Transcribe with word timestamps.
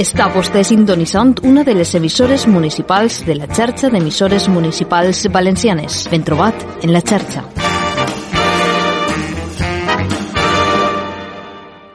Està 0.00 0.30
vostè 0.32 0.62
sintonitzant 0.64 1.34
una 1.44 1.60
de 1.60 1.74
les 1.76 1.90
emissores 1.98 2.46
municipals 2.48 3.18
de 3.26 3.34
la 3.36 3.44
xarxa 3.52 3.90
d'emissores 3.92 4.46
municipals 4.48 5.26
valencianes. 5.28 6.06
Ben 6.08 6.22
trobat 6.24 6.56
en 6.80 6.94
la 6.94 7.02
xarxa. 7.04 7.42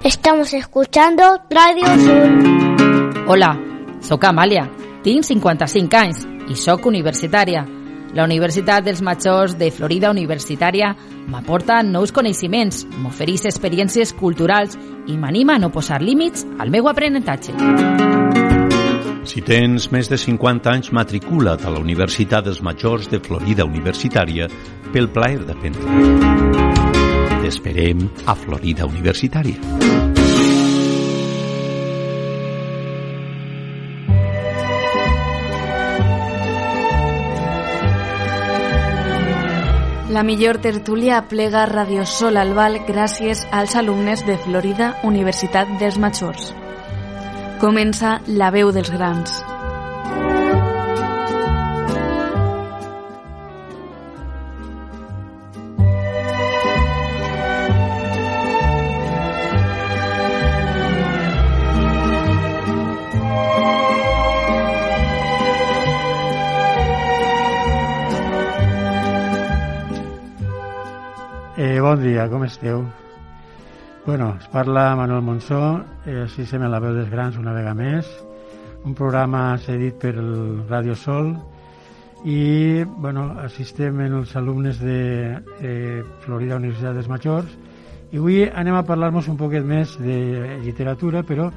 Estamos 0.03 0.53
escuchando 0.53 1.23
Radio 1.49 1.87
Sur. 2.03 3.25
Hola, 3.25 3.55
sóc 4.05 4.29
Amàlia, 4.29 4.67
tinc 5.01 5.25
55 5.25 5.97
anys 5.97 6.27
i 6.45 6.59
sóc 6.61 6.85
universitària. 6.85 7.65
La 8.15 8.23
Universitat 8.23 8.85
dels 8.85 9.01
Majors 9.03 9.57
de 9.59 9.67
Florida 9.75 10.07
Universitària 10.13 10.93
m'aporta 11.27 11.81
nous 11.83 12.13
coneixements, 12.15 12.85
m'ofereix 13.03 13.43
experiències 13.51 14.13
culturals 14.15 14.77
i 15.11 15.17
m'anima 15.19 15.57
a 15.57 15.59
no 15.59 15.67
posar 15.73 15.99
límits 15.99 16.47
al 16.57 16.71
meu 16.71 16.87
aprenentatge. 16.87 17.51
Si 19.27 19.41
tens 19.43 19.89
més 19.91 20.07
de 20.07 20.15
50 20.21 20.71
anys, 20.71 20.93
matricula't 20.95 21.67
a 21.67 21.75
la 21.75 21.83
Universitat 21.83 22.47
dels 22.47 22.63
Majors 22.63 23.11
de 23.11 23.19
Florida 23.19 23.67
Universitària 23.67 24.47
pel 24.93 25.11
plaer 25.11 25.43
d'aprendre. 25.43 25.83
T'esperem 27.43 28.07
a 28.25 28.39
Florida 28.39 28.87
Universitària. 28.87 30.04
La 40.15 40.23
millor 40.23 40.59
tertúlia 40.59 41.27
plega 41.27 41.65
Radio 41.65 42.05
Sol 42.05 42.37
al 42.37 42.53
Val 42.55 42.77
gràcies 42.87 43.41
als 43.51 43.73
alumnes 43.75 44.21
de 44.23 44.37
Florida 44.45 44.93
Universitat 45.03 45.73
dels 45.81 45.97
Majors. 45.99 46.53
Comença 47.59 48.13
la 48.25 48.47
veu 48.55 48.71
dels 48.71 48.93
grans. 48.95 49.35
Bon 71.95 72.03
dia, 72.03 72.27
com 72.27 72.43
esteu? 72.43 72.83
Bueno, 74.05 74.35
es 74.37 74.47
parla 74.49 74.97
Manuel 74.97 75.21
Monsó, 75.21 75.79
eh, 76.05 76.25
així 76.25 76.43
se 76.43 76.59
me 76.59 76.67
la 76.67 76.81
veu 76.83 76.91
dels 76.91 77.07
grans 77.07 77.37
una 77.39 77.53
vegada 77.55 77.71
més, 77.77 78.09
un 78.83 78.91
programa 78.91 79.55
cedit 79.63 79.95
per 80.01 80.11
el 80.19 80.65
Radio 80.67 80.97
Sol 80.99 81.29
i 82.27 82.83
bueno, 82.83 83.29
assistem 83.39 84.01
en 84.03 84.17
els 84.19 84.35
alumnes 84.35 84.81
de 84.83 85.39
eh, 85.61 86.03
Florida 86.25 86.57
Universitat 86.59 86.99
dels 86.99 87.07
Majors 87.07 87.55
i 88.11 88.19
avui 88.19 88.43
anem 88.43 88.75
a 88.75 88.83
parlar-nos 88.83 89.31
un 89.31 89.39
poquet 89.39 89.63
més 89.63 89.95
de 89.95 90.59
literatura, 90.65 91.23
però 91.23 91.47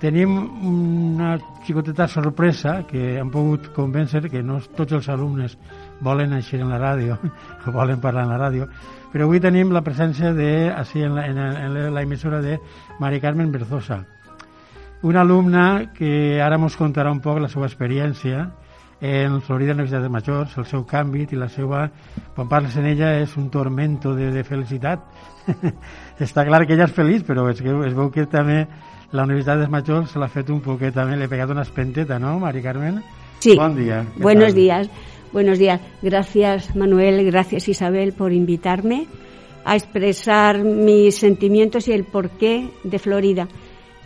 tenim 0.00 0.36
una 0.68 1.36
xicoteta 1.64 2.06
sorpresa 2.08 2.82
que 2.88 3.16
han 3.20 3.30
pogut 3.32 3.70
convèncer 3.76 4.26
que 4.28 4.42
no 4.42 4.60
tots 4.76 4.98
els 4.98 5.08
alumnes 5.08 5.56
volen 6.04 6.34
eixir 6.36 6.60
en 6.60 6.72
la 6.72 6.80
ràdio 6.82 7.16
o 7.66 7.72
volen 7.72 8.02
parlar 8.02 8.26
en 8.26 8.34
la 8.34 8.42
ràdio 8.42 8.68
però 9.12 9.24
avui 9.24 9.40
tenim 9.40 9.70
la 9.72 9.80
presència 9.80 10.34
de, 10.36 10.68
així 10.68 11.00
en, 11.00 11.14
la, 11.16 11.26
en, 11.30 11.38
en 11.38 11.94
la 11.94 12.02
emissora 12.04 12.42
de 12.44 12.58
Mari 13.00 13.20
Carmen 13.22 13.52
Berzosa, 13.52 14.02
una 15.02 15.22
alumna 15.22 15.92
que 15.94 16.40
ara 16.42 16.58
ens 16.60 16.76
contarà 16.76 17.12
un 17.14 17.22
poc 17.24 17.38
la 17.40 17.48
seva 17.48 17.64
experiència 17.64 18.42
en 19.00 19.40
Florida 19.40 19.72
Universitat 19.72 20.02
de 20.02 20.10
Majors, 20.12 20.56
el 20.56 20.66
seu 20.68 20.84
canvi 20.88 21.26
i 21.30 21.36
la 21.36 21.48
seva... 21.52 21.86
Quan 22.34 22.48
parles 22.48 22.76
en 22.76 22.86
ella 22.88 23.14
és 23.20 23.36
un 23.36 23.50
tormento 23.52 24.14
de, 24.16 24.30
de 24.32 24.44
felicitat. 24.44 25.04
Està 26.26 26.44
clar 26.48 26.64
que 26.66 26.76
ella 26.76 26.88
és 26.88 26.96
feliç, 26.96 27.24
però 27.28 27.46
és 27.48 27.60
que 27.60 27.72
es 27.88 27.96
veu 27.96 28.10
que 28.12 28.26
també 28.28 28.66
la 29.12 29.24
Universitat 29.24 29.60
de 29.60 29.68
Majors 29.68 30.10
se 30.10 30.18
l'ha 30.18 30.28
fet 30.28 30.50
un 30.50 30.60
poquet 30.64 30.94
també, 30.94 31.16
l'he 31.16 31.28
pegat 31.28 31.50
una 31.50 31.62
espenteta, 31.62 32.18
¿no, 32.18 32.38
Mari 32.38 32.62
Carmen? 32.62 33.02
Sí. 33.40 33.56
Bon 33.56 33.76
dia. 33.76 34.04
Buenos 34.16 34.52
tal? 34.52 34.54
días. 34.54 34.90
Buenos 35.32 35.58
días. 35.58 35.80
Gracias, 36.02 36.74
Manuel. 36.74 37.24
Gracias, 37.26 37.68
Isabel, 37.68 38.12
por 38.12 38.32
invitarme 38.32 39.06
a 39.64 39.76
expresar 39.76 40.62
mis 40.62 41.16
sentimientos 41.18 41.88
y 41.88 41.92
el 41.92 42.04
porqué 42.04 42.70
de 42.84 42.98
Florida. 42.98 43.48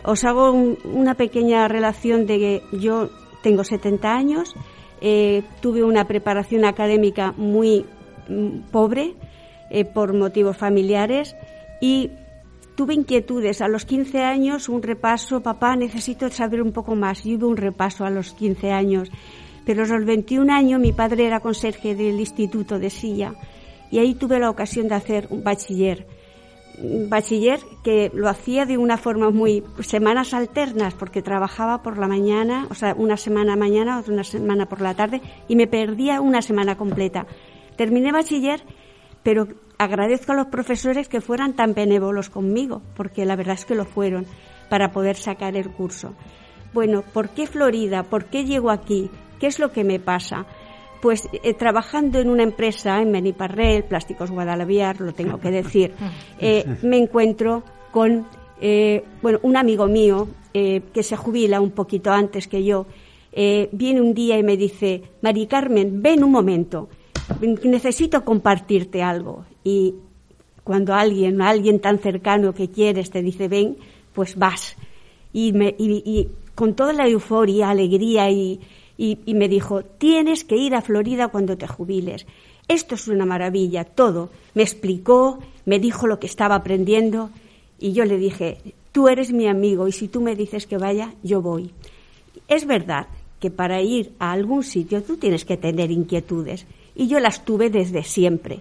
Os 0.03 0.25
hago 0.25 0.50
un, 0.50 0.78
una 0.84 1.15
pequeña 1.15 1.69
relación 1.69 2.27
de 2.27 2.38
que 2.38 2.62
yo 2.72 3.11
tengo 3.43 3.65
70 3.65 4.15
años, 4.15 4.55
eh, 5.00 5.43
tuve 5.61 5.82
una 5.82 6.06
preparación 6.06 6.65
académica 6.65 7.32
muy 7.37 7.87
mm, 8.28 8.71
pobre 8.71 9.15
eh, 9.71 9.84
por 9.84 10.15
motivos 10.15 10.56
familiares 10.56 11.37
y 11.81 12.11
tuve 12.80 12.94
inquietudes. 12.94 13.60
A 13.60 13.68
los 13.68 13.84
15 13.84 14.24
años, 14.24 14.70
un 14.70 14.82
repaso, 14.82 15.42
papá, 15.42 15.76
necesito 15.76 16.30
saber 16.30 16.62
un 16.62 16.72
poco 16.72 16.94
más. 16.94 17.26
Y 17.26 17.36
hubo 17.36 17.46
un 17.46 17.58
repaso 17.58 18.06
a 18.06 18.10
los 18.10 18.32
15 18.32 18.72
años 18.72 19.10
pero 19.66 19.84
a 19.84 19.86
los 19.86 20.04
21 20.04 20.52
años 20.52 20.80
mi 20.80 20.92
padre 20.92 21.26
era 21.26 21.40
conserje 21.40 21.94
del 21.94 22.19
Instituto 22.19 22.78
de 22.78 22.90
Silla 22.90 23.34
y 23.90 23.98
ahí 23.98 24.14
tuve 24.14 24.38
la 24.38 24.50
ocasión 24.50 24.88
de 24.88 24.94
hacer 24.94 25.26
un 25.30 25.44
bachiller. 25.44 26.06
Un 26.82 27.10
bachiller 27.10 27.60
que 27.84 28.10
lo 28.14 28.28
hacía 28.28 28.64
de 28.64 28.78
una 28.78 28.96
forma 28.96 29.30
muy 29.30 29.62
semanas 29.80 30.32
alternas 30.32 30.94
porque 30.94 31.22
trabajaba 31.22 31.82
por 31.82 31.98
la 31.98 32.08
mañana, 32.08 32.66
o 32.70 32.74
sea, 32.74 32.94
una 32.96 33.16
semana 33.16 33.54
mañana, 33.54 33.98
otra 33.98 34.24
semana 34.24 34.66
por 34.66 34.80
la 34.80 34.94
tarde 34.94 35.20
y 35.46 35.56
me 35.56 35.66
perdía 35.66 36.20
una 36.20 36.40
semana 36.40 36.76
completa. 36.76 37.26
Terminé 37.76 38.12
bachiller, 38.12 38.62
pero 39.22 39.46
agradezco 39.80 40.32
a 40.32 40.34
los 40.34 40.48
profesores 40.48 41.08
que 41.08 41.22
fueran 41.22 41.54
tan 41.54 41.72
benévolos 41.72 42.28
conmigo, 42.28 42.82
porque 42.94 43.24
la 43.24 43.34
verdad 43.34 43.54
es 43.54 43.64
que 43.64 43.74
lo 43.74 43.86
fueron 43.86 44.26
para 44.68 44.92
poder 44.92 45.16
sacar 45.16 45.56
el 45.56 45.70
curso. 45.70 46.12
Bueno, 46.74 47.02
¿por 47.14 47.30
qué 47.30 47.46
Florida? 47.46 48.02
¿Por 48.02 48.26
qué 48.26 48.44
llego 48.44 48.70
aquí? 48.70 49.08
¿Qué 49.38 49.46
es 49.46 49.58
lo 49.58 49.72
que 49.72 49.82
me 49.82 49.98
pasa? 49.98 50.44
Pues 51.00 51.30
eh, 51.32 51.54
trabajando 51.54 52.19
en 52.20 52.28
una 52.28 52.42
empresa 52.42 53.00
en 53.00 53.10
Beniparrel, 53.10 53.84
Plásticos 53.84 54.30
Guadalaviar, 54.30 55.00
lo 55.00 55.14
tengo 55.14 55.40
que 55.40 55.50
decir, 55.50 55.94
eh, 56.38 56.76
me 56.82 56.98
encuentro 56.98 57.62
con 57.90 58.26
eh, 58.60 59.02
bueno, 59.22 59.38
un 59.42 59.56
amigo 59.56 59.86
mío 59.86 60.28
que 60.52 61.02
se 61.04 61.16
jubila 61.16 61.60
un 61.60 61.70
poquito 61.70 62.10
antes 62.10 62.48
que 62.48 62.64
yo. 62.64 62.84
viene 63.32 64.00
un 64.00 64.12
día 64.12 64.36
y 64.36 64.42
me 64.42 64.56
dice, 64.56 65.00
Mari 65.22 65.46
Carmen, 65.46 66.02
ven 66.02 66.24
un 66.24 66.32
momento, 66.32 66.88
necesito 67.41 68.24
compartirte 68.24 69.02
algo. 69.02 69.44
Y 69.64 69.94
cuando 70.64 70.94
alguien, 70.94 71.41
alguien 71.42 71.80
tan 71.80 71.98
cercano 71.98 72.54
que 72.54 72.70
quieres 72.70 73.10
te 73.10 73.22
dice, 73.22 73.48
ven, 73.48 73.76
pues 74.12 74.36
vas. 74.36 74.76
Y, 75.32 75.52
me, 75.52 75.74
y, 75.78 76.28
con 76.54 76.74
toda 76.74 76.92
la 76.92 77.08
euforia, 77.08 77.70
alegría 77.70 78.30
y, 78.30 78.60
y, 78.96 79.34
me 79.34 79.48
dijo, 79.48 79.82
tienes 79.82 80.44
que 80.44 80.56
ir 80.56 80.74
a 80.74 80.82
Florida 80.82 81.28
cuando 81.28 81.56
te 81.56 81.66
jubiles. 81.66 82.26
Esto 82.69 82.94
es 82.94 83.08
una 83.08 83.26
maravilla, 83.26 83.84
todo. 83.84 84.30
Me 84.54 84.62
explicó, 84.62 85.38
me 85.64 85.78
dijo 85.78 86.06
lo 86.06 86.20
que 86.20 86.26
estaba 86.26 86.56
aprendiendo 86.56 87.30
y 87.78 87.92
yo 87.92 88.04
le 88.04 88.19
dije, 88.19 88.58
tú 88.92 89.08
eres 89.08 89.32
mi 89.32 89.48
amigo 89.48 89.88
y 89.88 89.92
si 89.92 90.08
tú 90.08 90.20
me 90.20 90.36
dices 90.36 90.66
que 90.66 90.78
vaya, 90.78 91.14
yo 91.22 91.40
voy. 91.40 91.70
Es 92.46 92.66
verdad 92.66 93.06
que 93.40 93.50
para 93.50 93.80
ir 93.80 94.12
a 94.19 94.32
algún 94.32 94.62
sitio 94.62 95.02
tú 95.02 95.16
tienes 95.16 95.44
que 95.44 95.56
tener 95.56 95.90
inquietudes 95.90 96.66
y 96.94 97.08
yo 97.08 97.20
las 97.20 97.44
tuve 97.44 97.70
desde 97.70 98.02
siempre. 98.02 98.60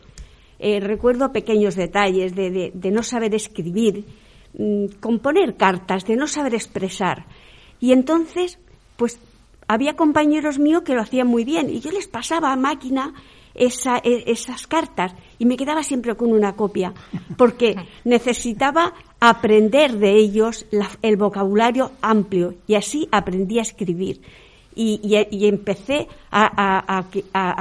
Eh, 0.59 0.79
recuerdo 0.79 1.31
pequeños 1.31 1.75
detalles 1.75 2.35
de, 2.35 2.51
de, 2.51 2.71
de 2.73 2.91
no 2.91 3.03
saber 3.03 3.33
escribir, 3.33 4.05
mmm, 4.57 4.85
componer 4.99 5.55
cartas, 5.55 6.05
de 6.05 6.15
no 6.15 6.27
saber 6.27 6.53
expresar. 6.53 7.25
Y 7.79 7.93
entonces, 7.93 8.59
pues 8.97 9.19
había 9.69 9.95
compañeros 9.95 10.59
míos 10.59 10.81
que 10.83 10.95
lo 10.95 11.01
hacían 11.01 11.27
muy 11.27 11.45
bien 11.45 11.69
y 11.69 11.79
yo 11.79 11.91
les 11.91 12.07
pasaba 12.07 12.51
a 12.51 12.55
máquina 12.55 13.13
esa, 13.53 13.97
esas 14.03 14.67
cartas 14.67 15.13
y 15.37 15.45
me 15.45 15.57
quedaba 15.57 15.83
siempre 15.83 16.15
con 16.15 16.31
una 16.31 16.55
copia 16.55 16.93
porque 17.37 17.75
necesitaba 18.03 18.93
aprender 19.19 19.97
de 19.97 20.15
ellos 20.15 20.65
la, 20.71 20.89
el 21.01 21.17
vocabulario 21.17 21.91
amplio 22.01 22.55
y 22.65 22.75
así 22.75 23.07
aprendí 23.11 23.59
a 23.59 23.63
escribir. 23.63 24.21
Y, 24.75 25.27
y, 25.31 25.47
empecé 25.47 26.07
a, 26.31 27.03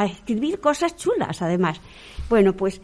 escribir 0.04 0.60
cosas 0.60 0.96
chulas, 0.96 1.42
además. 1.42 1.80
Bueno, 2.28 2.52
pues 2.52 2.80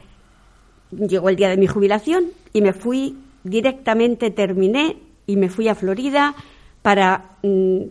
llegó 0.90 1.28
el 1.28 1.36
día 1.36 1.48
de 1.48 1.56
mi 1.56 1.66
jubilación 1.66 2.30
y 2.52 2.60
me 2.60 2.72
fui 2.72 3.16
directamente, 3.44 4.30
terminé 4.30 4.96
y 5.26 5.36
me 5.36 5.48
fui 5.48 5.68
a 5.68 5.74
Florida 5.74 6.34
para 6.82 7.36
mmm, 7.42 7.82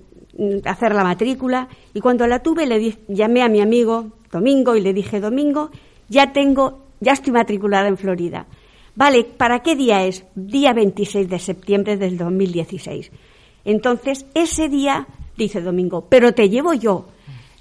hacer 0.66 0.94
la 0.96 1.04
matrícula 1.04 1.70
y 1.94 2.00
cuando 2.00 2.28
la 2.28 2.40
tuve 2.40 2.66
le 2.66 2.80
di, 2.80 2.98
llamé 3.08 3.44
a 3.44 3.50
mi 3.50 3.62
amigo 3.62 4.12
Domingo 4.32 4.76
y 4.76 4.82
le 4.82 4.94
dije, 4.94 5.20
Domingo, 5.20 5.70
ya 6.10 6.34
tengo, 6.34 6.88
ya 7.00 7.14
estoy 7.14 7.32
matriculada 7.32 7.88
en 7.88 7.98
Florida. 7.98 8.48
Vale, 8.96 9.24
¿para 9.24 9.62
qué 9.62 9.76
día 9.76 10.04
es? 10.06 10.26
Día 10.36 10.74
26 10.74 11.30
de 11.30 11.40
septiembre 11.40 11.98
del 11.98 12.18
2016. 12.18 13.12
Entonces, 13.66 14.26
ese 14.34 14.70
día, 14.70 15.08
dice 15.38 15.62
Domingo, 15.62 16.06
pero 16.10 16.34
te 16.34 16.50
llevo 16.50 16.74
yo. 16.74 17.06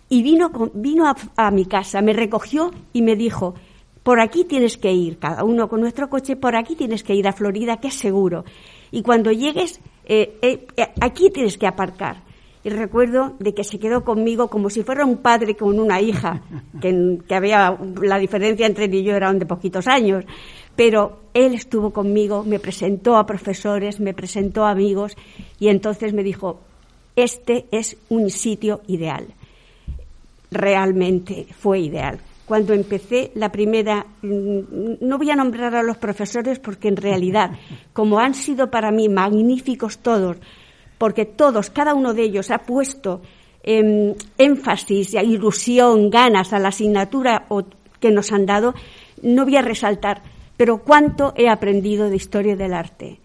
Y 0.09 0.23
vino, 0.23 0.51
vino 0.75 1.11
a, 1.37 1.51
mi 1.51 1.65
casa, 1.65 2.03
me 2.03 2.13
recogió 2.13 2.71
y 2.93 3.01
me 3.01 3.17
dijo, 3.17 3.55
por 4.03 4.21
aquí 4.21 4.45
tienes 4.45 4.77
que 4.77 4.93
ir, 4.93 5.19
cada 5.19 5.43
uno 5.43 5.69
con 5.69 5.81
nuestro 5.81 6.11
coche, 6.11 6.37
por 6.37 6.55
aquí 6.55 6.75
tienes 6.75 7.03
que 7.03 7.15
ir 7.15 7.27
a 7.27 7.33
Florida, 7.33 7.79
que 7.79 7.89
es 7.89 7.95
seguro. 7.95 8.45
Y 8.91 9.01
cuando 9.01 9.33
llegues, 9.33 9.81
eh, 10.05 10.37
eh, 10.43 10.67
eh, 10.77 10.89
aquí 11.01 11.31
tienes 11.31 11.57
que 11.57 11.67
aparcar. 11.67 12.25
Y 12.63 12.69
recuerdo 12.69 13.37
de 13.39 13.55
que 13.55 13.65
se 13.65 13.79
quedó 13.79 14.05
conmigo 14.05 14.49
como 14.49 14.69
si 14.69 14.83
fuera 14.83 15.07
un 15.07 15.17
padre 15.17 15.57
con 15.57 15.81
una 15.81 16.01
hija, 16.01 16.43
que, 16.81 17.19
que 17.27 17.35
había 17.35 17.77
la 18.03 18.19
diferencia 18.19 18.67
entre 18.67 18.85
él 18.85 18.95
y 18.95 19.03
yo 19.03 19.17
era 19.17 19.33
de 19.33 19.47
poquitos 19.47 19.89
años. 19.89 20.25
Pero 20.77 21.23
él 21.33 21.55
estuvo 21.55 21.91
conmigo, 21.91 22.45
me 22.45 22.61
presentó 22.61 23.17
a 23.17 23.25
profesores, 23.25 23.99
me 23.99 24.13
presentó 24.13 24.65
a 24.65 24.71
amigos 24.73 25.17
y 25.59 25.69
entonces 25.69 26.13
me 26.13 26.23
dijo, 26.23 26.61
este 27.17 27.67
es 27.70 27.97
un 28.09 28.31
sitio 28.31 28.82
ideal. 28.87 29.26
Realmente 30.50 31.47
fue 31.59 31.81
ideal 31.81 32.20
cuando 32.53 32.75
empecé 32.75 33.31
la 33.37 33.50
primera, 33.50 34.05
mm, 34.20 34.99
no 35.00 35.17
voy 35.17 35.31
a 35.31 35.37
nombrar 35.37 35.75
a 35.75 35.82
los 35.82 35.97
profesores 35.97 36.59
porque 36.59 36.88
en 36.88 36.99
realidad, 36.99 37.53
como 37.94 38.19
han 38.19 38.35
sido 38.35 38.70
para 38.70 38.91
mí 38.91 39.09
magníficos 39.09 40.00
todos, 40.00 40.37
porque 40.99 41.25
todos, 41.25 41.70
cada 41.70 41.94
uno 41.94 42.12
de 42.12 42.25
ellos 42.25 42.50
ha 42.50 42.59
puesto 42.59 43.23
em, 43.62 44.12
énfasis, 44.37 45.14
ilusión, 45.14 46.11
ganas 46.11 46.53
a 46.53 46.59
la 46.59 46.69
asignatura 46.69 47.47
que 48.00 48.11
nos 48.11 48.32
han 48.32 48.44
dado, 48.44 48.75
no 49.23 49.44
voy 49.44 49.56
a 49.56 49.62
resaltar, 49.62 50.20
pero 50.59 50.82
cuánto 50.85 51.32
he 51.37 51.49
aprendido 51.49 52.11
de 52.11 52.17
historia 52.17 52.55
del 52.55 52.75
arte. 52.75 53.22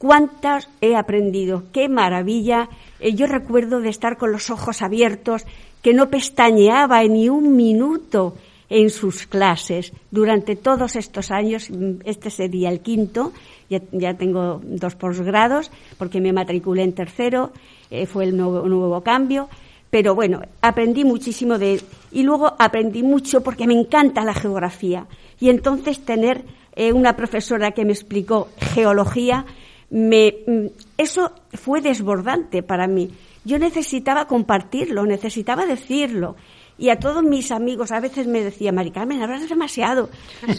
Cuántas 0.00 0.70
he 0.80 0.96
aprendido, 0.96 1.64
qué 1.74 1.90
maravilla. 1.90 2.70
Eh, 3.00 3.12
yo 3.12 3.26
recuerdo 3.26 3.82
de 3.82 3.90
estar 3.90 4.16
con 4.16 4.32
los 4.32 4.48
ojos 4.48 4.80
abiertos, 4.80 5.44
que 5.82 5.92
no 5.92 6.08
pestañeaba 6.08 7.02
ni 7.04 7.28
un 7.28 7.54
minuto 7.54 8.34
en 8.70 8.88
sus 8.88 9.26
clases 9.26 9.92
durante 10.10 10.56
todos 10.56 10.96
estos 10.96 11.30
años. 11.30 11.68
Este 12.06 12.30
sería 12.30 12.70
el 12.70 12.80
quinto, 12.80 13.34
ya, 13.68 14.14
tengo 14.14 14.62
dos 14.64 14.94
posgrados 14.94 15.70
porque 15.98 16.22
me 16.22 16.32
matriculé 16.32 16.82
en 16.82 16.94
tercero, 16.94 17.52
eh, 17.90 18.06
fue 18.06 18.24
el 18.24 18.34
nuevo, 18.38 18.66
nuevo 18.66 19.02
cambio. 19.02 19.50
Pero 19.90 20.14
bueno, 20.14 20.40
aprendí 20.62 21.04
muchísimo 21.04 21.58
de 21.58 21.74
él. 21.74 21.82
Y 22.10 22.22
luego 22.22 22.54
aprendí 22.58 23.02
mucho 23.02 23.42
porque 23.42 23.66
me 23.66 23.78
encanta 23.78 24.24
la 24.24 24.32
geografía. 24.32 25.06
Y 25.38 25.50
entonces 25.50 26.00
tener 26.06 26.42
eh, 26.74 26.90
una 26.94 27.16
profesora 27.16 27.72
que 27.72 27.84
me 27.84 27.92
explicó 27.92 28.48
geología, 28.56 29.44
me, 29.90 30.38
mm, 30.46 30.66
eso 30.96 31.32
fue 31.52 31.80
desbordante 31.80 32.62
para 32.62 32.86
mí. 32.86 33.10
Yo 33.44 33.58
necesitaba 33.58 34.26
compartirlo, 34.26 35.04
necesitaba 35.06 35.66
decirlo. 35.66 36.36
Y 36.78 36.88
a 36.88 36.98
todos 36.98 37.22
mis 37.22 37.50
amigos 37.52 37.92
a 37.92 38.00
veces 38.00 38.26
me 38.26 38.42
decía, 38.42 38.72
Mari 38.72 38.90
Carmen, 38.90 39.22
hablas 39.22 39.46
demasiado. 39.48 40.08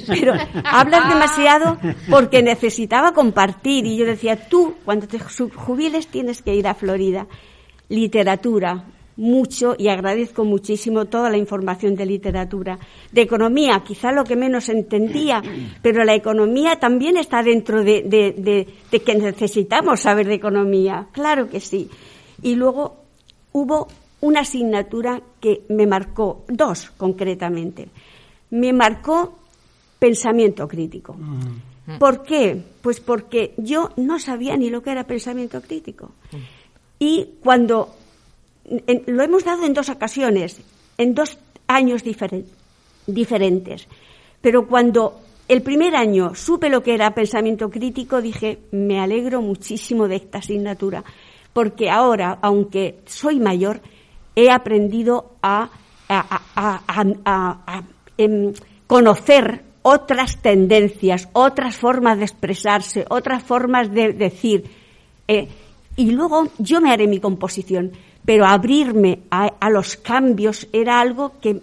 Pero 0.07 0.33
hablas 0.65 1.09
demasiado 1.09 1.79
porque 2.09 2.43
necesitaba 2.43 3.13
compartir. 3.13 3.87
Y 3.87 3.97
yo 3.97 4.05
decía, 4.05 4.47
tú, 4.47 4.75
cuando 4.85 5.07
te 5.07 5.19
jubiles, 5.19 6.07
tienes 6.07 6.43
que 6.43 6.53
ir 6.53 6.67
a 6.67 6.75
Florida. 6.75 7.25
Literatura, 7.89 8.85
mucho 9.21 9.75
y 9.77 9.87
agradezco 9.87 10.43
muchísimo 10.43 11.05
toda 11.05 11.29
la 11.29 11.37
información 11.37 11.95
de 11.95 12.07
literatura. 12.07 12.79
De 13.11 13.21
economía, 13.21 13.83
quizá 13.85 14.11
lo 14.11 14.23
que 14.23 14.35
menos 14.35 14.67
entendía, 14.67 15.43
pero 15.83 16.03
la 16.03 16.15
economía 16.15 16.77
también 16.77 17.17
está 17.17 17.43
dentro 17.43 17.83
de, 17.83 18.01
de, 18.03 18.99
que 18.99 19.15
necesitamos 19.15 20.01
saber 20.01 20.27
de 20.27 20.33
economía. 20.33 21.07
Claro 21.11 21.47
que 21.47 21.59
sí. 21.59 21.87
Y 22.41 22.55
luego 22.55 22.95
hubo 23.53 23.87
una 24.21 24.41
asignatura 24.41 25.21
que 25.39 25.65
me 25.69 25.85
marcó, 25.85 26.43
dos 26.47 26.91
concretamente. 26.97 27.89
Me 28.49 28.73
marcó 28.73 29.37
pensamiento 29.99 30.67
crítico. 30.67 31.13
Mm. 31.13 31.97
¿Por 31.99 32.23
qué? 32.23 32.59
Pues 32.81 32.99
porque 32.99 33.53
yo 33.57 33.91
no 33.97 34.17
sabía 34.17 34.57
ni 34.57 34.71
lo 34.71 34.81
que 34.81 34.91
era 34.91 35.05
pensamiento 35.05 35.61
crítico. 35.61 36.11
Mm. 36.31 36.37
Y 36.97 37.29
cuando 37.43 37.95
lo 39.07 39.23
hemos 39.23 39.43
dado 39.43 39.65
en 39.65 39.73
dos 39.73 39.89
ocasiones, 39.89 40.61
en 40.97 41.13
dos 41.13 41.37
años 41.67 42.03
diferentes, 42.03 43.87
pero 44.41 44.67
cuando 44.67 45.19
el 45.47 45.61
primer 45.61 45.95
año 45.95 46.33
supe 46.35 46.69
lo 46.69 46.81
que 46.81 46.93
era 46.93 47.13
pensamiento 47.13 47.69
crítico, 47.69 48.21
dije, 48.21 48.59
me 48.71 48.99
alegro 48.99 49.41
muchísimo 49.41 50.07
de 50.07 50.15
esta 50.15 50.37
asignatura, 50.37 51.03
porque 51.53 51.89
ahora, 51.89 52.39
aunque 52.41 52.99
soy 53.05 53.39
mayor, 53.39 53.81
he 54.35 54.49
aprendido 54.49 55.35
a, 55.41 55.69
em, 58.17 58.53
conocer 58.87 59.63
otras 59.81 60.41
tendencias, 60.41 61.27
otras 61.33 61.75
formas 61.75 62.17
de 62.17 62.23
expresarse, 62.25 63.05
otras 63.09 63.43
formas 63.43 63.91
de 63.91 64.13
decir. 64.13 64.69
Eh, 65.27 65.47
y 65.95 66.11
luego 66.11 66.47
yo 66.59 66.79
me 66.81 66.91
haré 66.91 67.07
mi 67.07 67.19
composición, 67.19 67.91
pero 68.25 68.45
abrirme 68.45 69.19
a, 69.29 69.69
los 69.69 69.95
cambios 69.97 70.67
era 70.73 70.99
algo 70.99 71.33
que, 71.39 71.61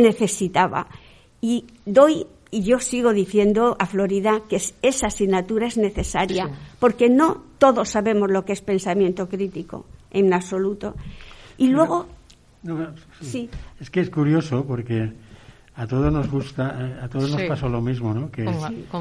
necesitaba. 0.00 0.86
Y 1.40 1.64
doy, 1.84 2.26
y 2.50 2.62
yo 2.62 2.78
sigo 2.78 3.12
diciendo 3.12 3.76
a 3.78 3.86
Florida 3.86 4.42
que 4.48 4.60
esa 4.82 5.06
asignatura 5.06 5.66
es 5.66 5.76
necesaria, 5.76 6.48
porque 6.78 7.08
no 7.08 7.42
todos 7.58 7.90
sabemos 7.90 8.30
lo 8.30 8.44
que 8.44 8.52
es 8.52 8.60
pensamiento 8.60 9.28
crítico, 9.28 9.86
en 10.10 10.32
absoluto. 10.32 10.94
Y 11.58 11.68
luego... 11.68 12.06
sí. 13.20 13.50
Es 13.80 13.90
que 13.90 14.00
es 14.00 14.10
curioso 14.10 14.64
porque 14.64 15.12
a 15.80 15.86
todos 15.86 16.12
nos 16.12 16.30
gusta, 16.30 16.76
eh, 16.78 17.04
a 17.04 17.08
todos 17.08 17.30
nos 17.30 17.42
pasó 17.44 17.68
lo 17.68 17.80
mismo, 17.80 18.12
¿no? 18.12 18.30
Que, 18.30 18.44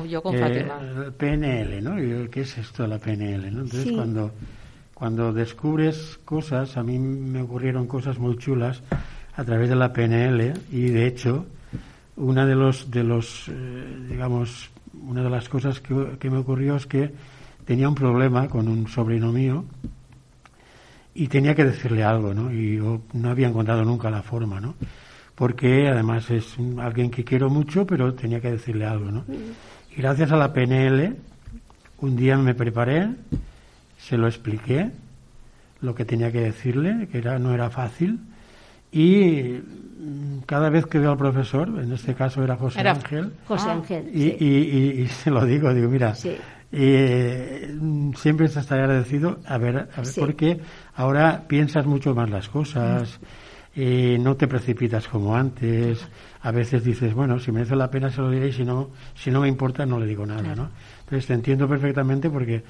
yo 0.07 0.21
con 0.21 0.35
El 0.35 1.13
PNL, 1.17 1.83
¿no? 1.83 2.29
¿Qué 2.29 2.41
es 2.41 2.57
esto 2.57 2.83
de 2.83 2.89
la 2.89 2.99
PNL? 2.99 3.51
¿no? 3.51 3.63
Entonces 3.63 3.91
cuando, 3.91 4.31
cuando 4.99 5.31
descubres 5.31 6.19
cosas, 6.25 6.75
a 6.75 6.83
mí 6.83 6.99
me 6.99 7.41
ocurrieron 7.41 7.87
cosas 7.87 8.19
muy 8.19 8.37
chulas 8.37 8.83
a 9.37 9.45
través 9.45 9.69
de 9.69 9.75
la 9.77 9.93
PNL 9.93 10.53
y 10.73 10.89
de 10.89 11.07
hecho 11.07 11.45
una 12.17 12.45
de 12.45 12.53
los, 12.53 12.91
de 12.91 13.05
los 13.05 13.47
eh, 13.47 13.97
digamos, 14.09 14.69
una 15.07 15.23
de 15.23 15.29
las 15.29 15.47
cosas 15.47 15.79
que, 15.79 16.17
que 16.19 16.29
me 16.29 16.39
ocurrió 16.39 16.75
es 16.75 16.85
que 16.85 17.13
tenía 17.63 17.87
un 17.87 17.95
problema 17.95 18.49
con 18.49 18.67
un 18.67 18.89
sobrino 18.89 19.31
mío 19.31 19.63
y 21.15 21.29
tenía 21.29 21.55
que 21.55 21.63
decirle 21.63 22.03
algo, 22.03 22.33
¿no? 22.33 22.51
Y 22.51 22.75
yo 22.75 23.01
no 23.13 23.29
había 23.29 23.47
encontrado 23.47 23.85
nunca 23.85 24.09
la 24.09 24.21
forma, 24.21 24.59
¿no? 24.59 24.75
Porque 25.33 25.87
además 25.87 26.29
es 26.29 26.57
alguien 26.77 27.09
que 27.09 27.23
quiero 27.23 27.49
mucho, 27.49 27.87
pero 27.87 28.13
tenía 28.13 28.41
que 28.41 28.51
decirle 28.51 28.85
algo, 28.85 29.11
¿no? 29.11 29.23
Y 29.95 30.01
gracias 30.01 30.33
a 30.33 30.35
la 30.35 30.51
PNL, 30.51 31.15
un 31.99 32.15
día 32.17 32.37
me 32.37 32.53
preparé, 32.53 33.09
se 33.99 34.17
lo 34.17 34.27
expliqué, 34.27 34.91
lo 35.81 35.93
que 35.93 36.05
tenía 36.05 36.31
que 36.31 36.39
decirle, 36.39 37.07
que 37.11 37.19
era, 37.19 37.37
no 37.37 37.53
era 37.53 37.69
fácil, 37.69 38.19
y 38.91 39.59
cada 40.45 40.69
vez 40.69 40.87
que 40.87 40.97
veo 40.97 41.11
al 41.11 41.17
profesor, 41.17 41.67
en 41.79 41.91
este 41.91 42.15
caso 42.15 42.43
era 42.43 42.55
José 42.55 42.79
Ángel, 42.79 43.33
José 43.47 43.69
Ángel 43.69 44.09
y, 44.11 45.03
y, 45.03 45.07
se 45.07 45.29
lo 45.29 45.45
digo, 45.45 45.71
digo, 45.73 45.89
mira, 45.89 46.15
eh, 46.71 47.77
siempre 48.15 48.47
estaré 48.47 48.81
agradecido 48.81 49.39
a 49.45 49.57
ver, 49.57 49.89
a 49.95 50.01
ver 50.01 50.13
porque 50.17 50.59
ahora 50.95 51.43
piensas 51.47 51.85
mucho 51.85 52.15
más 52.15 52.29
las 52.29 52.49
cosas, 52.49 53.19
eh, 53.75 54.17
no 54.19 54.35
te 54.35 54.47
precipitas 54.47 55.07
como 55.07 55.35
antes, 55.35 56.07
a 56.41 56.51
veces 56.51 56.83
dices, 56.83 57.13
bueno, 57.13 57.39
si 57.39 57.51
merece 57.51 57.75
la 57.75 57.91
pena 57.91 58.09
se 58.09 58.21
lo 58.21 58.31
diré 58.31 58.47
y 58.47 58.53
si 58.53 58.63
no, 58.63 58.89
si 59.13 59.29
no 59.29 59.41
me 59.41 59.47
importa 59.47 59.85
no 59.85 59.99
le 59.99 60.07
digo 60.07 60.25
nada, 60.25 60.55
¿no? 60.55 60.69
Entonces 61.01 61.27
te 61.27 61.33
entiendo 61.33 61.67
perfectamente 61.67 62.29
porque 62.29 62.63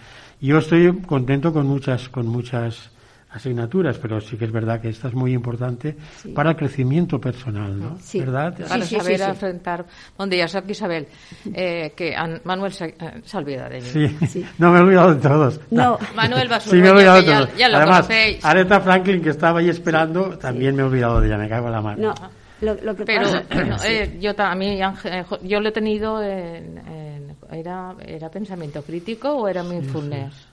yo 0.48 0.58
estoy 0.58 1.02
contento 1.02 1.52
con 1.52 1.68
muchas, 1.68 2.10
con 2.10 2.28
muchas 2.28 2.92
asignaturas, 3.32 3.98
pero 4.00 4.20
sí 4.20 4.38
que 4.38 4.46
es 4.46 4.52
verdad 4.52 4.82
que 4.82 4.90
esta 4.90 5.08
es 5.08 5.14
muy 5.14 5.34
importante 5.34 5.96
para 6.34 6.52
el 6.52 6.56
crecimiento 6.56 7.20
personal, 7.20 7.80
¿no? 7.80 7.98
Sí. 8.00 8.20
¿Verdad? 8.20 8.58
Para 8.68 8.84
saber 8.84 9.22
enfrentar. 9.22 9.86
Buen 10.18 10.30
día, 10.30 10.48
soy 10.48 10.64
Isabel. 10.68 11.08
Eh, 11.54 11.94
que 11.96 12.16
Manuel 12.44 12.72
se, 12.72 12.86
eh, 12.86 13.22
se, 13.24 13.38
olvida 13.38 13.70
de 13.70 13.82
mí. 13.82 14.18
Sí. 14.28 14.46
no 14.58 14.72
me 14.72 14.80
he 14.80 14.82
olvidado 14.82 15.14
de 15.14 15.22
todos. 15.22 15.62
No, 15.70 15.98
Manuel 16.16 16.52
va 16.52 16.60
Sí, 16.60 16.78
me 16.78 16.88
he 16.88 16.92
olvidado 16.92 17.22
de 17.22 17.24
todos. 17.24 17.58
Ya, 17.58 17.70
lo 17.70 17.78
Además, 17.78 18.08
conocéis. 18.08 18.44
Aretha 18.44 18.80
Franklin, 18.80 19.22
que 19.22 19.30
estaba 19.30 19.60
ahí 19.60 19.70
esperando, 19.70 20.38
también 20.38 20.76
me 20.76 20.82
he 20.82 20.86
olvidado 20.86 21.22
de 21.22 21.28
ella, 21.28 21.38
me 21.38 21.48
cago 21.48 21.68
en 21.68 21.74
la 21.74 21.82
mano. 21.82 22.02
No. 22.02 22.40
Lo, 22.62 22.74
lo 22.82 22.94
que 22.94 23.06
pero 23.06 23.24
pasa, 23.24 23.44
eh, 23.88 24.18
yo 24.20 24.34
a 24.38 24.56
mí 24.56 24.80
yo 25.44 25.62
lo 25.62 25.70
he 25.70 25.72
tenido 25.72 26.22
en, 26.22 26.78
en, 26.78 27.29
era 27.52 27.96
era 28.06 28.30
pensamiento 28.30 28.82
crítico 28.82 29.30
o 29.30 29.48
era 29.48 29.64
mindfulness 29.64 30.50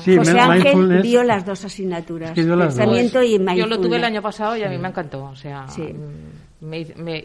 sí. 0.00 0.16
José 0.16 0.38
Ángel 0.38 1.02
vio 1.02 1.22
las 1.22 1.44
dos 1.44 1.64
asignaturas, 1.64 2.32
pensamiento 2.32 3.22
y 3.22 3.38
mindfulness. 3.38 3.58
Yo 3.58 3.66
lo 3.66 3.80
tuve 3.80 3.96
el 3.96 4.04
año 4.04 4.22
pasado 4.22 4.56
y 4.56 4.62
a 4.62 4.68
mí 4.68 4.78
me 4.78 4.88
encantó, 4.88 5.24
o 5.24 5.36
sea... 5.36 5.66
Sí. 5.68 5.94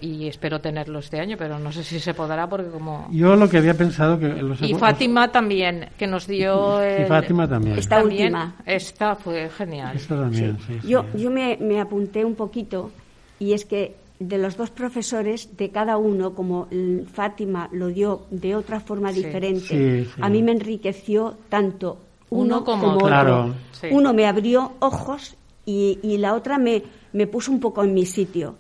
y 0.02 0.28
espero 0.28 0.60
tenerlo 0.60 1.00
este 1.00 1.20
año, 1.20 1.36
pero 1.38 1.58
no 1.58 1.72
sé 1.72 1.84
si 1.84 2.00
se 2.00 2.14
podrá 2.14 2.48
porque 2.48 2.70
como... 2.70 3.08
Yo 3.12 3.36
lo 3.36 3.50
que 3.50 3.58
había 3.58 3.74
pensado 3.74 4.20
que... 4.20 4.42
y 4.62 4.74
Fátima 4.74 5.32
también, 5.32 5.90
que 5.98 6.08
nos 6.08 6.28
dio... 6.28 6.82
Y 6.84 7.06
Fátima 7.06 7.48
también. 7.48 7.78
Esta 7.78 8.04
última. 8.04 8.56
Esta 8.66 9.16
fue 9.16 9.50
genial. 9.50 9.96
Esta 9.96 10.16
también, 10.16 10.58
sí. 10.68 10.80
yo 10.88 11.06
yo 11.16 11.32
me, 11.32 11.58
me 11.60 11.80
apunté 11.80 12.26
un 12.26 12.36
poquito 12.36 12.92
y 13.40 13.54
es 13.54 13.66
que 13.66 13.96
de 14.22 14.38
los 14.38 14.56
dos 14.56 14.70
profesores, 14.70 15.58
de 15.58 15.72
cada 15.72 15.98
uno, 15.98 16.36
como 16.36 16.68
Fátima 17.12 17.68
lo 17.72 17.88
dio 17.88 18.28
de 18.30 18.56
otra 18.56 18.80
forma 18.80 19.12
diferente, 19.12 20.08
a 20.20 20.30
mí 20.30 20.44
me 20.44 20.52
enriqueció 20.52 21.38
tanto 21.50 21.98
uno, 22.30 22.64
como, 22.64 22.98
otro. 22.98 23.56
Uno 23.90 24.14
me 24.14 24.28
abrió 24.28 24.74
ojos 24.80 25.36
y, 25.66 25.98
y 26.04 26.18
la 26.18 26.36
otra 26.36 26.60
me, 26.60 26.84
me 27.14 27.26
puso 27.26 27.52
un 27.52 27.60
poco 27.60 27.84
en 27.84 27.94
mi 27.96 28.06
sitio. 28.06 28.56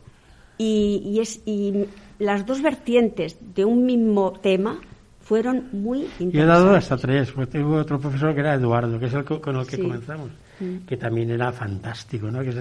Y, 0.57 1.19
es, 1.19 1.41
y 1.45 1.85
las 2.19 2.45
dos 2.45 2.61
vertientes 2.61 3.37
de 3.55 3.63
un 3.63 3.85
mismo 3.85 4.33
tema 4.33 4.79
fueron 5.21 5.69
muy 5.71 6.01
interesantes. 6.19 6.33
Yo 6.33 6.41
he 6.41 6.45
dado 6.45 6.75
hasta 6.75 6.97
tres, 6.97 7.31
porque 7.31 7.51
tengo 7.51 7.75
otro 7.75 7.99
profesor 7.99 8.33
que 8.33 8.41
era 8.41 8.55
Eduardo, 8.55 8.99
que 8.99 9.05
es 9.05 9.13
el 9.13 9.23
con 9.23 9.55
el 9.55 9.67
que 9.67 9.79
comenzamos, 9.79 10.31
mm. 10.61 10.85
que 10.85 10.97
también 10.97 11.31
era 11.31 11.51
fantástico, 11.51 12.29
¿no? 12.29 12.41
que 12.41 12.49
es 12.49 12.55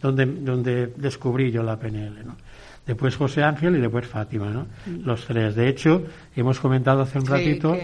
donde, 0.00 0.26
donde 0.26 0.86
descubrí 0.96 1.50
yo 1.50 1.62
la 1.62 1.78
PNL. 1.78 2.26
¿no? 2.26 2.36
Después 2.86 3.16
José 3.16 3.42
Ángel 3.42 3.76
y 3.76 3.80
después 3.80 4.06
Fátima, 4.06 4.50
¿no? 4.50 4.66
Mm. 4.86 5.04
los 5.04 5.24
tres. 5.24 5.54
De 5.54 5.68
hecho, 5.68 6.02
hemos 6.34 6.58
comentado 6.58 7.02
hace 7.02 7.18
un 7.18 7.26
ratito 7.26 7.76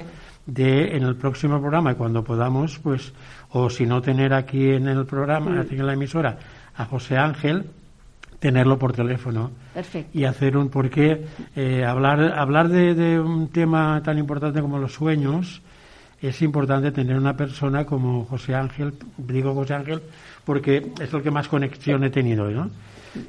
de 0.47 0.97
en 0.97 1.05
el 1.05 1.15
próximo 1.15 1.61
programa, 1.61 1.93
y 1.93 1.95
cuando 1.95 2.25
podamos, 2.25 2.79
pues, 2.79 3.13
o 3.51 3.71
si 3.71 3.87
no 3.87 4.01
tener 4.01 4.33
aquí 4.33 4.71
en 4.71 4.89
el 4.89 5.07
programa, 5.07 5.53
mm. 5.53 5.59
aquí 5.61 5.75
en 5.77 5.87
la 5.87 5.93
emisora, 5.93 6.39
a 6.75 6.85
José 6.87 7.17
Ángel, 7.17 7.67
tenerlo 8.41 8.79
por 8.79 8.93
teléfono 8.93 9.51
y 10.13 10.25
hacer 10.25 10.57
un 10.57 10.69
porque 10.69 11.27
eh, 11.57 11.85
hablar 11.85 12.39
hablar 12.39 12.69
de, 12.69 13.19
un 13.19 13.49
tema 13.49 14.01
tan 14.05 14.19
importante 14.19 14.61
como 14.61 14.79
los 14.79 14.93
sueños 14.93 15.61
es 16.21 16.43
importante 16.43 16.91
tener 16.91 17.17
una 17.17 17.37
persona 17.37 17.85
como 17.85 18.25
José 18.25 18.55
Ángel 18.55 18.95
digo 19.17 19.55
José 19.55 19.75
Ángel 19.75 20.03
porque 20.45 20.93
es 21.01 21.13
el 21.13 21.23
que 21.23 21.31
más 21.31 21.49
conexión 21.49 22.05
he 22.05 22.11
tenido 22.11 22.51
¿no? 22.51 22.71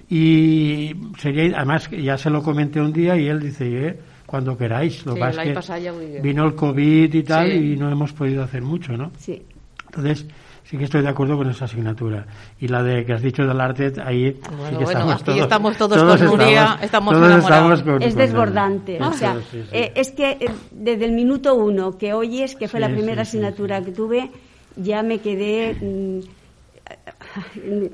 y 0.10 0.96
sería 1.18 1.58
además 1.58 1.90
ya 1.92 2.18
se 2.18 2.30
lo 2.30 2.42
comenté 2.42 2.82
un 2.82 2.94
día 2.94 3.16
y 3.18 3.28
él 3.28 3.40
dice 3.40 3.88
eh, 3.88 4.00
cuando 4.26 4.58
queráis 4.58 5.06
lo 5.06 5.16
que 5.16 5.22
que 5.22 6.22
vino 6.22 6.46
el 6.46 6.56
covid 6.56 7.14
y 7.14 7.24
tal 7.24 7.52
y 7.52 7.76
no 7.78 7.92
hemos 7.92 8.14
podido 8.14 8.44
hacer 8.44 8.62
mucho 8.62 8.98
no 8.98 9.12
sí. 9.18 9.44
Entonces 9.88 10.28
sí 10.70 10.78
que 10.78 10.84
estoy 10.84 11.02
de 11.02 11.10
acuerdo 11.10 11.36
con 11.36 11.50
esa 11.50 11.66
asignatura. 11.66 12.28
Y 12.60 12.68
la 12.68 12.84
de 12.84 13.04
que 13.04 13.14
has 13.14 13.24
dicho 13.24 13.44
del 13.44 13.60
arte, 13.60 13.92
ahí 14.06 14.34
sí 14.34 14.76
que 14.78 14.84
estamos, 14.84 15.24
todos, 15.24 15.40
estamos 15.40 15.78
todos, 15.78 15.98
con 15.98 16.38
Nuria, 16.38 16.78
estamos, 16.80 17.16
enamorados. 17.16 17.84
es 18.02 18.16
desbordante. 18.16 19.02
o 19.02 19.12
sea, 19.14 19.36
eh, 19.72 19.92
es 19.96 20.12
que 20.12 20.32
eh, 20.32 20.52
desde 20.70 21.06
el 21.06 21.14
minuto 21.14 21.56
uno 21.56 21.98
que 21.98 22.14
oyes, 22.14 22.56
que 22.56 22.68
fue 22.68 22.80
la 22.80 22.90
primera 22.90 23.24
asignatura 23.24 23.82
que 23.82 23.92
tuve, 23.92 24.30
ya 24.76 25.02
me 25.02 25.18
quedé 25.18 25.74
mm, 25.74 26.20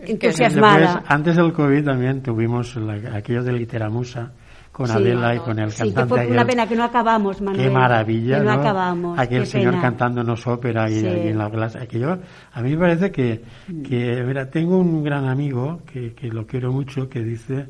entusiasmada. 0.07 1.01
antes 1.07 1.37
del 1.37 1.53
COVID 1.53 1.85
también 1.85 2.21
tuvimos 2.21 2.77
aquello 3.13 3.41
de 3.41 3.53
Literamusa 3.53 4.33
con 4.75 4.91
Adela 4.91 5.33
y 5.33 5.39
con 5.39 5.57
el 5.57 5.71
sí, 5.71 5.93
cantante. 5.93 6.15
Que 6.15 6.21
fue 6.25 6.31
una 6.33 6.45
pena 6.45 6.67
que 6.67 6.75
no 6.75 6.83
acabamos, 6.83 7.39
Manuel. 7.39 7.65
Qué 7.65 7.73
maravilla, 7.73 8.39
que 8.39 8.43
no, 8.43 8.51
acabamos. 8.51 9.17
Aquel 9.17 9.47
señor 9.47 9.79
cantándonos 9.79 10.45
ópera 10.47 10.89
y, 10.89 10.99
en 10.99 11.37
la 11.37 11.49
clase. 11.49 11.79
Aquello, 11.79 12.19
a 12.51 12.61
mí 12.61 12.71
me 12.71 12.77
parece 12.77 13.09
que, 13.09 13.41
que 13.87 14.21
mira, 14.27 14.49
tengo 14.49 14.77
un 14.77 15.01
gran 15.01 15.29
amigo 15.29 15.79
que, 15.85 16.13
que 16.13 16.27
lo 16.27 16.45
quiero 16.45 16.73
mucho 16.73 17.07
que 17.07 17.23
dice 17.23 17.67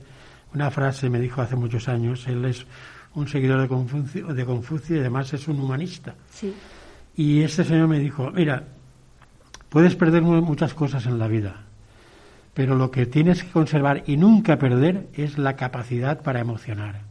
una 0.55 0.71
frase, 0.71 1.07
me 1.11 1.19
dijo 1.19 1.43
hace 1.43 1.55
muchos 1.55 1.87
años, 1.87 2.27
él 2.27 2.43
es 2.43 2.65
un 3.13 3.27
seguidor 3.27 3.61
de 3.61 3.67
Confucio, 3.67 4.25
de 4.33 4.43
Confucio 4.43 4.95
y 4.95 4.99
además 5.01 5.31
es 5.31 5.47
un 5.47 5.59
humanista. 5.59 6.15
Sí. 6.31 6.55
Y 7.15 7.43
este 7.43 7.63
señor 7.63 7.87
me 7.87 7.99
dijo, 7.99 8.31
mira, 8.31 8.63
puedes 9.69 9.95
perder 9.95 10.23
muchas 10.23 10.73
cosas 10.73 11.05
en 11.05 11.19
la 11.19 11.27
vida, 11.27 11.64
pero 12.55 12.73
lo 12.73 12.89
que 12.89 13.05
tienes 13.05 13.43
que 13.43 13.51
conservar 13.51 14.03
y 14.07 14.15
nunca 14.15 14.57
perder 14.57 15.07
es 15.13 15.37
la 15.37 15.57
capacidad 15.57 16.21
para 16.21 16.39
emocionar. 16.39 17.01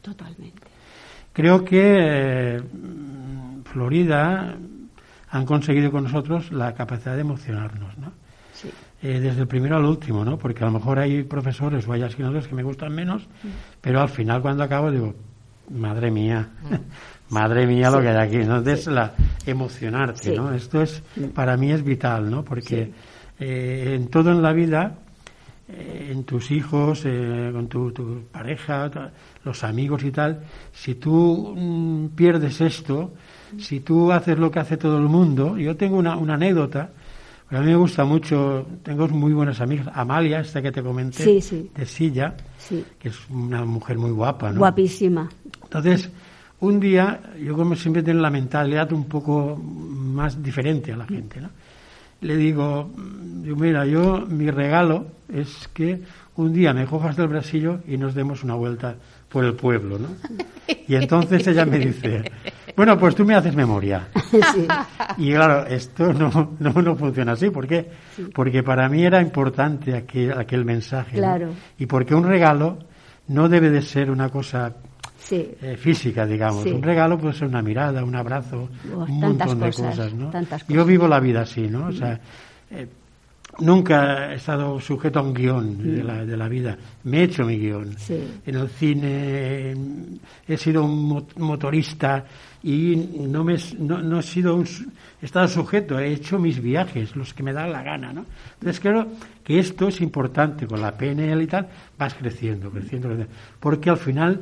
Totalmente. 0.00 0.62
Creo 1.32 1.64
que 1.64 1.80
eh, 1.82 2.62
Florida 3.64 4.56
han 5.28 5.44
conseguido 5.44 5.90
con 5.90 6.04
nosotros 6.04 6.52
la 6.52 6.72
capacidad 6.74 7.16
de 7.16 7.22
emocionarnos, 7.22 7.98
¿no? 7.98 8.12
Sí. 8.54 8.70
Eh, 9.02 9.18
desde 9.18 9.40
el 9.40 9.48
primero 9.48 9.76
al 9.76 9.84
último, 9.84 10.24
¿no? 10.24 10.38
Porque 10.38 10.62
a 10.62 10.66
lo 10.66 10.72
mejor 10.72 11.00
hay 11.00 11.24
profesores 11.24 11.88
o 11.88 11.92
hay 11.92 12.02
asignaturas 12.02 12.46
que 12.46 12.54
me 12.54 12.62
gustan 12.62 12.94
menos, 12.94 13.22
mm. 13.42 13.48
pero 13.80 14.00
al 14.00 14.08
final 14.08 14.40
cuando 14.40 14.62
acabo 14.62 14.92
digo, 14.92 15.16
madre 15.70 16.12
mía, 16.12 16.48
mm. 16.62 16.74
madre 17.34 17.66
mía 17.66 17.90
lo 17.90 18.00
que 18.00 18.08
hay 18.08 18.28
aquí, 18.28 18.46
¿no? 18.46 18.58
Es 18.58 18.86
la 18.86 19.14
emocionarte, 19.46 20.36
¿no? 20.36 20.52
Esto 20.52 20.80
es, 20.80 21.02
mm. 21.16 21.24
para 21.30 21.56
mí 21.56 21.72
es 21.72 21.82
vital, 21.82 22.30
¿no? 22.30 22.44
Porque 22.44 22.92
eh, 23.44 23.94
en 23.96 24.06
todo 24.06 24.30
en 24.30 24.40
la 24.40 24.52
vida, 24.52 24.98
eh, 25.68 26.10
en 26.12 26.22
tus 26.22 26.52
hijos, 26.52 27.02
eh, 27.04 27.50
con 27.52 27.66
tu, 27.66 28.22
pareja, 28.30 28.88
los 29.44 29.64
amigos 29.64 30.04
y 30.04 30.12
tal, 30.12 30.44
si 30.72 30.94
tú 30.94 31.52
mm, 31.56 32.14
pierdes 32.14 32.60
esto, 32.60 33.14
si 33.58 33.80
tú 33.80 34.12
haces 34.12 34.38
lo 34.38 34.48
que 34.48 34.60
hace 34.60 34.76
todo 34.76 34.96
el 34.98 35.08
mundo, 35.08 35.58
yo 35.58 35.76
tengo 35.76 35.96
una, 35.96 36.12
anécdota, 36.12 36.90
a 37.50 37.58
mí 37.58 37.66
me 37.66 37.74
gusta 37.74 38.04
mucho, 38.04 38.64
tengo 38.84 39.08
muy 39.08 39.32
buenas 39.32 39.60
amigas, 39.60 39.88
Amalia, 39.92 40.38
esta 40.38 40.62
que 40.62 40.70
te 40.70 40.80
comenté, 40.80 41.24
de 41.24 41.84
Silla, 41.86 42.36
que 43.00 43.08
es 43.08 43.28
una 43.28 43.64
mujer 43.64 43.98
muy 43.98 44.12
guapa, 44.12 44.52
¿no? 44.52 44.60
Guapísima. 44.60 45.28
Entonces, 45.64 46.08
un 46.60 46.78
día, 46.78 47.20
yo 47.44 47.56
como 47.56 47.74
siempre 47.74 48.04
tengo 48.04 48.20
la 48.20 48.30
mentalidad 48.30 48.92
un 48.92 49.06
poco 49.06 49.56
más 49.56 50.40
diferente 50.40 50.92
a 50.92 50.96
la 50.96 51.06
gente, 51.06 51.40
¿no? 51.40 51.48
Le 52.22 52.36
digo, 52.36 52.90
mira, 52.96 53.84
yo 53.84 54.24
mi 54.26 54.50
regalo 54.50 55.06
es 55.28 55.68
que 55.74 56.00
un 56.36 56.52
día 56.52 56.72
me 56.72 56.86
cojas 56.86 57.16
del 57.16 57.28
brasillo 57.28 57.80
y 57.86 57.96
nos 57.98 58.14
demos 58.14 58.42
una 58.42 58.54
vuelta 58.54 58.94
por 59.28 59.44
el 59.44 59.54
pueblo, 59.54 59.98
¿no? 59.98 60.08
Y 60.88 60.94
entonces 60.94 61.46
ella 61.46 61.64
me 61.64 61.78
dice, 61.78 62.22
bueno, 62.76 62.98
pues 62.98 63.14
tú 63.14 63.24
me 63.24 63.34
haces 63.34 63.54
memoria. 63.54 64.08
Y 65.18 65.32
claro, 65.32 65.66
esto 65.66 66.12
no, 66.12 66.56
no, 66.58 66.72
no, 66.82 66.96
funciona 66.96 67.32
así. 67.32 67.50
¿Por 67.50 67.66
qué? 67.66 67.90
Porque 68.34 68.62
para 68.62 68.88
mí 68.88 69.04
era 69.04 69.20
importante 69.20 69.94
aquel, 69.94 70.32
aquel 70.32 70.64
mensaje. 70.64 71.18
Claro. 71.18 71.50
Y 71.78 71.86
porque 71.86 72.14
un 72.14 72.24
regalo 72.24 72.78
no 73.28 73.48
debe 73.48 73.70
de 73.70 73.82
ser 73.82 74.10
una 74.10 74.30
cosa 74.30 74.74
eh, 75.30 75.76
física, 75.78 76.26
digamos. 76.26 76.66
Un 76.66 76.82
regalo 76.82 77.18
puede 77.18 77.34
ser 77.34 77.48
una 77.48 77.62
mirada, 77.62 78.04
un 78.04 78.14
abrazo, 78.14 78.68
un 78.84 79.20
montón 79.20 79.60
de 79.60 79.72
cosas, 79.72 80.12
¿no? 80.14 80.30
Yo 80.68 80.84
vivo 80.84 81.06
la 81.08 81.20
vida 81.20 81.42
así, 81.42 81.62
¿no? 81.68 81.88
O 81.88 81.92
sea, 81.92 82.18
eh, 82.70 82.86
nunca 83.58 84.32
he 84.32 84.36
estado 84.36 84.80
sujeto 84.80 85.18
a 85.18 85.22
un 85.22 85.34
guion 85.34 85.96
de, 85.96 86.02
la, 86.02 86.24
de 86.24 86.36
la 86.36 86.48
vida. 86.48 86.76
Me 87.04 87.20
he 87.20 87.22
hecho 87.24 87.44
mi 87.44 87.58
guion. 87.58 87.94
En 88.46 88.54
el 88.54 88.68
cine 88.68 89.74
he 90.46 90.56
sido 90.56 90.84
un 90.84 91.26
motorista 91.36 92.24
y 92.62 92.96
no, 93.28 93.44
me, 93.44 93.56
no, 93.78 94.18
he 94.18 94.22
sido 94.22 94.54
un, 94.54 94.66
he 95.20 95.26
estado 95.26 95.48
sujeto, 95.48 95.98
he 95.98 96.12
hecho 96.12 96.38
mis 96.38 96.60
viajes, 96.60 97.16
los 97.16 97.34
que 97.34 97.42
me 97.42 97.52
da 97.52 97.66
la 97.66 97.82
gana, 97.82 98.12
¿no? 98.12 98.24
Entonces 98.54 98.80
creo 98.80 99.08
que 99.42 99.58
esto 99.58 99.88
es 99.88 100.00
importante, 100.00 100.66
con 100.66 100.80
la 100.80 100.96
PNL 100.96 101.42
y 101.42 101.46
tal, 101.46 101.68
vas 101.98 102.14
creciendo, 102.14 102.70
creciendo, 102.70 103.08
creciendo. 103.08 103.34
porque 103.58 103.90
al 103.90 103.96
final 103.96 104.40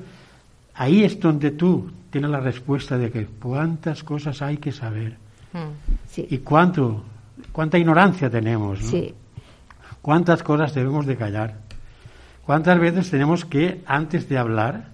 Ahí 0.74 1.04
es 1.04 1.20
donde 1.20 1.50
tú 1.50 1.90
tienes 2.10 2.30
la 2.30 2.40
respuesta 2.40 2.98
de 2.98 3.10
que 3.10 3.26
cuántas 3.26 4.02
cosas 4.02 4.42
hay 4.42 4.58
que 4.58 4.72
saber 4.72 5.16
mm. 5.52 6.20
y 6.28 6.38
cuánto, 6.38 7.04
cuánta 7.52 7.78
ignorancia 7.78 8.28
tenemos, 8.28 8.82
¿no? 8.82 8.88
sí. 8.88 9.14
cuántas 10.02 10.42
cosas 10.42 10.74
debemos 10.74 11.06
de 11.06 11.16
callar, 11.16 11.54
cuántas 12.44 12.78
veces 12.78 13.10
tenemos 13.10 13.44
que 13.44 13.82
antes 13.86 14.28
de 14.28 14.38
hablar 14.38 14.88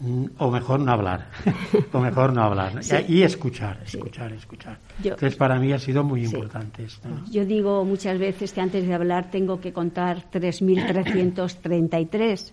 mm, 0.00 0.24
o 0.38 0.50
mejor 0.50 0.80
no 0.80 0.90
hablar, 0.90 1.28
o 1.92 2.00
mejor 2.00 2.32
no 2.32 2.42
hablar, 2.42 2.80
y, 3.08 3.22
escuchar, 3.22 3.80
escuchar, 3.84 4.32
escuchar. 4.32 4.78
Entonces 4.98 5.36
para 5.36 5.60
mí 5.60 5.72
ha 5.72 5.78
sido 5.78 6.02
muy 6.02 6.24
importante 6.24 6.84
esto. 6.84 7.08
Yo 7.30 7.44
digo 7.44 7.84
muchas 7.84 8.18
veces 8.18 8.52
que 8.52 8.60
antes 8.60 8.84
de 8.86 8.94
hablar 8.94 9.30
tengo 9.30 9.60
que 9.60 9.72
contar 9.72 10.24
3.333, 10.32 12.50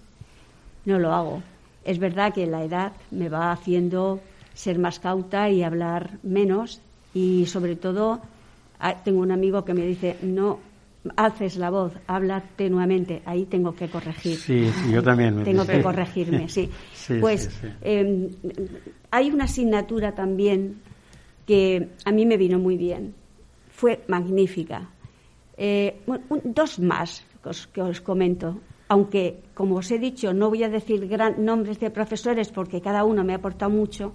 no 0.86 1.00
lo 1.00 1.14
hago 1.14 1.42
es 1.90 1.98
verdad 1.98 2.34
que 2.36 2.46
la 2.46 2.64
edad 2.64 2.92
me 3.10 3.30
va 3.30 3.52
haciendo 3.52 4.22
ser 4.54 4.78
más 4.78 5.00
cauta 5.00 5.50
y 5.50 5.64
hablar 5.64 6.20
menos 6.22 6.82
y 7.16 7.48
sobre 7.48 7.76
todo 7.76 8.22
tengo 9.04 9.22
un 9.22 9.32
amigo 9.32 9.66
que 9.66 9.74
me 9.74 9.88
dice 9.88 10.16
no 10.22 10.60
haces 11.16 11.56
la 11.56 11.72
voz, 11.72 11.94
habla 12.06 12.44
tenuamente, 12.56 13.24
ahí 13.26 13.46
tengo 13.46 13.74
que 13.74 13.88
corregir. 13.88 14.38
Sí, 14.38 14.70
yo 14.92 15.02
también. 15.02 15.44
tengo 15.44 15.66
que 15.66 15.82
corregirme, 15.82 16.48
sí. 16.48 16.70
pues 17.22 17.50
em, 17.82 18.28
hay 19.10 19.32
una 19.32 19.46
asignatura 19.46 20.14
también 20.14 20.76
que 21.48 21.90
a 22.06 22.12
mí 22.12 22.24
me 22.28 22.38
vino 22.38 22.60
muy 22.60 22.78
bien, 22.78 23.16
fue 23.72 24.04
magnífica. 24.08 24.90
Eh, 25.58 26.02
dos 26.44 26.78
más 26.78 27.24
que 27.74 27.82
os 27.82 28.02
comento. 28.02 28.60
Aunque, 28.90 29.44
como 29.54 29.76
os 29.76 29.90
he 29.92 30.00
dicho, 30.00 30.34
no 30.34 30.50
voy 30.50 30.64
a 30.64 30.70
decir 30.70 31.08
gran, 31.08 31.46
nombres 31.46 31.80
de 31.80 31.92
profesores 31.92 32.50
porque 32.50 32.82
cada 32.82 33.04
uno 33.06 33.24
me 33.24 33.34
ha 33.34 33.38
aportado 33.38 33.72
mucho, 33.72 34.14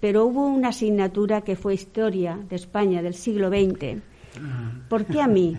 pero 0.00 0.24
hubo 0.24 0.48
una 0.48 0.68
asignatura 0.68 1.42
que 1.42 1.54
fue 1.54 1.74
Historia 1.74 2.40
de 2.48 2.56
España 2.56 3.02
del 3.02 3.14
siglo 3.14 3.50
XX. 3.50 4.00
¿Por 4.88 5.04
qué 5.04 5.20
a 5.20 5.26
mí 5.26 5.56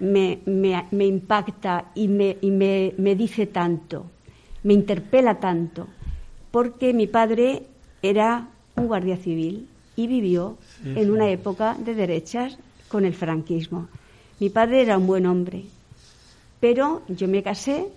me, 0.00 0.40
me, 0.44 1.06
impacta 1.06 1.92
y, 1.94 2.08
me, 2.08 2.36
y 2.40 2.50
me, 2.50 2.94
me 2.98 3.14
dice 3.14 3.46
tanto? 3.46 4.10
Me 4.64 4.74
interpela 4.74 5.38
tanto. 5.38 5.86
Porque 6.50 6.92
mi 6.92 7.06
padre 7.06 7.62
era 8.02 8.48
un 8.74 8.88
guardia 8.88 9.16
civil 9.16 9.68
y 9.94 10.08
vivió 10.08 10.58
en 10.84 11.12
una 11.12 11.30
época 11.30 11.76
de 11.78 11.94
derechas 11.94 12.58
con 12.88 13.04
el 13.04 13.14
franquismo. 13.14 13.86
Mi 14.40 14.50
padre 14.50 14.82
era 14.82 14.98
un 14.98 15.06
buen 15.06 15.26
hombre, 15.26 15.64
pero 16.64 17.02
yo 17.08 17.28
me 17.28 17.42
casé 17.42 17.88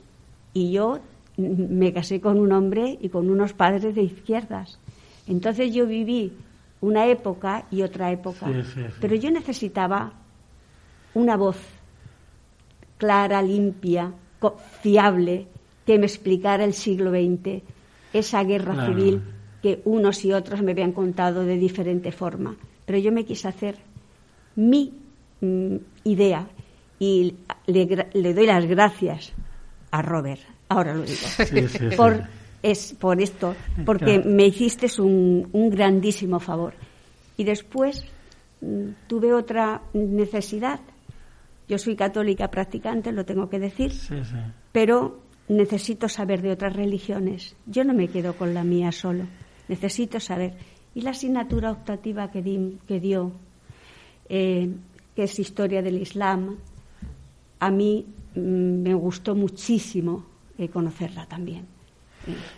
y 0.51 0.73
yo 0.73 0.99
me 1.37 1.93
casé 1.93 2.19
con 2.19 2.37
un 2.37 2.51
hombre 2.51 2.97
y 2.99 3.07
con 3.07 3.29
unos 3.29 3.53
padres 3.53 3.95
de 3.95 4.01
izquierdas. 4.01 4.77
Entonces 5.25 5.73
yo 5.73 5.87
viví 5.87 6.33
una 6.81 7.05
época 7.05 7.63
y 7.71 7.83
otra 7.83 8.11
época, 8.11 8.47
pero 8.99 9.15
yo 9.15 9.31
necesitaba 9.31 10.11
una 11.13 11.37
voz 11.37 11.55
clara, 12.97 13.41
limpia, 13.41 14.11
fiable, 14.81 15.47
que 15.85 15.97
me 15.97 16.05
explicara 16.05 16.65
el 16.65 16.73
siglo 16.73 17.11
XX, 17.11 17.63
esa 18.11 18.43
guerra 18.43 18.85
civil 18.85 19.21
que 19.61 19.81
unos 19.85 20.25
y 20.25 20.33
otros 20.33 20.61
me 20.61 20.73
habían 20.73 20.91
contado 20.91 21.45
de 21.45 21.55
diferente 21.55 22.11
forma. 22.11 22.57
Pero 22.85 22.97
yo 22.97 23.13
me 23.13 23.23
quise 23.23 23.47
hacer 23.47 23.77
mi 24.57 24.91
mm, 25.39 25.75
idea 26.03 26.49
y 26.99 27.35
le, 27.65 28.33
doy 28.33 28.45
las 28.45 28.65
gracias 28.65 29.33
a 29.91 30.01
Robert, 30.01 30.41
ahora 30.69 30.93
lo 30.93 31.03
digo, 31.03 31.27
por, 31.97 32.23
es, 32.63 32.95
por 32.99 33.21
esto, 33.21 33.55
porque 33.85 34.19
me 34.19 34.47
hiciste 34.47 34.87
un, 35.01 35.47
un 35.51 35.69
grandísimo 35.69 36.39
favor. 36.39 36.73
Y 37.37 37.43
después 37.43 38.03
mm, 38.61 38.89
tuve 39.07 39.33
otra 39.33 39.81
necesidad. 39.93 40.79
Yo 41.67 41.77
soy 41.77 41.95
católica 41.95 42.49
practicante, 42.49 43.11
lo 43.11 43.25
tengo 43.25 43.49
que 43.49 43.59
decir, 43.59 43.91
pero 44.71 45.19
necesito 45.49 46.07
saber 46.07 46.41
de 46.41 46.51
otras 46.51 46.75
religiones. 46.75 47.55
Yo 47.65 47.83
no 47.83 47.93
me 47.93 48.07
quedo 48.07 48.33
con 48.33 48.53
la 48.53 48.63
mía 48.63 48.91
solo 48.91 49.25
necesito 49.67 50.19
saber. 50.19 50.53
Y 50.95 51.01
la 51.01 51.11
asignatura 51.11 51.71
optativa 51.71 52.31
que, 52.31 52.41
que 52.87 52.99
dio, 52.99 53.31
eh, 54.29 54.69
que 55.15 55.23
es 55.23 55.39
Historia 55.39 55.81
del 55.81 56.01
Islam, 56.01 56.57
a 57.59 57.71
mí 57.71 58.05
mm, 58.35 58.39
me 58.39 58.93
gustó 58.93 59.35
muchísimo 59.35 60.25
eh, 60.57 60.69
conocerla 60.69 61.25
también. 61.25 61.65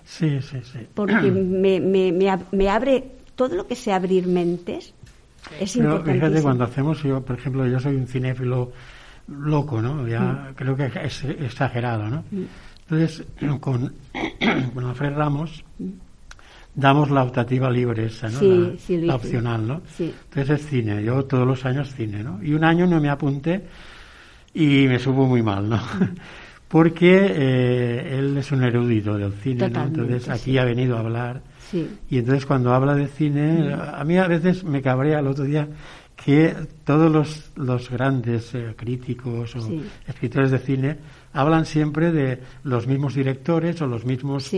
Sí, 0.04 0.40
sí, 0.42 0.58
sí. 0.64 0.80
Porque 0.94 1.32
me, 1.32 1.80
me, 1.80 2.12
me, 2.52 2.70
abre 2.70 3.04
todo 3.36 3.56
lo 3.56 3.68
que 3.68 3.76
sea 3.76 3.98
abrir 3.98 4.28
mentes. 4.28 4.94
Es 5.60 5.78
Pero 5.78 6.04
fíjate, 6.04 6.42
cuando 6.42 6.66
hacemos, 6.66 7.02
yo, 7.02 7.22
por 7.22 7.38
ejemplo, 7.38 7.66
yo 7.66 7.80
soy 7.80 7.96
un 7.96 8.08
cinéfilo 8.08 8.72
loco, 9.28 9.82
¿no? 9.82 10.08
Ya 10.08 10.22
mm. 10.22 10.56
creo 10.56 10.76
que 10.76 10.92
es 11.04 11.24
exagerado, 11.24 12.10
¿no? 12.10 12.24
Mm. 12.32 12.44
Entonces, 12.90 13.24
con, 13.60 13.94
con 14.74 14.86
Alfred 14.86 15.14
Ramos, 15.14 15.64
damos 16.76 17.10
la 17.10 17.24
optativa 17.24 17.70
libre 17.70 18.06
esa, 18.06 18.30
¿no? 18.30 18.40
la, 18.42 19.16
opcional, 19.16 19.68
¿no? 19.68 19.82
Entonces 20.00 20.62
es 20.62 20.68
cine, 20.68 21.04
yo 21.04 21.26
todos 21.26 21.46
los 21.46 21.66
años 21.66 21.94
cine, 21.94 22.24
¿no? 22.24 22.42
Y 22.44 22.54
un 22.54 22.64
año 22.64 22.86
no 22.86 23.00
me 23.00 23.10
apunté 23.10 23.64
y 24.54 24.88
me 24.88 25.00
supo 25.00 25.26
muy 25.26 25.42
mal, 25.42 25.70
¿no? 25.70 25.80
Porque 26.68 27.26
eh, 27.30 28.20
él 28.20 28.38
es 28.38 28.52
un 28.52 28.64
erudito 28.64 29.18
del 29.18 29.34
cine, 29.34 29.70
¿no? 29.70 29.84
Entonces 29.84 30.30
aquí 30.30 30.58
ha 30.58 30.66
venido 30.66 30.98
a 30.98 31.00
hablar. 31.00 31.42
Y 32.10 32.18
entonces 32.18 32.46
cuando 32.46 32.74
habla 32.74 32.96
de 32.96 33.08
cine, 33.08 33.74
a 33.74 34.04
mí 34.04 34.18
a 34.18 34.28
veces 34.28 34.64
me 34.64 34.82
cabrea 34.82 35.20
el 35.20 35.28
otro 35.28 35.46
día 35.46 35.68
que 36.16 36.54
todos 36.84 37.12
los, 37.12 37.52
los 37.56 37.90
grandes 37.90 38.54
eh, 38.54 38.74
críticos 38.76 39.56
o 39.56 39.70
escritores 40.08 40.52
de 40.52 40.60
cine 40.60 40.98
hablan 41.34 41.66
siempre 41.66 42.12
de 42.12 42.40
los 42.64 42.88
mismos 42.88 43.16
directores 43.16 43.82
o 43.82 43.88
los 43.88 44.04
mismos 44.06 44.52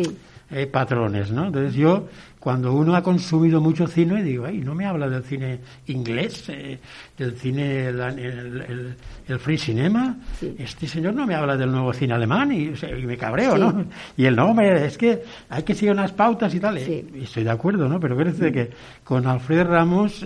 eh, 0.53 0.67
patrones, 0.67 1.31
¿no? 1.31 1.47
Entonces 1.47 1.73
yo, 1.75 2.09
cuando 2.39 2.73
uno 2.73 2.95
ha 2.95 3.01
consumido 3.01 3.61
mucho 3.61 3.87
cine, 3.87 4.21
digo, 4.21 4.45
ay, 4.45 4.57
no 4.57 4.75
me 4.75 4.85
habla 4.85 5.07
del 5.07 5.23
cine 5.23 5.59
inglés, 5.87 6.49
eh, 6.49 6.77
del 7.17 7.37
cine, 7.37 7.87
el, 7.87 8.95
el, 9.27 9.39
free 9.39 9.57
cinema, 9.57 10.17
este 10.57 10.87
señor 10.87 11.13
no 11.13 11.25
me 11.25 11.35
habla 11.35 11.55
del 11.55 11.71
nuevo 11.71 11.93
cine 11.93 12.15
alemán 12.15 12.51
y, 12.51 12.73
me 13.05 13.15
cabreo, 13.15 13.57
¿no? 13.57 13.85
Y 14.17 14.25
el 14.25 14.35
no, 14.35 14.59
es 14.59 14.97
que 14.97 15.23
hay 15.49 15.63
que 15.63 15.73
seguir 15.73 15.93
unas 15.93 16.11
pautas 16.11 16.53
y 16.53 16.59
tal, 16.59 16.77
eh, 16.77 17.05
y 17.15 17.23
estoy 17.23 17.45
de 17.45 17.51
acuerdo, 17.51 17.87
¿no? 17.87 17.99
Pero 17.99 18.17
parece 18.17 18.51
que 18.51 18.71
con 19.05 19.25
Alfred 19.25 19.63
Ramos, 19.63 20.23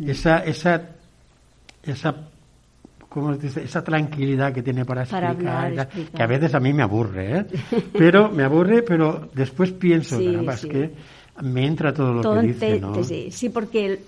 esa, 0.00 0.38
esa, 0.38 0.82
esa 1.82 2.31
¿cómo 3.12 3.36
dice? 3.36 3.64
esa 3.64 3.84
tranquilidad 3.84 4.52
que 4.52 4.62
tiene 4.62 4.84
para, 4.84 5.02
explicar, 5.02 5.88
que 5.88 6.22
a 6.22 6.26
veces 6.26 6.54
a 6.54 6.60
mí 6.60 6.72
me 6.72 6.82
aburre, 6.82 7.38
¿eh? 7.38 7.46
pero 7.92 8.30
me 8.30 8.42
aburre, 8.42 8.82
pero 8.82 9.28
después 9.34 9.72
pienso, 9.72 10.18
sí, 10.18 10.68
que 10.68 10.90
me 11.42 11.66
entra 11.66 11.92
todo 11.92 12.14
lo 12.14 12.40
que 12.40 12.46
dice, 12.46 12.80
¿no? 12.80 12.94
sí, 13.04 13.48
porque 13.50 14.00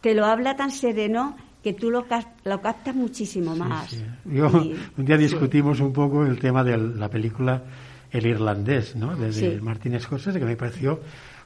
te 0.00 0.14
lo 0.14 0.26
habla 0.26 0.56
tan 0.56 0.70
sereno 0.70 1.36
que 1.62 1.72
tú 1.72 1.90
lo, 1.90 2.06
lo 2.44 2.60
captas 2.60 2.94
muchísimo 2.94 3.54
más. 3.54 3.96
un 4.24 5.04
día 5.04 5.16
discutimos 5.16 5.80
un 5.80 5.92
poco 5.92 6.26
el 6.26 6.38
tema 6.38 6.64
de 6.64 6.76
la 6.76 7.08
película 7.08 7.62
El 8.10 8.26
Irlandés, 8.26 8.96
¿no? 8.96 9.16
De, 9.16 9.60
Martín 9.60 9.98
Scorsese, 9.98 10.38
que 10.38 10.44
me 10.44 10.56
pareció 10.56 11.00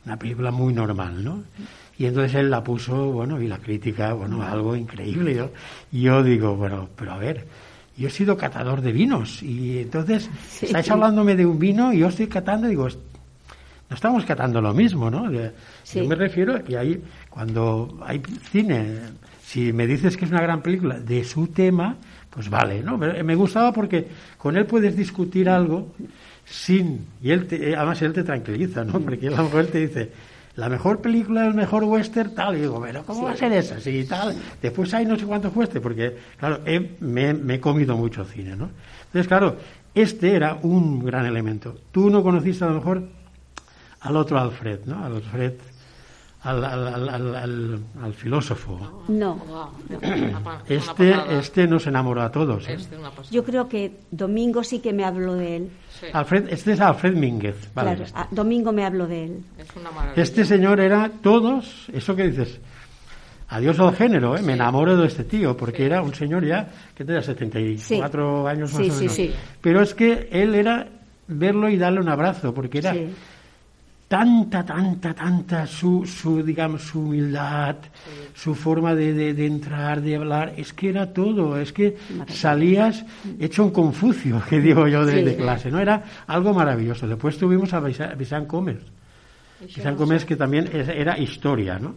una 0.07 0.17
película 0.17 0.51
muy 0.51 0.73
normal, 0.73 1.23
¿no? 1.23 1.43
Y 1.99 2.07
entonces 2.07 2.35
él 2.35 2.51
la 2.51 2.63
puso, 2.63 3.13
bueno, 3.13 3.41
y 3.41 3.49
la 3.49 3.59
crítica, 3.59 4.13
bueno, 4.13 4.43
algo 4.43 4.77
increíble. 4.77 5.35
Yo, 5.35 5.51
yo 5.91 6.23
digo, 6.23 6.55
bueno, 6.55 6.89
pero 6.95 7.13
a 7.13 7.19
ver, 7.19 7.47
yo 7.97 8.09
he 8.09 8.11
sido 8.11 8.37
catador 8.37 8.83
de 8.83 8.93
vinos 8.93 9.43
y 9.43 9.79
entonces 9.79 10.29
estáis 10.61 10.91
hablándome 10.91 11.35
de 11.35 11.47
un 11.47 11.59
vino 11.59 11.93
y 11.93 12.01
yo 12.01 12.09
estoy 12.09 12.27
catando 12.27 12.67
y 12.67 12.71
digo, 12.71 12.89
no 13.89 13.95
estamos 13.95 14.25
catando 14.25 14.61
lo 14.61 14.75
mismo, 14.75 15.11
¿no? 15.11 15.31
Yo 15.33 16.05
me 16.07 16.15
refiero 16.15 16.57
a 16.57 16.61
que 16.61 16.77
hay, 16.77 17.03
cuando 17.31 17.99
hay 18.05 18.21
cine, 18.51 18.99
si 19.43 19.73
me 19.73 19.87
dices 19.87 20.17
que 20.17 20.27
es 20.27 20.31
una 20.31 20.43
gran 20.43 20.61
película 20.61 20.99
de 20.99 21.25
su 21.25 21.47
tema, 21.47 21.97
pues 22.29 22.51
vale, 22.51 22.83
¿no? 22.83 22.99
Me 22.99 23.35
gustaba 23.35 23.73
porque 23.73 24.07
con 24.37 24.57
él 24.59 24.67
puedes 24.67 24.95
discutir 24.95 25.49
algo 25.49 25.95
sin, 26.45 27.07
y 27.23 27.31
él 27.31 27.47
te, 27.47 27.75
además 27.75 28.03
él 28.03 28.13
te 28.13 28.25
tranquiliza, 28.25 28.85
¿no? 28.85 29.01
Porque 29.01 29.29
a 29.29 29.31
lo 29.31 29.45
mejor 29.45 29.61
él 29.61 29.69
te 29.69 29.87
dice, 29.87 30.11
la 30.57 30.69
mejor 30.71 31.01
película, 31.01 31.47
el 31.47 31.55
mejor 31.55 31.85
western, 31.85 32.35
tal. 32.35 32.57
Y 32.57 32.63
digo, 32.63 32.81
pero 32.81 33.05
¿cómo 33.05 33.25
va 33.25 33.33
a 33.33 33.37
ser 33.37 33.53
esa? 33.53 33.79
Sí, 33.81 34.05
tal. 34.05 34.35
Después 34.61 34.93
hay 34.95 35.05
no 35.05 35.17
sé 35.17 35.27
cuántos 35.27 35.55
western, 35.55 35.83
porque, 35.83 36.17
claro, 36.39 36.61
me, 37.01 37.55
he 37.55 37.61
comido 37.61 37.97
mucho 37.97 38.25
cine, 38.25 38.57
¿no? 38.57 38.71
Entonces, 39.07 39.29
claro, 39.29 39.57
este 39.95 40.35
era 40.35 40.59
un 40.63 41.05
gran 41.05 41.27
elemento. 41.27 41.77
Tú 41.93 42.11
no 42.11 42.23
conociste 42.23 42.65
a 42.65 42.69
lo 42.69 42.75
mejor 42.75 43.03
al 44.01 44.17
otro 44.17 44.39
Alfred, 44.39 44.81
¿no? 44.87 45.05
Al 45.05 45.17
Alfred 45.17 45.55
al, 46.47 46.65
al, 46.65 47.81
al, 48.03 48.15
filósofo. 48.15 49.05
No. 49.09 49.41
Este, 50.69 51.15
este 51.39 51.67
nos 51.67 51.87
enamoró 51.87 52.23
a 52.23 52.31
todos. 52.31 52.69
¿eh? 52.69 52.75
Este 52.75 52.97
Yo 53.31 53.45
creo 53.45 53.69
que 53.69 54.01
Domingo 54.11 54.65
sí 54.65 54.81
que 54.81 54.93
me 54.93 55.05
habló 55.05 55.35
de 55.35 55.57
él. 55.57 55.71
Alfred, 56.13 56.49
este 56.51 56.73
es 56.73 56.81
Alfred 56.81 57.15
Mínguez. 57.15 57.71
claro, 57.73 58.05
Domingo 58.31 58.73
me 58.73 58.85
habló 58.85 59.07
de 59.07 59.25
él. 59.25 59.45
este 60.17 60.45
señor 60.45 60.81
era 60.81 61.11
todos, 61.23 61.87
eso 61.93 62.15
que 62.15 62.29
dices, 62.29 62.61
adiós 63.49 63.79
al 63.79 63.95
género, 63.95 64.37
¿eh? 64.37 64.43
me 64.43 64.55
enamoro 64.55 64.97
de 64.97 65.07
este 65.07 65.25
tío, 65.25 65.57
porque 65.57 65.87
era 65.87 66.03
un 66.03 66.15
señor 66.15 66.45
ya 66.45 66.69
que 66.95 67.05
tenía 67.05 67.23
74 67.23 68.47
años 68.47 68.73
más 68.73 68.91
o 68.91 69.01
menos. 69.01 69.21
Pero 69.61 69.83
es 69.83 69.95
que 69.95 70.29
él 70.31 70.55
era 70.55 70.89
verlo 71.29 71.69
y 71.69 71.77
darle 71.77 72.01
un 72.01 72.09
abrazo, 72.09 72.53
porque 72.53 72.79
era 72.79 72.95
tanta, 74.09 74.65
tanta, 74.65 75.15
tanta 75.15 75.67
su, 75.67 76.05
su 76.07 76.43
digamos, 76.43 76.83
su 76.83 77.01
humildad, 77.01 77.77
su 78.35 78.55
forma 78.55 78.95
de, 78.95 79.35
de, 79.35 79.47
entrar, 79.47 80.01
de 80.01 80.17
hablar, 80.17 80.55
es 80.57 80.73
que 80.73 80.91
era 80.91 81.13
todo, 81.13 81.59
es 81.59 81.73
que 81.73 81.97
salías 82.29 83.05
hecho 83.39 83.65
un 83.65 83.71
Confucio, 83.71 84.41
que 84.49 84.61
digo 84.61 84.87
yo, 84.87 85.05
de, 85.05 85.37
clase, 85.37 85.71
¿no? 85.71 85.81
Era 85.81 86.03
algo 86.27 86.55
maravilloso. 86.55 87.07
Después 87.07 87.37
tuvimos 87.37 87.73
a 87.73 87.81
Vicente 87.81 88.47
Comer. 88.47 88.81
Vicente 89.61 89.97
Comer 89.97 90.25
que 90.25 90.37
también 90.37 90.71
era 90.73 91.19
historia, 91.19 91.79
¿no? 91.79 91.95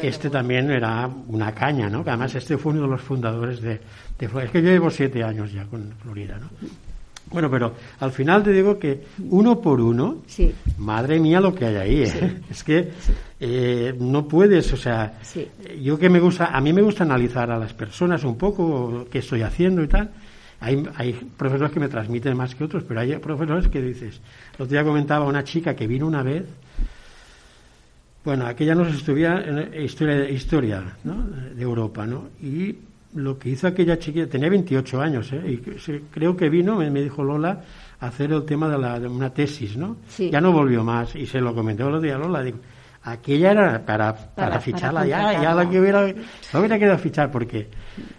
Este 0.00 0.30
también 0.30 0.70
era 0.70 1.08
una 1.28 1.52
caña, 1.52 1.90
¿no? 1.90 2.02
Que 2.02 2.10
además 2.10 2.34
este 2.34 2.56
fue 2.56 2.72
uno 2.72 2.82
de 2.82 2.88
los 2.88 3.00
fundadores 3.00 3.60
de, 3.60 3.80
de 4.18 4.28
Florida. 4.28 4.46
Es 4.46 4.52
que 4.52 4.62
yo 4.62 4.70
llevo 4.70 4.90
siete 4.90 5.22
años 5.22 5.52
ya 5.52 5.64
con 5.66 5.92
Florida, 6.02 6.38
¿no? 6.38 6.48
Bueno, 7.32 7.50
pero 7.50 7.74
al 8.00 8.12
final 8.12 8.42
te 8.42 8.52
digo 8.52 8.78
que 8.78 9.02
uno 9.30 9.60
por 9.60 9.80
uno, 9.80 10.22
madre 10.78 11.18
mía 11.18 11.40
lo 11.40 11.54
que 11.54 11.66
hay 11.66 11.76
ahí, 11.76 12.02
¿eh? 12.02 12.40
es 12.50 12.62
que 12.62 12.90
eh, 13.40 13.94
no 13.98 14.28
puedes, 14.28 14.72
o 14.72 14.76
sea, 14.76 15.18
yo 15.80 15.98
que 15.98 16.08
me 16.08 16.20
gusta, 16.20 16.46
a 16.46 16.60
mí 16.60 16.72
me 16.72 16.82
gusta 16.82 17.04
analizar 17.04 17.50
a 17.50 17.58
las 17.58 17.72
personas 17.72 18.24
un 18.24 18.36
poco, 18.36 19.06
qué 19.10 19.18
estoy 19.18 19.42
haciendo 19.42 19.82
y 19.82 19.88
tal. 19.88 20.10
hay, 20.60 20.86
hay 20.96 21.12
profesores 21.36 21.72
que 21.72 21.80
me 21.80 21.88
transmiten 21.88 22.36
más 22.36 22.54
que 22.54 22.64
otros, 22.64 22.84
pero 22.86 23.00
hay 23.00 23.16
profesores 23.16 23.68
que 23.68 23.80
dices, 23.80 24.20
el 24.58 24.64
otro 24.64 24.66
día 24.66 24.84
comentaba 24.84 25.24
una 25.24 25.42
chica 25.42 25.74
que 25.74 25.86
vino 25.86 26.06
una 26.06 26.22
vez, 26.22 26.44
bueno, 28.24 28.46
aquella 28.46 28.74
nos 28.74 28.94
estudia 28.94 29.42
en 29.44 29.82
historia, 29.82 30.28
historia 30.30 30.96
¿no? 31.02 31.24
de 31.24 31.62
Europa, 31.62 32.06
¿no? 32.06 32.28
Y 32.40 32.76
lo 33.14 33.38
que 33.38 33.50
hizo 33.50 33.66
aquella 33.66 33.98
chiquilla, 33.98 34.28
tenía 34.28 34.48
28 34.48 35.00
años, 35.00 35.32
¿eh? 35.32 35.42
y 35.46 35.58
creo 36.10 36.36
que 36.36 36.48
vino, 36.48 36.76
me, 36.76 37.02
dijo 37.02 37.22
Lola, 37.22 37.60
a 38.00 38.06
hacer 38.06 38.32
el 38.32 38.44
tema 38.44 38.68
de, 38.68 38.78
la, 38.78 38.98
de 38.98 39.06
una 39.06 39.30
tesis, 39.30 39.76
¿no? 39.76 39.98
Ya 40.18 40.40
no 40.40 40.52
volvió 40.52 40.82
más, 40.82 41.14
y 41.14 41.26
se 41.26 41.40
lo 41.40 41.54
comenté 41.54 41.82
el 41.82 41.88
otro 41.88 42.00
día 42.00 42.16
a 42.16 42.18
Lola, 42.18 42.42
digo, 42.42 42.58
aquella 43.02 43.50
era 43.50 43.84
para, 43.84 44.14
para, 44.14 44.60
ficharla 44.60 45.06
ya, 45.06 45.40
ya 45.42 45.54
la 45.54 45.68
que 45.68 45.80
hubiera, 45.80 46.06
no 46.06 46.58
hubiera 46.58 46.78
querido 46.78 46.98
fichar, 46.98 47.30
porque 47.30 47.68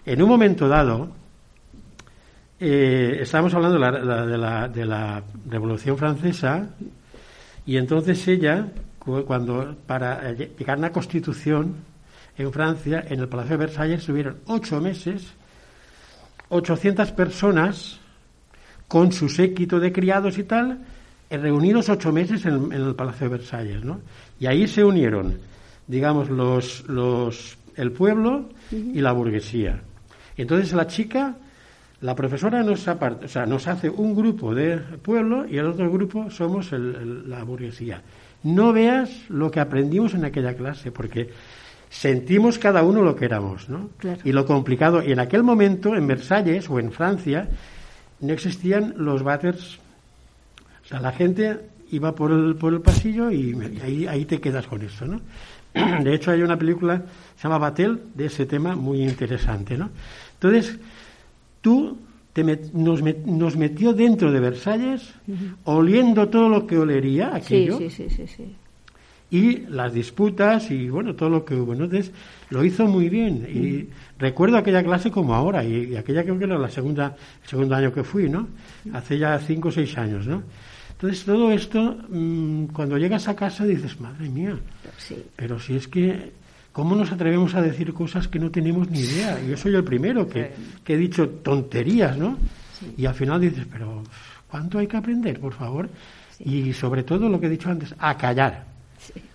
en 0.06 0.22
un 0.22 0.30
momento 0.30 0.68
dado, 0.68 1.10
eh, 2.60 3.18
estábamos 3.22 3.54
hablando 3.56 3.80
de 3.80 4.06
la, 4.06 4.26
de, 4.26 4.38
la, 4.38 4.68
de 4.68 4.86
la 4.86 5.24
Revolución 5.50 5.98
Francesa, 5.98 6.70
y 7.66 7.78
entonces 7.78 8.28
ella, 8.28 8.68
cuando 9.00 9.76
para 9.88 10.32
llegar 10.34 10.76
a 10.76 10.80
una 10.80 10.92
constitución 10.92 11.93
en 12.38 12.52
Francia, 12.52 13.04
en 13.08 13.20
el 13.20 13.28
Palacio 13.28 13.58
de 13.58 13.66
Versalles, 13.66 14.00
estuvieron 14.00 14.38
ocho 14.46 14.82
meses, 14.82 15.34
800 16.50 17.12
personas 17.12 18.00
con 18.88 19.12
su 19.12 19.30
séquito 19.30 19.80
de 19.80 19.92
criados 19.92 20.38
y 20.38 20.44
tal, 20.44 20.80
eh, 21.30 21.38
reunidos 21.38 21.90
ocho 21.90 22.12
meses 22.12 22.46
en, 22.46 22.72
el 22.72 22.96
Palacio 22.96 23.28
de 23.30 23.38
Versalles, 23.38 23.84
¿no? 23.84 24.02
Y 24.40 24.46
ahí 24.46 24.68
se 24.68 24.84
unieron, 24.84 25.38
digamos, 25.88 26.30
los, 26.30 26.88
los, 26.88 27.58
el 27.76 27.92
pueblo 27.92 28.50
y 28.72 29.02
la 29.02 29.12
burguesía. 29.12 29.82
Entonces 30.38 30.74
la 30.74 30.88
chica, 30.88 31.36
la 32.02 32.16
profesora 32.16 32.64
nos, 32.64 32.88
o 32.88 33.28
sea, 33.28 33.46
nos 33.46 33.68
hace 33.68 33.90
un 33.90 34.16
grupo 34.16 34.54
de 34.54 34.78
pueblo 34.78 35.46
y 35.48 35.58
el 35.58 35.68
otro 35.68 35.92
grupo 35.92 36.30
somos 36.30 36.72
la 36.72 37.44
burguesía. 37.44 38.02
No 38.44 38.74
veas 38.74 39.30
lo 39.30 39.50
que 39.50 39.60
aprendimos 39.60 40.14
en 40.14 40.26
aquella 40.26 40.54
clase, 40.56 40.92
porque 40.92 41.30
sentimos 41.94 42.58
cada 42.58 42.82
uno 42.84 43.04
lo 43.04 43.16
que 43.16 43.26
éramos, 43.26 43.70
¿no? 43.70 43.92
Y 44.24 44.32
lo 44.32 44.46
complicado. 44.46 45.04
Y 45.04 45.12
en 45.12 45.20
aquel 45.20 45.44
momento, 45.44 45.96
en 45.96 46.08
Versalles 46.08 46.68
o 46.68 46.80
en 46.80 46.92
Francia, 46.92 47.48
no 48.20 48.34
existían 48.34 48.96
los 48.98 49.22
váteres. 49.22 49.78
O 50.84 50.88
sea, 50.88 51.00
la 51.00 51.12
gente 51.12 51.60
iba 51.92 52.16
por 52.16 52.32
el, 52.32 52.56
por 52.56 52.74
el 52.74 52.82
pasillo 52.82 53.30
y, 53.30 53.56
ahí, 53.84 54.08
ahí, 54.08 54.26
te 54.26 54.42
quedas 54.42 54.66
con 54.66 54.82
eso, 54.82 55.06
¿no? 55.06 55.22
De 56.04 56.16
hecho, 56.16 56.32
hay 56.32 56.42
una 56.42 56.58
película, 56.58 57.04
se 57.36 57.44
llama 57.44 57.60
Batel, 57.60 58.02
de 58.16 58.26
ese 58.26 58.48
tema 58.48 58.76
muy 58.76 59.04
interesante, 59.04 59.78
¿no? 59.78 59.92
Entonces, 60.34 60.80
tú 61.62 61.96
te 62.34 62.44
nos, 62.74 63.04
nos, 63.04 63.56
metió 63.56 63.94
dentro 63.94 64.32
de 64.32 64.40
Versalles, 64.40 65.14
oliendo 65.66 66.28
todo 66.28 66.50
lo 66.50 66.66
que 66.66 66.80
olería 66.80 67.36
aquello. 67.36 67.78
Sí, 67.78 67.92
sí, 67.92 68.10
sí, 68.10 68.26
sí, 68.26 68.56
Y 69.34 69.66
las 69.68 69.92
disputas 69.92 70.70
y 70.70 70.90
bueno, 70.90 71.16
todo 71.16 71.28
lo 71.28 71.44
que 71.44 71.56
hubo. 71.56 71.74
Entonces, 71.74 72.12
lo 72.52 72.64
hizo 72.64 72.86
muy 72.86 73.10
bien. 73.10 73.48
Y 73.52 73.90
recuerdo 74.20 74.58
aquella 74.58 74.84
clase 74.84 75.10
como 75.10 75.34
ahora, 75.34 75.64
y, 75.64 75.96
aquella 75.96 76.22
creo 76.22 76.38
que 76.38 76.44
era 76.44 76.60
la 76.60 76.70
segunda, 76.70 77.16
el 77.42 77.50
segundo 77.50 77.74
año 77.74 77.92
que 77.92 78.04
fui, 78.04 78.30
¿no? 78.30 78.48
Hace 78.94 79.18
ya 79.18 79.40
cinco 79.40 79.70
o 79.70 79.72
seis 79.72 79.98
años, 79.98 80.28
¿no? 80.28 80.44
Entonces, 80.92 81.26
todo 81.26 81.52
esto, 81.52 81.98
mm, 82.10 82.66
cuando 82.66 82.96
llegas 83.00 83.28
a 83.28 83.36
casa 83.36 83.66
dices, 83.66 84.00
madre 84.00 84.30
mía, 84.30 84.56
pero 85.36 85.60
si 85.60 85.78
es 85.78 85.88
que, 85.88 86.32
¿cómo 86.72 86.96
nos 86.96 87.12
atrevemos 87.12 87.56
a 87.56 87.62
decir 87.64 87.92
cosas 87.92 88.28
que 88.28 88.38
no 88.38 88.52
tenemos 88.52 88.88
ni 88.92 89.00
idea? 89.00 89.42
Yo 89.42 89.58
soy 89.58 89.74
el 89.74 89.84
primero 89.84 90.30
que, 90.30 90.52
he 90.86 90.96
dicho 90.96 91.28
tonterías, 91.28 92.16
¿no? 92.20 92.38
Y 92.96 93.08
al 93.08 93.16
final 93.16 93.42
dices, 93.42 93.66
pero 93.66 94.04
¿cuánto 94.48 94.78
hay 94.78 94.86
que 94.86 94.98
aprender, 94.98 95.40
por 95.40 95.54
favor? 95.54 95.90
Y 96.40 96.72
sobre 96.74 97.02
todo 97.02 97.28
lo 97.30 97.40
que 97.40 97.48
he 97.48 97.50
dicho 97.50 97.72
antes, 97.72 97.96
a 97.98 98.16
callar. 98.16 98.73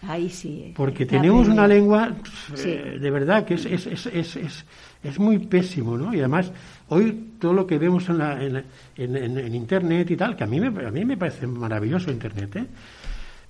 Ahí 0.03 0.29
sí. 0.31 0.63
Eh. 0.67 0.75
Porque 0.77 1.07
tenemos 1.07 1.49
una 1.49 1.67
lengua, 1.67 2.15
eh, 2.57 2.99
de 3.01 3.11
verdad, 3.11 3.45
que 3.45 3.55
es, 3.55 3.67
es, 3.67 3.87
es, 3.87 4.07
es, 4.37 4.65
es 5.03 5.19
muy 5.19 5.39
pésimo, 5.39 5.97
¿no? 5.97 6.15
Y 6.15 6.19
además 6.19 6.53
Hoy 6.91 7.35
todo 7.39 7.53
lo 7.53 7.67
que 7.67 7.79
vemos 7.79 8.09
en, 8.09 8.19
la, 8.19 8.43
en, 8.43 8.65
en, 8.97 9.55
Internet 9.55 10.11
y 10.11 10.17
tal, 10.17 10.35
que 10.35 10.45
a 10.45 10.47
mí 10.47 10.59
me, 10.59 10.69
a 10.87 10.91
mí 10.91 11.05
me 11.05 11.19
parece 11.19 11.47
maravilloso 11.47 12.11
Internet, 12.11 12.57
¿eh? 12.57 12.67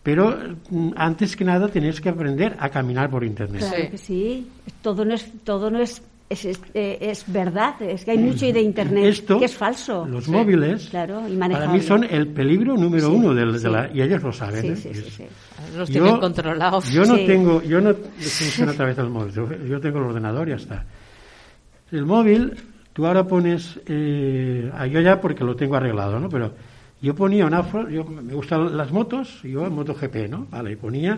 pero 0.02 0.36
mm, 0.70 0.90
antes 0.96 1.36
que 1.36 1.44
nada 1.44 1.68
tenéis 1.68 2.00
que 2.00 2.08
aprender 2.08 2.56
a 2.58 2.68
caminar 2.68 3.08
por 3.08 3.22
Internet. 3.22 3.60
Claro 3.60 3.90
que 3.90 3.98
sí, 3.98 4.48
todo 4.82 5.04
no 5.04 5.14
es, 5.14 5.30
todo 5.44 5.70
no 5.70 5.80
es 5.80 6.02
es, 6.28 6.44
eh, 6.74 6.98
es, 7.00 7.24
verdad, 7.26 7.80
es 7.80 8.04
que 8.04 8.12
hay 8.12 8.18
mucho 8.18 8.46
de 8.46 8.60
Internet 8.60 9.24
que 9.26 9.44
es 9.44 9.56
falso. 9.56 10.06
Los 10.06 10.28
móviles, 10.28 10.88
claro, 10.90 11.28
y 11.28 11.36
para 11.36 11.68
mí 11.68 11.80
son 11.80 12.04
el 12.04 12.28
peligro 12.28 12.76
número 12.76 13.10
uno 13.10 13.34
del, 13.34 13.60
de 13.60 13.70
la, 13.70 13.90
y 13.92 14.02
ellos 14.02 14.22
lo 14.22 14.32
saben. 14.32 14.72
¿eh? 14.72 15.28
Los 15.76 15.90
tienen 15.90 16.14
yo, 16.14 16.20
controlados. 16.20 16.90
Yo 16.90 17.04
no 17.04 17.16
tengo, 17.16 17.62
yo 17.62 17.80
no 17.80 17.94
funciona 17.94 18.72
a 18.72 18.74
través 18.74 18.96
del 18.96 19.08
móvil, 19.08 19.32
yo 19.68 19.80
tengo 19.80 19.98
el 19.98 20.04
ordenador 20.04 20.48
y 20.48 20.50
ya 20.50 20.56
está. 20.56 20.84
El 21.90 22.04
móvil 22.04 22.52
Tú 22.98 23.06
ahora 23.06 23.22
pones, 23.22 23.78
eh, 23.86 24.72
yo 24.90 25.00
ya 25.00 25.20
porque 25.20 25.44
lo 25.44 25.54
tengo 25.54 25.76
arreglado, 25.76 26.18
¿no? 26.18 26.28
Pero 26.28 26.50
yo 27.00 27.14
ponía 27.14 27.46
una, 27.46 27.64
yo 27.88 28.02
me 28.02 28.34
gustan 28.34 28.76
las 28.76 28.90
motos, 28.90 29.40
yo 29.44 29.64
en 29.64 29.72
MotoGP, 29.72 30.28
¿no? 30.28 30.48
Vale, 30.50 30.72
y 30.72 30.74
ponía 30.74 31.16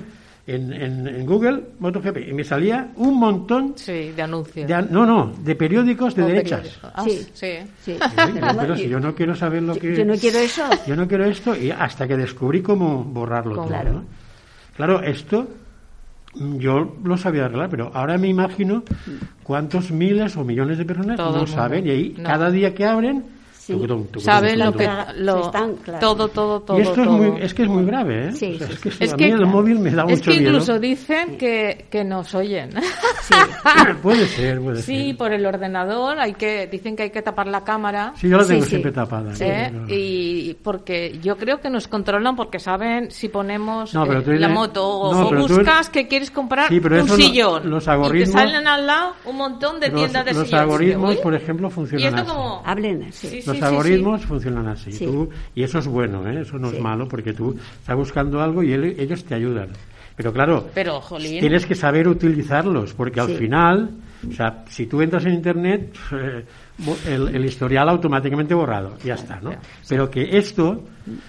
en, 0.55 1.07
en, 1.07 1.27
Google 1.27 1.63
MotoGP 1.79 2.29
y 2.29 2.33
me 2.33 2.45
salía 2.45 2.91
un 2.97 3.19
montón 3.19 3.75
sí, 3.77 4.13
de 4.13 4.23
anuncios. 4.23 4.69
no, 4.91 5.07
no, 5.07 5.33
de 5.43 5.55
periódicos 5.55 6.15
de 6.15 6.25
derechas. 6.25 6.79
Ah, 6.83 7.05
sí, 7.05 7.27
sí. 7.33 7.59
sí. 7.83 7.99
pero 8.59 8.77
si 8.77 8.89
yo 8.89 9.01
no 9.01 9.15
quiero 9.15 9.35
saber 9.35 9.63
lo 9.63 9.75
que... 9.75 9.97
Yo 9.97 10.05
no 10.05 10.15
quiero 10.15 10.39
eso. 10.39 10.65
Yo 10.87 10.97
no 10.97 11.07
quiero 11.07 11.25
esto 11.25 11.57
y 11.57 11.71
hasta 11.71 12.09
que 12.09 12.17
descubrí 12.17 12.63
cómo 12.63 13.05
borrarlo 13.05 13.55
todo, 13.55 13.85
¿no? 13.85 14.05
Claro, 14.77 15.03
esto 15.03 15.47
yo 16.35 16.97
lo 17.03 17.17
sabía 17.17 17.47
arreglar, 17.47 17.69
pero 17.69 17.91
ahora 17.93 18.17
me 18.17 18.29
imagino 18.29 18.85
cuántos 19.43 19.91
miles 19.91 20.37
o 20.37 20.45
millones 20.45 20.79
de 20.79 20.85
personas 20.85 21.19
no 21.19 21.47
saben 21.47 21.87
y 21.87 21.91
ahí 21.91 22.11
cada 22.23 22.51
día 22.51 22.75
que 22.75 22.87
abren 22.87 23.40
saben 24.19 24.59
lo 24.59 24.73
que 24.73 24.89
todo 26.01 26.29
todo 26.29 26.61
todo 26.61 26.79
y 26.79 26.83
esto 26.83 27.03
es 27.03 27.09
muy 27.09 27.43
es 27.43 27.55
que 27.55 27.63
es 27.63 27.69
muy 27.69 27.85
grave 27.85 28.29
¿eh? 28.29 28.31
es 28.31 28.79
que, 28.81 29.11
a 29.11 29.17
mí 29.17 29.25
el 29.25 29.47
móvil 29.47 29.79
me 29.79 29.91
da 29.91 30.05
mucho 30.05 30.15
miedo. 30.15 30.15
es 30.15 30.23
que 30.23 30.35
incluso 30.35 30.79
dicen 30.79 31.39
que, 31.39 31.87
que 31.91 32.05
nos 32.05 32.35
oyen. 32.35 32.71
Puede 34.03 34.27
ser 34.27 34.61
puede 34.61 34.83
sí 34.83 35.15
por 35.15 35.33
el 35.33 35.47
ordenador 35.47 36.19
hay 36.19 36.35
que 36.35 36.67
dicen 36.67 36.97
que 36.97 37.05
hay 37.05 37.11
que 37.11 37.23
tapar 37.23 37.47
la 37.47 37.63
cámara. 37.65 38.13
Sí 38.17 38.29
yo 38.29 38.39
la 38.39 38.47
tengo 38.47 38.65
siempre 38.65 38.93
tapada 38.93 39.33
y 39.89 40.55
porque 40.63 41.19
yo 41.23 41.37
creo 41.37 41.61
que 41.61 41.71
nos 41.71 41.89
controlan 41.89 42.37
porque 42.37 42.59
saben 42.59 43.11
si 43.11 43.29
ponemos 43.29 43.95
eh, 43.95 44.39
la 44.39 44.49
moto 44.49 44.87
o, 44.87 45.35
buscas 45.35 45.89
que 45.89 46.07
quieres 46.09 46.31
comprar 46.31 46.73
un 46.73 47.09
sillón 47.09 47.71
los 47.71 47.87
algoritmos 47.89 48.29
y 48.29 48.33
te 48.33 48.39
salen 48.39 48.67
al 48.67 48.87
lado 48.87 49.13
un 49.25 49.37
montón 49.37 49.81
de 49.81 49.91
tiendas 49.91 50.25
de 50.25 50.35
los 50.35 50.53
algoritmos 50.53 51.17
por 51.17 51.35
ejemplo 51.35 51.71
funcionan 51.71 52.03
y 52.03 52.07
esto 52.07 52.33
como 52.33 52.63
hablen 52.65 53.13
sí 53.13 53.43
los 53.61 53.69
algoritmos 53.69 54.25
funcionan 54.25 54.69
así. 54.69 54.91
y 55.55 55.63
eso 55.63 55.79
es 55.79 55.87
bueno, 55.87 56.27
¿eh? 56.29 56.43
eso 56.43 56.59
no 56.59 56.71
es 56.71 56.81
malo, 56.81 57.09
porque 57.09 57.33
tú 57.33 57.57
estás 57.79 57.97
buscando 57.97 58.41
algo 58.41 58.63
y 58.63 58.73
ellos 58.73 59.25
te 59.25 59.35
ayudan. 59.35 59.69
Pero 60.17 60.33
claro, 60.35 60.69
tienes 61.19 61.65
que 61.65 61.75
saber 61.75 62.07
utilizarlos, 62.07 62.93
porque 62.93 63.21
al 63.21 63.31
final, 63.31 63.91
o 64.29 64.33
sea, 64.33 64.65
si 64.69 64.85
tú 64.85 65.01
entras 65.01 65.25
en 65.25 65.33
Internet, 65.33 65.97
eh, 66.13 66.45
el, 67.07 67.43
historial 67.43 67.89
automáticamente 67.89 68.53
borrado, 68.53 68.99
ya 69.03 69.15
está, 69.15 69.41
¿no? 69.41 69.53
Pero 69.89 70.11
que 70.11 70.37
esto, 70.37 70.85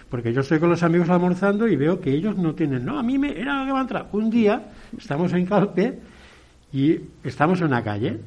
porque 0.09 0.33
yo 0.33 0.41
estoy 0.41 0.59
con 0.59 0.69
los 0.69 0.83
amigos 0.83 1.09
almorzando 1.09 1.69
y 1.69 1.77
veo 1.77 2.01
que 2.01 2.11
ellos 2.11 2.37
no 2.37 2.53
tienen, 2.53 2.83
no, 2.83 2.99
a 2.99 3.03
mí 3.03 3.17
me 3.17 3.39
era 3.39 3.59
lo 3.59 3.65
que 3.65 3.71
va 3.71 3.79
a 3.79 3.83
entrar. 3.83 4.09
Un 4.11 4.29
día 4.29 4.71
estamos 4.97 5.31
en 5.31 5.45
Calpe 5.45 5.99
y 6.73 6.97
estamos 7.23 7.61
en 7.61 7.67
una 7.67 7.81
calle 7.81 8.19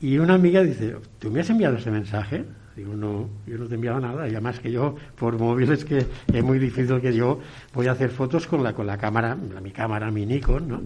y 0.00 0.18
una 0.18 0.34
amiga 0.34 0.62
dice, 0.62 0.96
¿tú 1.18 1.30
me 1.30 1.40
has 1.40 1.50
enviado 1.50 1.76
ese 1.76 1.90
mensaje? 1.90 2.44
Digo, 2.80 2.94
no, 2.96 3.28
yo 3.46 3.58
no 3.58 3.66
te 3.66 3.74
enviaba 3.74 4.00
nada. 4.00 4.26
Y 4.26 4.30
además 4.30 4.58
que 4.58 4.72
yo, 4.72 4.96
por 5.14 5.38
móviles, 5.38 5.84
que 5.84 6.06
es 6.32 6.42
muy 6.42 6.58
difícil 6.58 6.98
que 6.98 7.12
yo 7.12 7.38
voy 7.74 7.88
a 7.88 7.92
hacer 7.92 8.08
fotos 8.08 8.46
con 8.46 8.62
la, 8.64 8.72
con 8.72 8.86
la 8.86 8.96
cámara, 8.96 9.34
mi 9.34 9.70
cámara, 9.70 10.10
mi 10.10 10.24
Nikon, 10.24 10.66
¿no? 10.66 10.80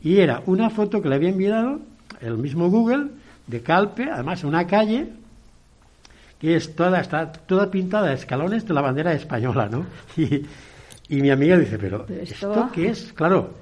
Y 0.00 0.18
era 0.18 0.44
una 0.46 0.70
foto 0.70 1.02
que 1.02 1.08
le 1.08 1.16
había 1.16 1.30
enviado 1.30 1.80
el 2.20 2.38
mismo 2.38 2.70
Google 2.70 3.08
de 3.48 3.62
Calpe, 3.62 4.08
además 4.08 4.44
una 4.44 4.64
calle 4.68 5.08
que 6.38 6.54
es 6.54 6.76
toda, 6.76 7.00
está 7.00 7.32
toda 7.32 7.68
pintada 7.68 8.10
de 8.10 8.14
escalones 8.14 8.64
de 8.64 8.74
la 8.74 8.80
bandera 8.80 9.12
española, 9.12 9.68
¿no? 9.68 9.86
Y, 10.16 11.16
y 11.16 11.20
mi 11.20 11.30
amiga 11.30 11.58
dice, 11.58 11.78
pero, 11.78 12.06
¿esto 12.08 12.70
qué 12.72 12.90
es? 12.90 13.12
Claro, 13.12 13.54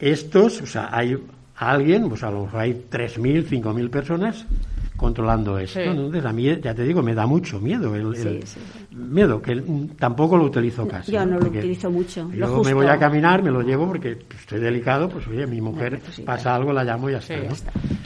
estos, 0.00 0.62
o 0.62 0.66
sea, 0.66 0.88
hay 0.90 1.16
alguien, 1.54 2.08
pues 2.08 2.24
a 2.24 2.30
lo 2.32 2.46
mejor 2.46 2.60
hay 2.60 2.72
3.000, 2.90 3.46
5.000 3.46 3.88
personas 3.88 4.46
controlando 4.96 5.58
esto. 5.58 5.80
Entonces, 5.80 6.24
a 6.24 6.32
mí, 6.32 6.44
ya 6.60 6.74
te 6.74 6.84
digo, 6.84 7.02
me 7.02 7.14
da 7.14 7.26
mucho 7.26 7.60
miedo. 7.60 7.94
El, 7.94 8.44
Miedo, 8.90 9.40
que 9.40 9.62
tampoco 9.98 10.36
lo 10.36 10.44
utilizo 10.44 10.86
casi. 10.86 11.12
Yo 11.12 11.24
no, 11.24 11.38
lo 11.38 11.48
utilizo 11.48 11.90
mucho. 11.90 12.30
Yo 12.32 12.62
me 12.62 12.74
voy 12.74 12.86
a 12.86 12.98
caminar, 12.98 13.42
me 13.42 13.50
lo 13.50 13.62
llevo 13.62 13.86
porque 13.86 14.18
estoy 14.38 14.60
delicado, 14.60 15.08
pues 15.08 15.26
oye, 15.28 15.46
mi 15.46 15.60
mujer 15.60 16.00
pasa 16.24 16.54
algo, 16.54 16.72
la 16.72 16.84
llamo 16.84 17.08
y 17.08 17.12
ya 17.12 17.18
está. 17.18 17.34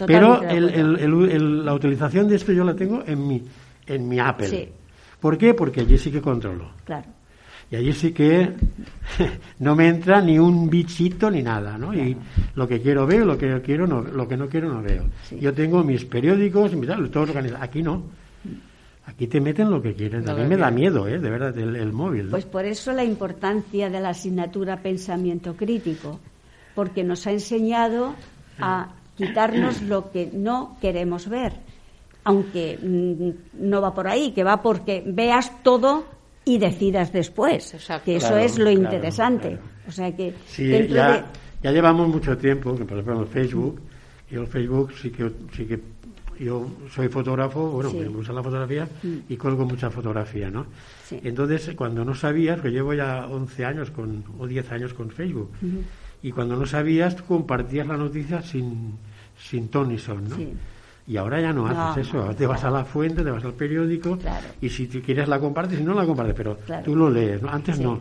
Pero 0.07 0.41
la 0.43 1.75
utilización 1.75 2.29
de 2.29 2.37
esto 2.37 2.53
yo 2.53 2.65
la 2.65 2.75
tengo 2.75 3.03
en 3.07 3.27
mi, 3.27 3.43
en 3.87 4.09
mi 4.09 4.19
Apple. 4.19 4.73
¿Por 5.21 5.37
qué? 5.39 5.55
Porque 5.55 5.81
allí 5.81 5.99
sí 5.99 6.11
que 6.11 6.21
controlo. 6.21 6.71
Claro. 6.85 7.16
Y 7.71 7.77
allí 7.77 7.93
sí 7.93 8.13
que 8.13 8.53
no 9.59 9.75
me 9.75 9.89
entra 9.89 10.21
ni 10.21 10.39
un 10.39 10.71
bichito 10.71 11.31
ni 11.31 11.43
nada, 11.43 11.77
¿no? 11.77 11.93
Y 11.93 12.17
lo 12.55 12.69
que 12.69 12.81
quiero 12.81 13.07
veo, 13.07 13.25
lo 13.25 13.37
que 13.37 13.61
quiero 13.63 13.87
no, 13.87 14.03
lo 14.03 14.29
que 14.29 14.37
no 14.37 14.49
quiero 14.49 14.73
no 14.73 14.83
veo. 14.83 15.05
Yo 15.33 15.53
tengo 15.53 15.83
mis 15.83 16.05
periódicos, 16.05 16.73
todo 17.11 17.25
organizado. 17.25 17.63
Aquí 17.63 17.83
no. 17.83 18.03
Aquí 19.07 19.29
te 19.29 19.41
meten 19.41 19.71
lo 19.71 19.81
que 19.81 19.95
quieren. 19.95 20.29
a 20.29 20.35
mí 20.35 20.45
me 20.45 20.57
da 20.57 20.71
miedo, 20.71 21.07
¿eh? 21.07 21.19
De 21.19 21.31
verdad, 21.31 21.57
el, 21.57 21.93
móvil. 21.93 22.29
Pues 22.29 22.45
por 22.45 22.65
eso 22.65 22.93
la 22.93 23.05
importancia 23.05 23.89
de 23.89 24.01
la 24.01 24.11
asignatura 24.11 24.83
pensamiento 24.83 25.57
crítico, 25.57 26.21
porque 26.75 27.05
nos 27.05 27.27
ha 27.27 27.33
enseñado 27.33 28.15
a 28.61 28.89
quitarnos 29.17 29.83
lo 29.83 30.11
que 30.11 30.31
no 30.33 30.77
queremos 30.81 31.29
ver, 31.29 31.53
aunque 32.25 32.79
mm, 32.83 33.69
no 33.69 33.81
va 33.81 33.95
por 33.95 34.09
ahí, 34.09 34.33
que 34.33 34.43
va 34.43 34.61
porque 34.61 35.05
veas 35.07 35.63
todo 35.63 36.16
y 36.47 36.59
decidas 36.59 37.13
después. 37.13 37.77
Que 38.05 38.17
eso 38.17 38.39
es 38.39 38.59
lo 38.59 38.71
interesante. 38.71 39.59
O 39.87 39.91
sea 39.93 40.15
que 40.17 40.33
ya, 40.89 41.27
ya, 41.63 41.73
llevamos 41.73 42.09
mucho 42.09 42.39
tiempo, 42.39 42.75
que 42.75 42.85
por 42.85 42.99
ejemplo 42.99 43.23
en 43.23 43.29
Facebook, 43.29 43.81
y 44.31 44.37
el 44.37 44.47
Facebook 44.47 44.93
sí 44.95 45.11
que, 45.11 45.31
sí 45.55 45.67
que 45.67 45.79
yo 46.39 46.69
soy 46.95 47.09
fotógrafo, 47.09 47.71
bueno, 47.71 47.93
me 47.93 48.07
gusta 48.09 48.33
la 48.33 48.43
fotografía 48.43 48.89
mm. 49.03 49.17
y 49.29 49.37
colgo 49.37 49.65
mucha 49.65 49.91
fotografía, 49.91 50.51
¿no? 50.51 50.67
Entonces, 51.11 51.75
cuando 51.75 52.05
no 52.05 52.15
sabías, 52.15 52.61
que 52.61 52.71
llevo 52.71 52.95
ya 52.95 53.27
11 53.27 53.65
años 53.65 53.91
con, 53.91 54.25
o 54.39 54.47
10 54.47 54.73
años 54.73 54.95
con 54.95 55.11
Facebook, 55.11 55.51
y 56.23 56.31
cuando 56.31 56.57
no 56.57 56.67
sabías, 56.67 57.17
tú 57.17 57.25
compartías 57.25 57.87
la 57.87 57.97
noticia 57.97 58.43
sin, 58.43 58.95
sin 59.39 59.69
ton 59.69 59.89
ni 59.89 59.99
son, 59.99 60.29
¿no? 60.29 60.37
Y 61.09 61.17
ahora 61.17 61.41
ya 61.41 61.53
no 61.53 61.67
haces 61.67 62.09
eso, 62.09 62.35
te 62.35 62.47
vas 62.47 62.65
a 62.65 62.71
la 62.71 62.85
fuente, 62.85 63.23
te 63.23 63.31
vas 63.31 63.45
al 63.45 63.55
periódico 63.55 64.19
y 64.61 64.69
si 64.69 64.89
quieres 64.89 65.29
la 65.29 65.39
compartes, 65.39 65.79
si 65.79 65.85
no 65.85 65.95
la 65.95 66.05
compartes, 66.05 66.35
pero 66.35 66.59
tú 66.85 66.97
lo 66.97 67.09
lees, 67.09 67.43
antes 67.45 67.79
no. 67.79 68.01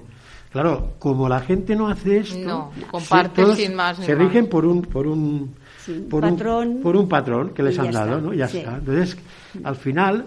Claro, 0.56 0.94
como 1.00 1.28
la 1.28 1.41
gente 1.41 1.76
no 1.76 1.89
hace 1.89 2.20
esto, 2.20 2.72
no, 2.94 3.56
sin 3.56 3.76
más. 3.76 3.98
Se 3.98 4.15
rigen 4.15 4.48
por 4.48 4.65
un 4.65 4.84
por 4.84 5.06
un 5.06 5.54
por 6.10 6.22
patrón, 6.22 6.68
un 6.70 6.82
por 6.82 6.96
un 6.96 7.10
patrón 7.10 7.50
que 7.50 7.62
les 7.62 7.78
han 7.78 7.91
dado, 7.91 8.22
¿no? 8.22 8.34
Ya 8.34 8.46
está. 8.46 8.78
Entonces, 8.78 9.18
al 9.63 9.76
final, 9.76 10.26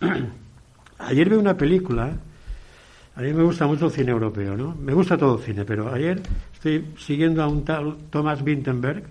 ayer 0.98 1.28
vi 1.28 1.36
una 1.36 1.54
película. 1.54 2.10
A 3.16 3.20
mí 3.20 3.32
me 3.34 3.42
gusta 3.42 3.66
mucho 3.66 3.86
el 3.86 3.92
cine 3.92 4.12
europeo, 4.12 4.56
¿no? 4.56 4.74
Me 4.74 4.94
gusta 4.94 5.18
todo 5.18 5.36
el 5.36 5.44
cine, 5.44 5.66
pero 5.66 5.92
ayer 5.92 6.22
estoy 6.54 6.94
siguiendo 6.98 7.42
a 7.42 7.46
un 7.46 7.62
tal 7.62 7.96
Thomas 8.08 8.42
Vinterberg, 8.42 9.04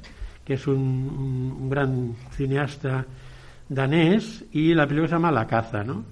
que 0.45 0.53
es 0.53 0.67
un, 0.67 1.69
gran 1.69 2.13
cineasta 2.31 3.05
danés, 3.67 4.45
y 4.51 4.73
la 4.73 4.85
película 4.85 5.09
se 5.09 5.15
llama 5.15 5.31
La 5.31 5.47
caza, 5.47 5.83
¿no? 5.83 6.05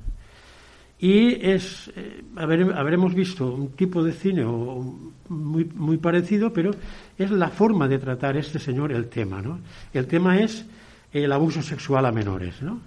Y 1.00 1.46
es, 1.46 1.92
eh, 1.96 2.24
habremos 2.36 3.14
visto 3.14 3.54
un 3.54 3.72
tipo 3.72 4.04
de 4.04 4.14
cine 4.14 4.46
muy, 4.46 5.98
parecido, 5.98 6.52
pero 6.52 6.72
es 7.18 7.30
la 7.30 7.50
forma 7.50 7.88
de 7.88 8.00
tratar 8.00 8.38
este 8.38 8.58
señor 8.58 8.92
el 8.92 9.10
tema, 9.10 9.42
¿no? 9.42 9.60
El 9.94 10.08
tema 10.08 10.40
es 10.40 10.66
el 11.12 11.32
abuso 11.32 11.62
sexual 11.62 12.06
a 12.06 12.12
menores, 12.12 12.62
¿no? 12.62 12.80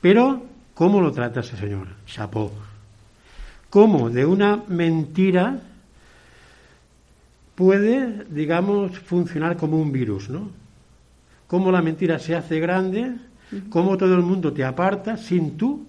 Pero, 0.00 0.44
¿cómo 0.74 1.00
lo 1.00 1.12
trata 1.12 1.40
ese 1.40 1.56
señor? 1.56 1.86
Chapeau. 2.06 2.50
¿Cómo 3.70 4.10
de 4.10 4.26
una 4.26 4.64
mentira 4.68 5.60
puede, 7.54 8.24
digamos, 8.30 8.98
funcionar 8.98 9.56
como 9.56 9.80
un 9.80 9.92
virus, 9.92 10.28
¿no? 10.28 10.50
Cómo 11.46 11.70
la 11.70 11.82
mentira 11.82 12.18
se 12.18 12.34
hace 12.34 12.60
grande, 12.60 13.12
cómo 13.68 13.96
todo 13.96 14.14
el 14.14 14.22
mundo 14.22 14.52
te 14.52 14.64
aparta 14.64 15.16
sin 15.16 15.56
tú 15.56 15.86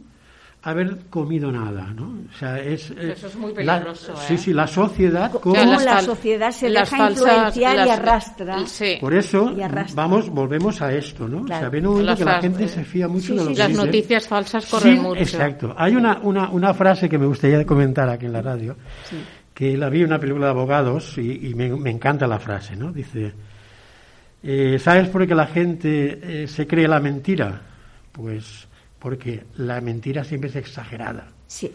haber 0.63 0.97
comido 1.10 1.52
nada, 1.52 1.93
¿no? 1.93 2.19
O 2.34 2.38
sea, 2.38 2.58
es, 2.58 2.89
eh, 2.91 3.12
Eso 3.12 3.28
es 3.28 3.36
muy 3.36 3.52
peligroso, 3.52 4.15
Sí, 4.15 4.38
sí, 4.38 4.54
la 4.54 4.65
sociedad... 4.65 5.30
Cómo 5.32 5.56
la 5.56 6.02
sociedad 6.02 6.52
se 6.52 6.69
deja 6.69 7.10
influenciar 7.10 7.86
y 7.86 7.89
arrastra. 7.89 8.65
Sí. 8.65 8.97
Por 8.99 9.13
eso, 9.13 9.54
vamos, 9.93 10.30
volvemos 10.30 10.82
a 10.82 10.93
esto, 10.93 11.28
¿no? 11.28 11.41
O 11.41 11.47
sea, 11.47 11.67
ven 11.67 11.86
un 11.86 11.93
momento 11.95 12.15
que 12.15 12.26
la 12.26 12.41
gente 12.41 12.67
se 12.69 12.84
fía 12.86 13.10
mucho 13.10 13.36
de 13.36 13.43
lo 13.43 13.52
que 13.52 13.58
Las 13.58 13.71
noticias 13.71 14.28
falsas 14.28 14.65
corren 14.65 15.02
mucho. 15.02 15.21
Exacto. 15.21 15.76
Hay 15.78 15.95
una, 15.95 16.19
una, 16.23 16.49
una 16.49 16.73
frase 16.73 17.10
que 17.10 17.17
me 17.17 17.26
gustaría 17.26 17.65
comentar 17.65 18.08
aquí 18.08 18.26
en 18.26 18.34
la 18.34 18.41
radio, 18.41 18.78
que 19.54 19.78
la 19.78 19.89
vi 19.89 20.00
en 20.00 20.08
una 20.08 20.20
película 20.20 20.48
de 20.48 20.52
abogados 20.52 21.18
y, 21.18 21.54
me, 21.56 21.89
encanta 21.89 22.28
la 22.28 22.39
frase, 22.39 22.76
¿no? 22.76 22.92
Dice, 22.92 23.34
eh, 24.42 24.80
¿sabes 24.80 25.10
por 25.10 25.28
qué 25.28 25.36
la 25.36 25.48
gente 25.48 26.44
eh, 26.44 26.48
se 26.48 26.66
cree 26.66 26.88
la 26.88 27.00
mentira? 27.00 27.62
Pues 28.12 28.68
porque 29.00 29.44
la 29.58 29.82
mentira 29.82 30.24
siempre 30.24 30.50
es 30.50 30.56
exagerada. 30.56 31.28
Sí. 31.46 31.72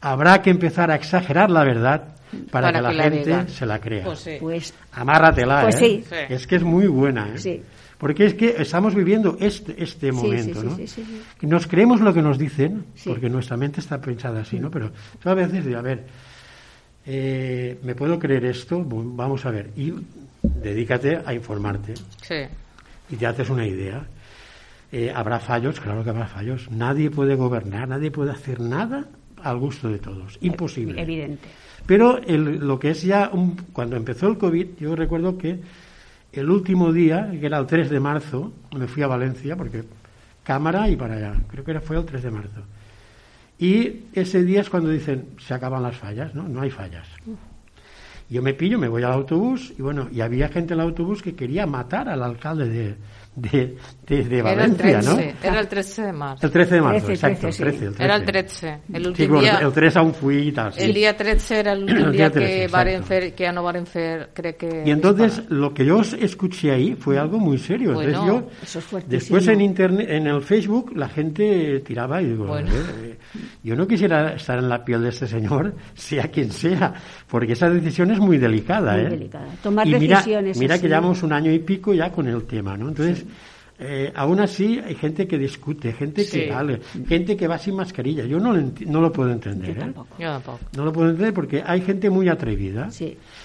Habrá 0.00 0.40
que 0.40 0.50
empezar 0.50 0.90
a 0.90 0.94
exagerar 0.94 1.50
la 1.50 1.64
verdad 1.64 2.14
para, 2.50 2.72
que, 2.72 2.80
la, 2.80 2.92
gente 2.92 3.48
se 3.48 3.66
la 3.66 3.80
crea. 3.80 4.04
Pues, 4.04 4.20
sí. 4.20 4.36
pues 4.40 4.74
Amárratela, 4.92 5.62
pues 5.62 5.80
¿eh? 5.82 6.04
Es 6.28 6.46
que 6.46 6.56
es 6.56 6.62
muy 6.62 6.86
buena, 6.86 7.28
¿eh? 7.34 7.38
Sí. 7.38 7.62
Porque 7.98 8.26
es 8.26 8.34
que 8.34 8.56
estamos 8.58 8.94
viviendo 8.94 9.36
este, 9.40 9.82
este 9.82 10.12
momento, 10.12 10.62
¿no? 10.62 10.76
Nos 11.42 11.66
creemos 11.66 12.00
lo 12.00 12.12
que 12.12 12.22
nos 12.22 12.38
dicen, 12.38 12.84
porque 13.04 13.30
nuestra 13.30 13.56
mente 13.56 13.80
está 13.80 14.00
pensada 14.00 14.40
así, 14.40 14.58
¿no? 14.58 14.70
Pero 14.70 14.92
a 15.24 15.34
veces, 15.34 15.74
a 15.74 15.80
ver, 15.80 16.04
eh, 17.06 17.78
¿me 17.82 17.94
puedo 17.94 18.18
creer 18.18 18.44
esto? 18.46 18.82
Vamos 18.84 19.44
a 19.46 19.50
ver. 19.50 19.70
Y 19.76 19.92
dedícate 20.42 21.20
a 21.24 21.34
informarte. 21.34 21.94
Sí. 22.22 22.42
Y 23.10 23.16
te 23.16 23.26
haces 23.26 23.50
una 23.50 23.66
idea. 23.66 24.04
Eh, 24.92 25.12
¿Habrá 25.14 25.40
fallos? 25.40 25.80
Claro 25.80 26.04
que 26.04 26.10
habrá 26.10 26.26
fallos. 26.26 26.70
Nadie 26.70 27.10
puede 27.10 27.34
gobernar, 27.34 27.88
nadie 27.88 28.10
puede 28.10 28.30
hacer 28.30 28.60
nada 28.60 29.06
al 29.42 29.58
gusto 29.58 29.88
de 29.88 29.98
todos. 29.98 30.38
Imposible. 30.40 31.00
Evidente. 31.00 31.48
Pero 31.86 32.18
lo 32.26 32.78
que 32.78 32.90
es 32.90 33.02
ya, 33.02 33.30
un, 33.32 33.56
cuando 33.72 33.96
empezó 33.96 34.28
el 34.28 34.38
COVID, 34.38 34.78
yo 34.78 34.96
recuerdo 34.96 35.36
que 35.36 35.60
el 36.32 36.50
último 36.50 36.92
día, 36.92 37.30
que 37.30 37.46
era 37.46 37.58
el 37.58 37.66
3 37.66 37.90
de 37.90 38.00
marzo, 38.00 38.52
me 38.76 38.86
fui 38.86 39.02
a 39.02 39.06
Valencia, 39.06 39.56
porque 39.56 39.84
cámara 40.42 40.88
y 40.88 40.96
para 40.96 41.16
allá. 41.16 41.34
Creo 41.48 41.64
que 41.64 41.72
era, 41.72 41.80
fue 41.80 41.96
el 41.96 42.04
3 42.04 42.22
de 42.22 42.30
marzo. 42.30 42.62
Y 43.58 44.04
ese 44.12 44.42
día 44.42 44.60
es 44.60 44.70
cuando 44.70 44.90
dicen, 44.90 45.28
se 45.38 45.54
acaban 45.54 45.82
las 45.82 45.96
fallas, 45.96 46.34
¿no? 46.34 46.48
No 46.48 46.60
hay 46.60 46.70
fallas. 46.70 47.06
Yo 48.28 48.42
me 48.42 48.54
pillo, 48.54 48.78
me 48.78 48.88
voy 48.88 49.02
al 49.02 49.12
autobús 49.12 49.72
y 49.78 49.82
bueno, 49.82 50.08
y 50.10 50.20
había 50.20 50.48
gente 50.48 50.74
en 50.74 50.80
el 50.80 50.86
autobús 50.86 51.22
que 51.22 51.34
quería 51.34 51.66
matar 51.66 52.08
al 52.08 52.22
alcalde 52.22 52.68
de, 52.68 52.96
de, 53.36 53.76
de, 54.06 54.42
Valencia, 54.42 55.00
¿no? 55.02 55.18
Era 55.18 55.60
el 55.60 55.66
13 55.66 56.02
de 56.02 56.12
marzo. 56.12 56.46
El 56.46 56.52
13 56.52 56.74
de 56.74 56.80
marzo, 56.80 57.10
exacto. 57.10 57.48
El 57.48 57.56
13, 57.56 57.86
el 57.86 57.94
Era 57.98 58.16
el 58.16 58.24
13. 58.24 58.78
El 58.92 59.06
último 59.08 59.40
día. 59.40 59.58
El 59.58 59.72
3 59.72 59.96
aún 59.96 60.14
fui 60.14 60.48
y 60.48 60.52
tal. 60.52 60.72
El 60.76 60.94
día 60.94 61.16
13 61.16 61.58
era 61.58 61.72
el 61.72 61.82
último 61.84 62.10
día, 62.10 62.30
que, 62.30 62.68
Barenfer, 62.68 63.34
que 63.34 63.46
Ano 63.46 63.64
Barenfer 63.64 64.30
cree 64.32 64.54
que. 64.54 64.84
Y 64.86 64.90
entonces 64.90 65.42
lo 65.48 65.74
que 65.74 65.84
yo 65.84 66.00
escuché 66.00 66.70
ahí 66.70 66.94
fue 66.94 67.18
algo 67.18 67.38
muy 67.38 67.58
serio. 67.58 67.94
Bueno, 67.94 68.24
yo, 68.26 68.48
después 69.08 69.48
en 69.48 69.60
internet, 69.60 70.06
en 70.10 70.28
el 70.28 70.42
Facebook, 70.42 70.92
la 70.94 71.08
gente 71.08 71.80
tiraba 71.80 72.22
y 72.22 72.26
digo, 72.26 72.46
bueno. 72.46 72.70
Eh, 72.70 73.18
yo 73.64 73.74
no 73.74 73.88
quisiera 73.88 74.34
estar 74.34 74.58
en 74.58 74.68
la 74.68 74.84
piel 74.84 75.02
de 75.02 75.08
este 75.08 75.26
señor, 75.26 75.74
sea 75.94 76.28
quien 76.28 76.52
sea, 76.52 76.94
porque 77.28 77.54
esa 77.54 77.68
decisión 77.68 78.12
es 78.12 78.20
muy 78.20 78.38
delicada. 78.38 78.92
Muy 78.92 79.06
¿eh? 79.06 79.10
delicada. 79.10 79.46
Tomar 79.60 79.88
y 79.88 79.92
decisiones. 79.92 80.56
Mira, 80.56 80.74
mira 80.74 80.80
que 80.80 80.88
llevamos 80.88 81.22
un 81.24 81.32
año 81.32 81.50
y 81.50 81.58
pico 81.58 81.92
ya 81.92 82.12
con 82.12 82.28
el 82.28 82.44
tema, 82.44 82.76
¿no? 82.76 82.88
Entonces. 82.88 83.23
Eh, 83.76 84.12
aún 84.14 84.38
así 84.38 84.78
hay 84.78 84.94
gente 84.94 85.26
que 85.26 85.36
discute, 85.36 85.92
gente 85.92 86.24
que 86.24 86.48
vale, 86.48 86.80
gente 87.08 87.36
que 87.36 87.48
va 87.48 87.58
sin 87.58 87.74
mascarilla. 87.74 88.24
Yo 88.24 88.38
no 88.38 88.52
lo, 88.52 88.70
no 88.86 89.00
lo 89.00 89.10
puedo 89.10 89.32
entender. 89.32 89.76
¿eh? 89.76 89.92
No 90.76 90.84
lo 90.84 90.92
puedo 90.92 91.10
entender 91.10 91.34
porque 91.34 91.62
hay 91.64 91.80
gente 91.80 92.08
muy 92.08 92.28
atrevida. 92.28 92.88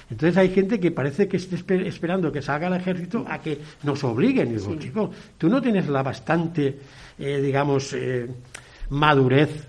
Entonces 0.09 0.37
hay 0.37 0.49
gente 0.49 0.79
que 0.79 0.91
parece 0.91 1.27
que 1.27 1.37
esté 1.37 1.55
esperando 1.87 2.31
que 2.31 2.43
salga 2.43 2.67
el 2.67 2.75
ejército 2.75 3.25
a 3.27 3.39
que 3.39 3.59
nos 3.83 4.03
obliguen. 4.03 4.51
Y 4.51 4.57
digo, 4.57 4.75
chico, 4.75 5.09
tú 5.37 5.49
no 5.49 5.59
tienes 5.61 5.87
la 5.89 6.03
bastante, 6.03 6.77
eh, 7.17 7.41
digamos, 7.41 7.95
madurez 8.91 9.67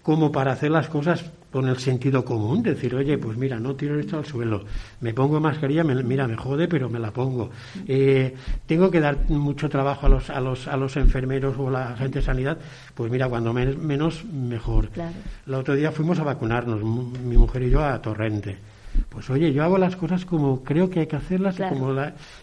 como 0.00 0.32
para 0.32 0.52
hacer 0.52 0.70
las 0.70 0.88
cosas 0.88 1.22
con 1.50 1.66
el 1.68 1.78
sentido 1.78 2.24
común, 2.24 2.62
decir, 2.62 2.94
oye, 2.94 3.16
pues 3.16 3.36
mira, 3.38 3.58
no 3.58 3.74
tiro 3.74 3.98
esto 3.98 4.18
al 4.18 4.26
suelo, 4.26 4.64
me 5.00 5.14
pongo 5.14 5.40
mascarilla, 5.40 5.82
mira, 5.82 6.28
me 6.28 6.36
jode, 6.36 6.68
pero 6.68 6.88
me 6.88 6.98
la 6.98 7.10
pongo. 7.10 7.50
Eh, 7.86 8.34
tengo 8.66 8.90
que 8.90 9.00
dar 9.00 9.30
mucho 9.30 9.68
trabajo 9.68 10.06
a 10.06 10.08
los, 10.10 10.30
a 10.30 10.40
los, 10.40 10.68
a 10.68 10.76
los 10.76 10.96
enfermeros 10.96 11.56
o 11.58 11.68
a 11.68 11.70
la 11.70 11.96
gente 11.96 12.18
de 12.18 12.24
sanidad, 12.24 12.58
pues 12.94 13.10
mira, 13.10 13.28
cuando 13.28 13.52
menos, 13.52 14.24
mejor. 14.24 14.90
El 15.46 15.54
otro 15.54 15.74
día 15.74 15.92
fuimos 15.92 16.18
a 16.18 16.24
vacunarnos, 16.24 16.82
mi 16.82 17.36
mujer 17.36 17.62
y 17.62 17.70
yo, 17.70 17.82
a 17.84 18.00
Torrente. 18.02 18.56
Pues 19.08 19.30
oye, 19.30 19.52
yo 19.52 19.62
hago 19.62 19.78
las 19.78 19.96
cosas 19.96 20.24
como 20.24 20.64
creo 20.64 20.90
que 20.90 21.00
hay 21.00 21.06
que 21.06 21.16
hacerlas. 21.16 21.56
como 21.56 21.94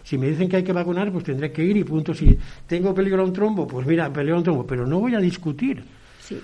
si 0.02 0.16
me 0.16 0.28
dicen 0.28 0.48
que 0.48 0.56
hay 0.56 0.64
que 0.64 0.72
vacunar, 0.72 1.12
pues 1.12 1.24
tendré 1.24 1.52
que 1.52 1.62
ir 1.62 1.76
y 1.76 1.84
punto. 1.84 2.14
Si 2.14 2.38
tengo 2.66 2.94
peligro 2.94 3.22
a 3.22 3.26
un 3.26 3.32
trombo, 3.32 3.66
pues 3.66 3.86
mira, 3.86 4.10
peligro 4.12 4.36
a 4.36 4.38
un 4.38 4.44
trombo. 4.44 4.66
Pero 4.66 4.86
no 4.86 4.98
voy 4.98 5.14
a 5.14 5.20
discutir. 5.20 5.84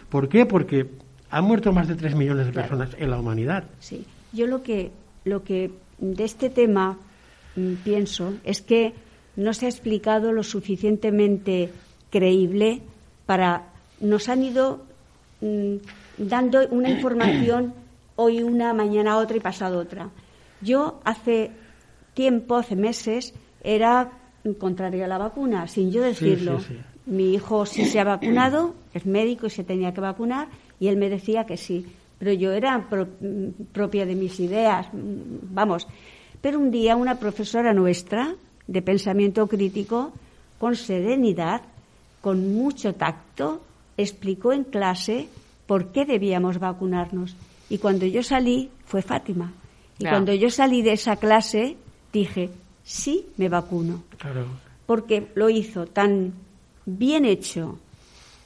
¿Por 0.08 0.28
qué? 0.28 0.46
Porque 0.46 0.86
han 1.32 1.44
muerto 1.44 1.72
más 1.72 1.88
de 1.88 1.94
3 1.94 2.14
millones 2.14 2.46
de 2.46 2.52
personas 2.52 2.90
en 2.98 3.10
la 3.10 3.18
humanidad. 3.18 3.64
Sí. 3.80 4.04
Yo 4.34 4.46
lo 4.46 4.62
que, 4.62 4.90
lo 5.24 5.42
que 5.42 5.70
de 5.98 6.24
este 6.24 6.50
tema 6.50 6.98
mm, 7.56 7.74
pienso 7.82 8.34
es 8.44 8.60
que 8.60 8.92
no 9.34 9.54
se 9.54 9.64
ha 9.64 9.70
explicado 9.70 10.30
lo 10.32 10.42
suficientemente 10.42 11.70
creíble 12.10 12.82
para. 13.24 13.70
Nos 14.00 14.28
han 14.28 14.42
ido 14.42 14.82
mm, 15.40 15.76
dando 16.18 16.68
una 16.68 16.90
información 16.90 17.72
hoy 18.16 18.42
una, 18.42 18.74
mañana 18.74 19.16
otra 19.16 19.38
y 19.38 19.40
pasado 19.40 19.78
otra. 19.78 20.10
Yo 20.60 21.00
hace 21.02 21.50
tiempo, 22.12 22.56
hace 22.56 22.76
meses, 22.76 23.32
era 23.64 24.12
contraria 24.58 25.06
a 25.06 25.08
la 25.08 25.16
vacuna, 25.16 25.66
sin 25.66 25.90
yo 25.90 26.02
decirlo. 26.02 26.58
Mi 27.06 27.34
hijo 27.34 27.64
sí 27.64 27.86
se 27.86 27.98
ha 28.00 28.04
vacunado, 28.04 28.74
es 28.92 29.06
médico 29.06 29.46
y 29.46 29.50
se 29.50 29.64
tenía 29.64 29.92
que 29.94 30.00
vacunar, 30.00 30.48
y 30.82 30.88
él 30.88 30.96
me 30.96 31.08
decía 31.08 31.46
que 31.46 31.56
sí. 31.56 31.86
Pero 32.18 32.32
yo 32.32 32.50
era 32.50 32.88
propia 33.70 34.04
de 34.04 34.16
mis 34.16 34.40
ideas, 34.40 34.88
vamos. 34.92 35.86
Pero 36.40 36.58
un 36.58 36.72
día 36.72 36.96
una 36.96 37.20
profesora 37.20 37.72
nuestra 37.72 38.34
de 38.66 38.82
pensamiento 38.82 39.46
crítico, 39.46 40.12
con 40.58 40.74
serenidad, 40.74 41.62
con 42.20 42.52
mucho 42.52 42.96
tacto, 42.96 43.62
explicó 43.96 44.52
en 44.52 44.64
clase 44.64 45.28
por 45.68 45.92
qué 45.92 46.04
debíamos 46.04 46.58
vacunarnos. 46.58 47.36
Y 47.70 47.78
cuando 47.78 48.04
yo 48.04 48.24
salí, 48.24 48.68
fue 48.84 49.02
Fátima. 49.02 49.52
Y 50.00 50.04
cuando 50.06 50.34
yo 50.34 50.50
salí 50.50 50.82
de 50.82 50.94
esa 50.94 51.14
clase, 51.14 51.76
dije, 52.12 52.50
sí, 52.82 53.26
me 53.36 53.48
vacuno. 53.48 54.02
Porque 54.84 55.28
lo 55.36 55.48
hizo 55.48 55.86
tan 55.86 56.32
bien 56.86 57.24
hecho, 57.24 57.78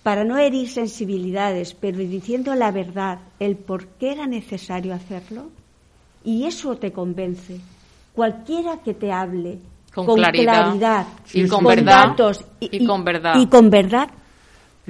para 0.07 0.23
no 0.23 0.38
herir 0.38 0.69
sensibilidades, 0.69 1.75
pero 1.75 1.99
diciendo 1.99 2.55
la 2.55 2.71
verdad, 2.71 3.19
el 3.40 3.57
por 3.57 3.88
qué 3.99 4.12
era 4.12 4.29
necesario 4.29 4.95
hacerlo, 4.95 5.51
y 6.23 6.45
eso 6.45 6.77
te 6.77 6.92
convence. 6.92 7.59
Cualquiera 8.14 8.77
que 8.85 8.95
te 8.95 9.11
hable 9.11 9.59
con, 9.92 10.14
claridad, 10.14 11.09
y 11.35 11.49
con, 11.49 11.64
verdad, 11.64 12.11
datos 12.11 12.45
y, 12.61 12.87
con 12.87 13.03
verdad, 13.03 13.35
y 13.37 13.49
con 13.49 13.69
verdad 13.69 14.09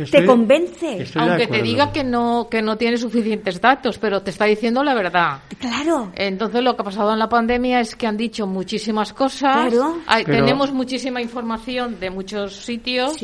te 0.04 0.26
convence. 0.26 1.06
Aunque 1.14 1.46
te 1.46 1.62
diga 1.62 1.90
que 1.90 2.04
no, 2.04 2.48
que 2.50 2.60
no 2.60 2.76
tiene 2.76 2.98
suficientes 2.98 3.58
datos, 3.58 3.96
pero 3.96 4.20
te 4.20 4.28
está 4.28 4.44
diciendo 4.44 4.84
la 4.84 4.92
verdad. 4.92 5.40
Claro. 5.58 6.12
Entonces 6.14 6.62
lo 6.62 6.76
que 6.76 6.82
ha 6.82 6.84
pasado 6.84 7.14
en 7.14 7.18
la 7.18 7.28
pandemia 7.30 7.80
es 7.80 7.96
que 7.96 8.06
han 8.06 8.18
dicho 8.18 8.46
muchísimas 8.46 9.14
cosas. 9.14 9.72
Claro. 9.72 9.96
Tenemos 10.26 10.74
muchísima 10.74 11.22
información 11.22 11.98
de 11.98 12.10
muchos 12.10 12.54
sitios. 12.54 13.16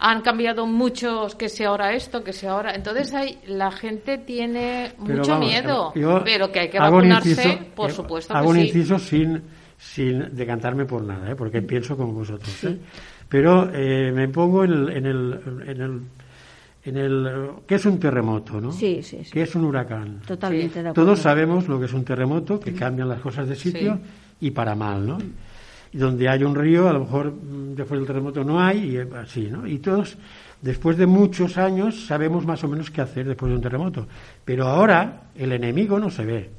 Han 0.00 0.22
cambiado 0.22 0.66
muchos, 0.66 1.34
que 1.34 1.48
sea 1.48 1.68
ahora 1.68 1.92
esto, 1.92 2.24
que 2.24 2.32
sea 2.32 2.52
ahora. 2.52 2.74
Entonces 2.74 3.12
hay, 3.12 3.38
la 3.46 3.70
gente 3.70 4.18
tiene 4.18 4.92
mucho 4.98 5.38
miedo, 5.38 5.92
pero 6.24 6.50
que 6.50 6.60
hay 6.60 6.70
que 6.70 6.78
vacunarse, 6.78 7.70
por 7.74 7.92
supuesto. 7.92 8.34
Hago 8.34 8.50
un 8.50 8.60
inciso 8.60 8.98
sin, 8.98 9.42
sin 9.76 10.34
decantarme 10.34 10.86
por 10.86 11.02
nada, 11.02 11.30
¿eh? 11.30 11.36
porque 11.36 11.60
pienso 11.62 11.96
como 11.96 12.12
vosotros. 12.12 12.64
¿eh? 12.64 12.78
Pero 13.28 13.70
eh, 13.74 14.10
me 14.12 14.28
pongo 14.28 14.64
en 14.64 14.72
el, 14.72 14.88
en 14.96 15.06
el, 15.06 15.40
en 15.66 15.80
el 15.80 16.00
en 16.82 16.96
el 16.96 17.50
¿qué 17.66 17.74
es 17.74 17.84
un 17.84 17.98
terremoto, 17.98 18.60
no? 18.60 18.72
Sí, 18.72 19.02
sí, 19.02 19.18
sí. 19.22 19.30
¿Qué 19.30 19.42
es 19.42 19.54
un 19.54 19.64
huracán? 19.64 20.20
Totalmente 20.26 20.82
de 20.82 20.92
Todos 20.92 21.18
sabemos 21.18 21.68
lo 21.68 21.78
que 21.78 21.86
es 21.86 21.92
un 21.92 22.04
terremoto, 22.04 22.58
que 22.58 22.72
cambian 22.72 23.08
las 23.08 23.20
cosas 23.20 23.48
de 23.48 23.54
sitio 23.54 23.98
y 24.40 24.50
para 24.50 24.74
mal, 24.74 25.06
¿no? 25.06 25.18
Y 25.92 25.98
donde 25.98 26.28
hay 26.28 26.44
un 26.44 26.54
río, 26.54 26.88
a 26.88 26.92
lo 26.92 27.00
mejor 27.00 27.32
mm, 27.32 27.74
después 27.74 28.00
del 28.00 28.06
terremoto 28.06 28.44
no 28.44 28.60
hay 28.60 28.96
y 28.96 28.98
así, 29.16 29.48
¿no? 29.50 29.66
Y 29.66 29.78
todos 29.78 30.16
después 30.62 30.96
de 30.96 31.06
muchos 31.06 31.58
años 31.58 32.06
sabemos 32.06 32.44
más 32.46 32.62
o 32.64 32.68
menos 32.68 32.90
qué 32.90 33.00
hacer 33.00 33.26
después 33.26 33.50
de 33.50 33.56
un 33.56 33.62
terremoto, 33.62 34.06
pero 34.44 34.66
ahora 34.66 35.22
el 35.34 35.52
enemigo 35.52 35.98
no 35.98 36.10
se 36.10 36.24
ve. 36.24 36.50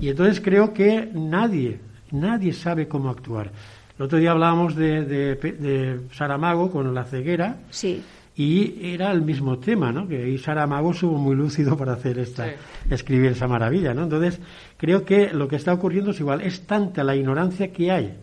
Y 0.00 0.08
entonces 0.08 0.40
creo 0.40 0.72
que 0.72 1.10
nadie, 1.12 1.80
nadie 2.12 2.52
sabe 2.52 2.86
cómo 2.86 3.10
actuar. 3.10 3.50
El 3.98 4.04
otro 4.04 4.18
día 4.18 4.30
hablábamos 4.30 4.76
de, 4.76 5.04
de, 5.04 6.00
Saramago 6.12 6.70
con 6.70 6.94
la 6.94 7.04
ceguera. 7.04 7.56
Sí. 7.70 8.00
Y 8.36 8.92
era 8.92 9.10
el 9.10 9.22
mismo 9.22 9.58
tema, 9.58 9.90
¿no? 9.90 10.06
Que 10.06 10.22
ahí 10.22 10.38
Saramago 10.38 10.92
estuvo 10.92 11.18
muy 11.18 11.34
lúcido 11.34 11.76
para 11.76 11.94
hacer 11.94 12.20
esta, 12.20 12.46
escribir 12.88 13.32
esa 13.32 13.48
maravilla, 13.48 13.92
¿no? 13.94 14.04
Entonces, 14.04 14.38
creo 14.76 15.04
que 15.04 15.32
lo 15.32 15.48
que 15.48 15.56
está 15.56 15.72
ocurriendo 15.72 16.12
es 16.12 16.20
igual, 16.20 16.42
es 16.42 16.64
tanta 16.64 17.02
la 17.02 17.16
ignorancia 17.16 17.72
que 17.72 17.90
hay, 17.90 18.16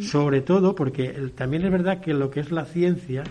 sobre 0.00 0.40
todo 0.40 0.74
porque 0.74 1.08
también 1.34 1.64
es 1.64 1.70
verdad 1.70 2.00
que 2.00 2.14
lo 2.14 2.30
que 2.30 2.40
es 2.40 2.50
la 2.50 2.64
ciencia, 2.64 3.24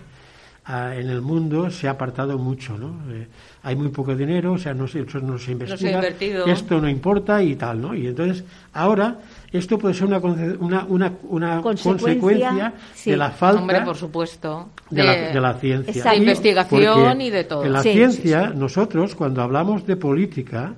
en 0.70 1.10
el 1.10 1.22
mundo 1.22 1.72
se 1.72 1.88
ha 1.88 1.92
apartado 1.92 2.38
mucho, 2.38 2.78
¿no? 2.78 3.00
Eh, 3.12 3.28
hay 3.64 3.76
muy 3.76 3.90
poco 3.90 4.16
dinero, 4.16 4.54
o 4.54 4.58
sea, 4.58 4.74
no 4.74 4.88
se, 4.88 5.04
no 5.04 5.40
se 5.40 5.52
investiga, 5.54 6.00
esto 6.46 6.80
no 6.80 6.88
importa 6.88 7.42
y 7.42 7.56
tal, 7.56 7.82
¿no? 7.82 7.96
Y 7.96 8.08
entonces 8.08 8.44
ahora 8.74 9.18
esto 9.52 9.80
puede 9.80 9.96
ser 9.96 10.08
una, 10.08 10.20
una, 10.20 10.86
una, 10.86 11.14
una 11.24 11.62
consecuencia, 11.62 12.74
de 13.04 13.18
la 13.18 13.32
falta 13.32 13.84
por 13.84 13.96
supuesto. 13.96 14.70
De, 14.92 15.04
la, 15.04 15.54
ciencia. 15.56 16.12
De 16.12 16.18
investigación 16.18 17.20
y 17.22 17.32
de 17.32 17.44
todo. 17.46 17.66
En 17.66 17.74
la 17.74 17.82
ciencia, 17.82 18.50
nosotros, 18.50 19.16
cuando 19.16 19.42
hablamos 19.42 19.88
de 19.88 19.98
política, 19.98 20.76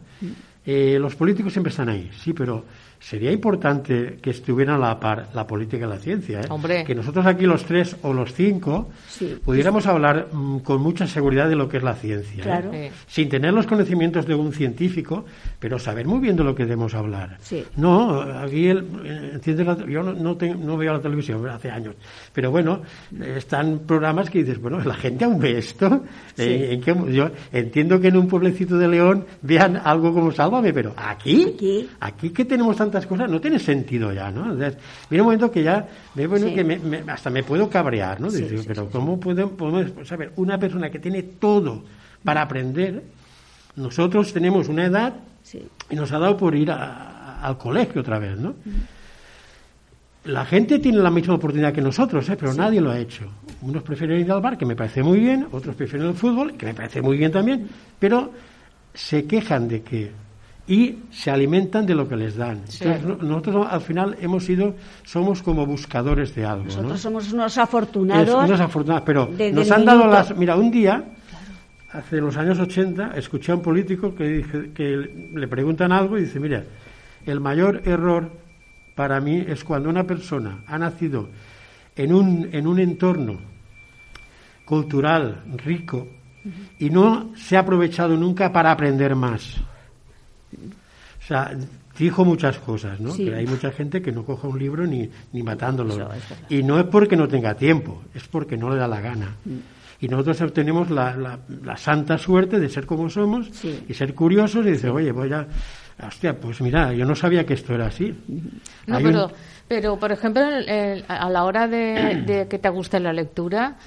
eh, 0.65 0.97
los 1.01 1.15
políticos 1.15 1.51
siempre 1.51 1.71
están 1.71 1.89
ahí, 1.89 2.09
sí, 2.17 2.31
pero 2.31 2.63
sería 3.01 3.31
importante 3.31 4.19
que 4.21 4.29
estuvieran 4.29 4.75
a 4.75 4.77
la 4.77 4.99
par 4.99 5.29
la 5.33 5.47
política 5.47 5.85
y 5.85 5.89
la 5.89 5.97
ciencia. 5.97 6.41
¿eh? 6.41 6.83
Que 6.85 6.93
nosotros 6.93 7.25
aquí 7.25 7.45
los 7.45 7.65
tres 7.65 7.95
o 8.03 8.13
los 8.13 8.33
cinco 8.33 8.89
pudiéramos 9.43 9.87
hablar 9.87 10.27
mm, 10.31 10.59
con 10.59 10.81
mucha 10.81 11.07
seguridad 11.07 11.49
de 11.49 11.55
lo 11.55 11.67
que 11.67 11.77
es 11.77 11.83
la 11.83 11.95
ciencia. 11.95 12.63
¿eh? 12.71 12.91
Sin 13.07 13.27
tener 13.27 13.53
los 13.53 13.65
conocimientos 13.65 14.27
de 14.27 14.35
un 14.35 14.53
científico, 14.53 15.25
pero 15.59 15.79
saber 15.79 16.05
muy 16.05 16.19
bien 16.19 16.35
de 16.35 16.43
lo 16.43 16.53
que 16.53 16.63
debemos 16.63 16.93
hablar. 16.93 17.39
No, 17.75 18.21
aquí 18.21 18.67
el, 18.67 18.85
yo 19.89 20.03
no, 20.03 20.13
no, 20.13 20.77
veo 20.77 20.93
la 20.93 21.01
televisión 21.01 21.47
hace 21.49 21.71
años, 21.71 21.95
pero 22.31 22.51
bueno, 22.51 22.81
están 23.35 23.79
programas 23.79 24.29
que 24.29 24.39
dices, 24.39 24.61
bueno, 24.61 24.79
la 24.79 24.93
gente 24.93 25.25
aún 25.25 25.39
ve 25.39 25.57
esto. 25.57 26.03
Eh, 26.37 26.79
yo 27.11 27.29
entiendo 27.51 27.99
que 27.99 28.07
en 28.09 28.17
un 28.17 28.27
pueblecito 28.27 28.77
de 28.77 28.87
León 28.87 29.25
vean 29.41 29.81
algo 29.83 30.13
como 30.13 30.31
Sálvame, 30.31 30.71
pero 30.71 30.93
aquí, 30.95 31.53
aquí, 31.55 31.89
aquí 31.99 32.29
que 32.29 32.45
tenemos 32.45 32.79
tantas 32.91 33.07
cosas, 33.07 33.29
no 33.29 33.39
tiene 33.39 33.57
sentido 33.57 34.11
ya, 34.11 34.29
¿no? 34.29 34.53
Viene 34.53 34.75
un 35.11 35.23
momento 35.23 35.49
que 35.49 35.63
ya, 35.63 35.87
bueno, 36.13 36.47
que 36.47 37.03
hasta 37.07 37.29
me 37.29 37.43
puedo 37.43 37.69
cabrear, 37.69 38.19
¿no? 38.19 38.27
pero 38.67 38.89
¿cómo 38.89 39.19
podemos 39.19 39.53
saber? 40.05 40.33
Una 40.35 40.57
persona 40.57 40.89
que 40.89 40.99
tiene 40.99 41.23
todo 41.23 41.83
para 42.23 42.41
aprender, 42.41 43.01
nosotros 43.77 44.33
tenemos 44.33 44.67
una 44.67 44.85
edad 44.85 45.13
y 45.89 45.95
nos 45.95 46.11
ha 46.11 46.19
dado 46.19 46.35
por 46.35 46.53
ir 46.53 46.69
al 46.71 47.57
colegio 47.57 48.01
otra 48.01 48.19
vez, 48.19 48.37
¿no? 48.37 48.55
La 50.25 50.45
gente 50.45 50.77
tiene 50.77 50.99
la 50.99 51.09
misma 51.09 51.33
oportunidad 51.35 51.73
que 51.73 51.81
nosotros, 51.81 52.29
¿eh? 52.29 52.37
pero 52.39 52.53
nadie 52.53 52.79
lo 52.79 52.91
ha 52.91 52.99
hecho. 52.99 53.25
Unos 53.61 53.81
prefieren 53.81 54.19
ir 54.19 54.31
al 54.31 54.39
bar, 54.39 54.55
que 54.55 54.67
me 54.67 54.75
parece 54.75 55.01
muy 55.01 55.19
bien, 55.19 55.47
otros 55.51 55.75
prefieren 55.75 56.09
el 56.09 56.13
fútbol, 56.13 56.53
que 56.53 56.67
me 56.67 56.75
parece 56.75 57.01
muy 57.01 57.17
bien 57.17 57.31
también, 57.31 57.67
pero 57.97 58.31
se 58.93 59.25
quejan 59.25 59.67
de 59.67 59.81
que 59.81 60.11
y 60.71 60.99
se 61.11 61.29
alimentan 61.29 61.85
de 61.85 61.93
lo 61.93 62.07
que 62.07 62.15
les 62.15 62.37
dan. 62.37 62.61
nosotros 63.19 63.67
al 63.69 63.81
final 63.81 64.15
hemos 64.21 64.45
sido, 64.45 64.73
somos 65.03 65.43
como 65.43 65.65
buscadores 65.65 66.33
de 66.33 66.45
algo. 66.45 66.63
Nosotros 66.63 67.01
somos 67.01 67.33
unos 67.33 67.57
afortunados. 67.57 68.45
unos 68.45 68.61
afortunados, 68.61 69.03
pero 69.05 69.29
nos 69.51 69.69
han 69.69 69.83
dado 69.83 70.07
las. 70.07 70.33
Mira, 70.37 70.55
un 70.55 70.71
día, 70.71 71.03
hace 71.91 72.21
los 72.21 72.37
años 72.37 72.57
80, 72.57 73.17
escuché 73.17 73.51
a 73.51 73.55
un 73.55 73.61
político 73.61 74.15
que, 74.15 74.71
que 74.73 75.29
le 75.33 75.47
preguntan 75.49 75.91
algo 75.91 76.17
y 76.17 76.21
dice: 76.21 76.39
Mira, 76.39 76.63
el 77.25 77.41
mayor 77.41 77.81
error 77.83 78.31
para 78.95 79.19
mí 79.19 79.43
es 79.45 79.65
cuando 79.65 79.89
una 79.89 80.05
persona 80.05 80.63
ha 80.67 80.77
nacido 80.77 81.27
en 81.97 82.13
un, 82.13 82.47
en 82.49 82.65
un 82.65 82.79
entorno 82.79 83.39
cultural 84.63 85.43
rico 85.65 86.07
y 86.79 86.89
no 86.89 87.35
se 87.35 87.57
ha 87.57 87.59
aprovechado 87.59 88.15
nunca 88.15 88.53
para 88.53 88.71
aprender 88.71 89.15
más. 89.17 89.61
O 90.53 91.27
sea, 91.27 91.51
dijo 91.97 92.25
muchas 92.25 92.57
cosas, 92.57 92.99
¿no? 92.99 93.13
Que 93.15 93.35
hay 93.35 93.45
mucha 93.45 93.71
gente 93.71 94.01
que 94.01 94.11
no 94.11 94.25
coja 94.25 94.47
un 94.47 94.57
libro 94.57 94.87
ni, 94.87 95.09
ni 95.33 95.43
matándolo. 95.43 96.09
y 96.49 96.63
no 96.63 96.79
es 96.79 96.85
porque 96.85 97.15
no 97.15 97.27
tenga 97.27 97.55
tiempo, 97.55 98.03
es 98.13 98.27
porque 98.27 98.57
no 98.57 98.69
le 98.69 98.77
da 98.77 98.87
la 98.87 99.01
gana. 99.01 99.35
Mm. 99.45 99.57
Y 100.01 100.07
nosotros 100.07 100.51
tenemos 100.51 100.89
la, 100.89 101.15
la, 101.63 101.77
santa 101.77 102.17
suerte 102.17 102.59
de 102.59 102.69
ser 102.69 102.87
como 102.87 103.07
somos 103.07 103.51
y 103.87 103.93
ser 103.93 104.15
curiosos 104.15 104.65
y 104.65 104.71
decir, 104.71 104.89
oye, 104.89 105.11
voy 105.11 105.31
a... 105.31 105.45
Hostia, 106.07 106.33
pues 106.39 106.59
mira, 106.61 106.91
yo 106.93 107.05
no 107.05 107.13
sabía 107.13 107.45
que 107.45 107.53
esto 107.53 107.75
era 107.75 107.85
así. 107.85 108.11
No, 108.87 108.97
pero, 108.97 109.31
pero, 109.67 109.99
por 109.99 110.11
ejemplo, 110.11 110.41
a 111.07 111.29
la 111.29 111.43
hora 111.43 111.67
de, 111.67 112.23
de 112.25 112.47
que 112.47 112.57
te 112.57 112.69
guste 112.69 112.99
la 112.99 113.13
lectura, 113.13 113.77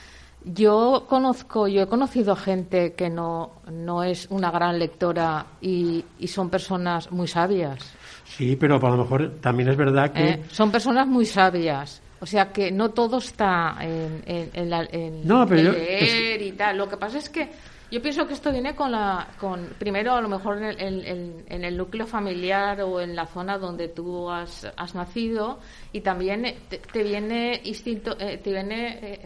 yo 0.45 1.07
conozco, 1.09 1.69
yo 1.69 1.83
he 1.83 1.87
conocido 1.87 2.37
gente 2.37 2.93
que 2.93 3.09
no, 3.09 3.63
no 3.71 4.03
es 4.03 4.27
una 4.31 4.51
gran 4.51 4.79
lectora 4.79 5.47
y, 5.61 6.05
son 6.27 6.51
personas 6.51 7.11
muy 7.11 7.27
sabias. 7.29 7.95
Sí, 8.25 8.57
pero 8.57 8.77
a 8.77 8.91
lo 8.91 8.99
mejor 8.99 9.37
también 9.41 9.71
es 9.71 9.77
verdad 9.77 10.13
que... 10.13 10.29
Eh, 10.29 10.43
son 10.51 10.71
personas 10.71 11.07
muy 11.07 11.25
sabias. 11.25 12.03
O 12.21 12.27
sea 12.27 12.53
que 12.53 12.71
no 12.71 12.91
todo 12.91 13.19
está 13.19 13.77
en, 13.81 14.23
en, 14.27 14.73
en, 14.73 15.27
no, 15.27 15.47
pero 15.47 15.73
leer 15.73 16.41
y 16.41 16.53
tal. 16.53 16.79
Lo 16.79 16.89
que 16.89 16.97
pasa 16.97 17.19
es 17.19 17.29
que 17.29 17.51
yo 17.91 18.01
pienso 18.01 18.27
que 18.27 18.33
esto 18.33 18.51
viene 18.51 18.75
con 18.75 18.91
la, 18.91 19.29
con 19.39 19.69
primero 19.79 20.15
a 20.15 20.21
lo 20.21 20.29
mejor 20.29 20.63
en 20.63 21.65
el, 21.65 21.77
núcleo 21.77 22.07
familiar 22.07 22.81
o 22.81 23.01
en 23.01 23.15
la 23.15 23.27
zona 23.27 23.59
donde 23.59 23.89
tú 23.89 24.31
has, 24.31 24.67
has 24.77 24.95
nacido 24.95 25.61
y 25.93 26.01
también 26.01 26.57
te, 26.69 27.03
viene 27.03 27.61
instinto, 27.65 28.17
eh, 28.19 28.39
te 28.39 28.53
viene 28.53 28.99
eh, 29.03 29.21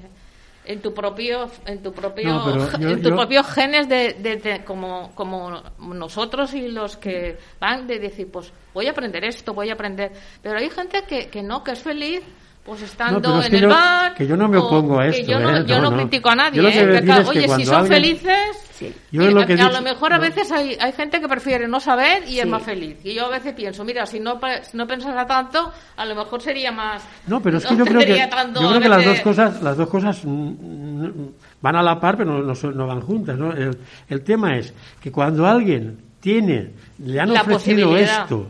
en 0.68 0.82
tu 0.82 0.92
propio, 0.92 1.50
en 1.64 1.82
tu 1.82 1.92
propio, 1.92 2.68
en 2.78 3.02
tus 3.02 3.12
propios 3.12 3.46
genes 3.46 3.88
de, 3.88 4.62
como, 4.66 5.10
como 5.14 5.62
nosotros 5.78 6.52
y 6.52 6.68
los 6.68 6.98
que 6.98 7.38
van 7.58 7.86
de 7.86 7.98
decir, 7.98 8.30
pues 8.30 8.52
voy 8.74 8.86
a 8.86 8.90
aprender 8.90 9.24
esto, 9.24 9.54
voy 9.54 9.70
a 9.70 9.72
aprender. 9.72 10.12
Pero 10.42 10.58
hay 10.58 10.68
gente 10.68 11.04
que, 11.08 11.28
que 11.28 11.42
no, 11.42 11.64
que 11.64 11.72
es 11.72 11.82
feliz 11.82 12.22
pues 12.64 12.82
estando 12.82 13.42
en 13.42 13.54
el 13.54 13.66
bar. 13.66 14.14
Que 14.14 14.26
yo 14.26 14.36
no 14.36 14.46
me 14.46 14.58
opongo 14.58 15.00
a 15.00 15.06
esto. 15.06 15.26
yo 15.26 15.38
no, 15.40 15.64
yo 15.64 15.80
no, 15.80 15.96
critico 15.96 16.28
a 16.28 16.34
nadie. 16.34 16.60
¿eh? 16.60 17.24
oye, 17.26 17.48
si 17.48 17.64
son 17.64 17.86
felices. 17.86 18.67
Yo 19.10 19.24
a, 19.24 19.30
lo 19.30 19.82
mejor 19.82 20.12
a 20.12 20.18
veces 20.18 20.50
hay, 20.52 20.76
hay 20.80 20.92
gente 20.92 21.20
que 21.20 21.28
prefiere 21.28 21.66
no 21.66 21.80
saber 21.80 22.24
y 22.28 22.40
es 22.40 22.46
más 22.46 22.62
feliz. 22.62 22.96
Y 23.04 23.14
yo 23.14 23.26
a 23.26 23.30
veces 23.30 23.54
pienso, 23.54 23.84
mira, 23.84 24.06
si 24.06 24.20
no, 24.20 24.38
no 24.72 24.86
pensara 24.86 25.26
tanto, 25.26 25.72
a 25.96 26.04
lo 26.04 26.14
mejor 26.14 26.40
sería 26.40 26.72
más. 26.72 27.02
No, 27.26 27.40
pero 27.40 27.58
es 27.58 27.66
que 27.66 27.76
yo 27.76 27.84
creo 27.86 28.00
que, 28.00 28.16
yo 28.16 28.68
creo 28.68 28.80
que 28.80 28.88
las 28.88 29.04
dos 29.04 29.20
cosas, 29.20 29.62
las 29.62 29.76
dos 29.76 29.88
cosas 29.88 30.20
van 30.24 31.76
a 31.76 31.82
la 31.82 32.00
par, 32.00 32.16
pero 32.16 32.42
no, 32.42 32.54
no, 32.54 32.86
van 32.86 33.00
juntas. 33.00 33.36
¿no? 33.36 33.52
El, 33.52 33.76
el 34.08 34.22
tema 34.22 34.56
es 34.56 34.72
que 35.00 35.10
cuando 35.10 35.46
alguien 35.46 35.98
tiene, 36.20 36.72
le 36.98 37.20
han 37.20 37.30
ofrecido 37.30 37.96
esto 37.96 38.48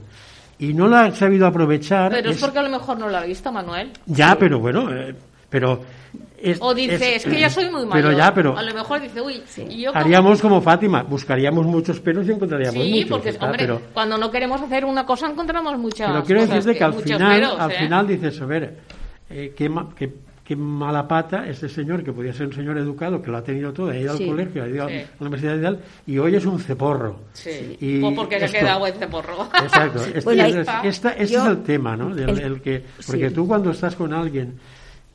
y 0.58 0.74
no 0.74 0.88
lo 0.88 0.96
ha 0.96 1.10
sabido 1.12 1.46
aprovechar. 1.46 2.10
Pero 2.10 2.30
es, 2.30 2.40
porque 2.40 2.58
a 2.58 2.62
lo 2.62 2.70
mejor 2.70 2.98
no 2.98 3.08
lo 3.08 3.16
ha 3.16 3.24
visto, 3.24 3.52
Manuel. 3.52 3.92
Ya, 4.06 4.36
pero 4.38 4.58
bueno, 4.58 4.92
eh, 4.92 5.14
pero. 5.48 5.97
O 6.60 6.74
dice, 6.74 7.16
es, 7.16 7.24
que 7.24 7.40
ya 7.40 7.50
soy 7.50 7.70
muy 7.70 7.84
mayor. 7.86 8.08
Pero 8.08 8.18
ya, 8.18 8.32
pero. 8.32 8.56
A 8.56 8.62
lo 8.62 8.74
mejor 8.74 9.00
dice, 9.00 9.20
uy, 9.20 9.42
yo 9.76 9.90
haríamos 9.94 10.40
como... 10.40 10.60
Fátima, 10.60 11.02
buscaríamos 11.02 11.66
muchos 11.66 12.00
pelos 12.00 12.26
y 12.28 12.32
encontraríamos 12.32 12.82
sí, 12.82 12.90
muchos. 12.90 13.22
Sí, 13.24 13.38
porque, 13.38 13.64
hombre, 13.64 13.84
cuando 13.94 14.18
no 14.18 14.30
queremos 14.30 14.60
hacer 14.60 14.84
una 14.84 15.06
cosa 15.06 15.28
encontramos 15.28 15.78
muchas. 15.78 16.10
Pero 16.10 16.24
quiero 16.24 16.46
decirte 16.46 16.76
que, 16.76 16.84
al 16.84 16.94
final, 16.94 17.44
al 17.58 17.70
¿eh? 17.70 17.78
final 17.78 18.06
dices, 18.06 18.40
a 18.40 18.46
ver, 18.46 18.76
eh, 19.30 19.54
qué, 19.56 19.70
qué 19.96 20.12
qué 20.48 20.56
mala 20.56 21.06
pata 21.06 21.44
este 21.46 21.68
señor, 21.68 22.02
que 22.02 22.10
podía 22.10 22.32
ser 22.32 22.46
un 22.46 22.54
señor 22.54 22.78
educado, 22.78 23.20
que 23.20 23.30
lo 23.30 23.36
ha 23.36 23.44
tenido 23.44 23.70
todo, 23.70 23.90
ha 23.90 23.96
ido 23.98 24.12
al 24.12 24.26
colegio, 24.26 24.64
ha 24.64 24.68
ido 24.68 24.84
a 24.84 24.88
la 24.88 25.04
universidad 25.20 25.58
y 25.58 25.60
tal, 25.60 25.80
y 26.06 26.16
hoy 26.16 26.36
es 26.36 26.46
un 26.46 26.58
ceporro. 26.58 27.20
Sí, 27.34 27.76
y 27.78 28.00
pues 28.00 28.14
porque 28.16 28.38
se 28.40 28.56
ha 28.56 28.60
quedado 28.60 28.86
el 28.86 28.94
ceporro. 28.94 29.46
Exacto. 29.62 30.00
Este, 30.84 31.22
es 31.22 31.34
el 31.34 31.62
tema, 31.64 31.96
¿no? 31.98 32.16
El, 32.16 32.62
que, 32.62 32.82
porque 33.06 33.30
tú 33.30 33.46
cuando 33.46 33.72
estás 33.72 33.94
con 33.94 34.14
alguien, 34.14 34.58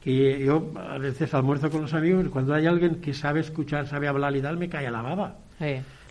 que 0.04 0.43
yo 0.43 0.72
a 0.76 0.97
veces 0.97 1.34
almuerzo 1.34 1.70
con 1.70 1.82
los 1.82 1.93
amigos, 1.93 2.28
cuando 2.30 2.54
hay 2.54 2.66
alguien 2.66 2.95
que 2.95 3.14
sabe 3.14 3.39
escuchar, 3.39 3.88
sabe 3.88 4.08
hablar 4.08 4.36
y 4.36 4.41
tal, 4.41 4.58
me 4.58 4.68
cae 4.68 4.88
a 4.88 4.91
la 4.91 5.01
baba. 5.01 5.38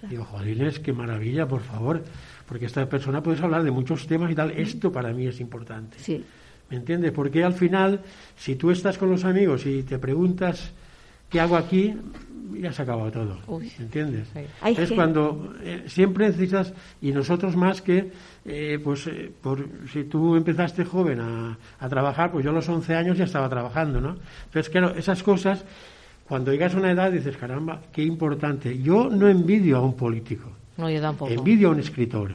Digo, 0.08 0.24
jodines, 0.24 0.80
qué 0.80 0.92
maravilla, 0.92 1.46
por 1.46 1.60
favor, 1.60 2.02
porque 2.46 2.66
esta 2.66 2.88
persona 2.88 3.22
puedes 3.22 3.40
hablar 3.42 3.62
de 3.62 3.70
muchos 3.70 4.06
temas 4.06 4.32
y 4.32 4.34
tal, 4.34 4.50
esto 4.52 4.90
para 4.90 5.12
mí 5.12 5.26
es 5.26 5.40
importante. 5.40 5.98
Sí. 6.00 6.24
¿Me 6.70 6.76
entiendes? 6.78 7.12
Porque 7.12 7.44
al 7.44 7.52
final, 7.52 8.00
si 8.34 8.56
tú 8.56 8.70
estás 8.70 8.96
con 8.96 9.10
los 9.10 9.24
amigos 9.24 9.66
y 9.66 9.82
te 9.82 9.98
preguntas 9.98 10.72
qué 11.32 11.40
hago 11.40 11.56
aquí, 11.56 11.94
ya 12.60 12.72
se 12.72 12.82
ha 12.82 12.84
acabado 12.84 13.10
todo. 13.10 13.58
¿Me 13.58 13.66
entiendes? 13.78 14.28
Es 14.76 14.92
cuando 14.92 15.54
eh, 15.62 15.84
siempre 15.86 16.26
necesitas, 16.26 16.72
y 17.00 17.10
nosotros 17.10 17.56
más 17.56 17.80
que, 17.80 18.12
eh, 18.44 18.78
pues, 18.84 19.06
eh, 19.06 19.32
por, 19.40 19.66
si 19.90 20.04
tú 20.04 20.36
empezaste 20.36 20.84
joven 20.84 21.20
a, 21.20 21.58
a, 21.80 21.88
trabajar, 21.88 22.30
pues 22.30 22.44
yo 22.44 22.50
a 22.50 22.54
los 22.54 22.68
11 22.68 22.94
años 22.94 23.18
ya 23.18 23.24
estaba 23.24 23.48
trabajando, 23.48 24.00
¿no? 24.00 24.16
Entonces, 24.44 24.68
claro, 24.70 24.94
esas 24.94 25.22
cosas, 25.22 25.64
cuando 26.28 26.52
llegas 26.52 26.74
a 26.74 26.78
una 26.78 26.92
edad 26.92 27.10
dices, 27.10 27.36
caramba, 27.38 27.80
qué 27.90 28.02
importante. 28.02 28.78
Yo 28.78 29.08
no 29.08 29.28
envidio 29.28 29.78
a 29.78 29.80
un 29.80 29.96
político. 29.96 30.50
No, 30.76 30.90
yo 30.90 31.00
tampoco. 31.00 31.32
Envidio 31.32 31.68
a 31.68 31.70
un 31.72 31.80
escritor 31.80 32.32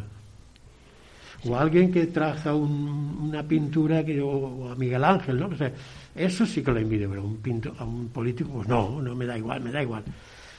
o 1.45 1.55
alguien 1.55 1.91
que 1.91 2.07
traza 2.07 2.53
una 2.53 3.43
pintura 3.43 4.03
que, 4.03 4.21
o, 4.21 4.71
a 4.71 4.75
Miguel 4.75 5.03
Ángel, 5.03 5.39
¿no? 5.39 5.47
O 5.47 5.55
sea, 5.55 5.71
eso 6.17 6.45
sí 6.45 6.63
que 6.63 6.71
lo 6.71 6.79
envidio, 6.79 7.09
pero 7.09 7.23
un 7.23 7.75
a 7.77 7.83
un 7.83 8.09
político, 8.09 8.49
pues 8.51 8.67
no, 8.67 9.01
no 9.01 9.15
me 9.15 9.25
da 9.25 9.37
igual, 9.37 9.61
me 9.61 9.71
da 9.71 9.81
igual. 9.81 10.03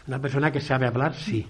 Una 0.06 0.20
persona 0.20 0.50
que 0.50 0.60
sabe 0.60 0.86
hablar, 0.86 1.14
sí. 1.14 1.46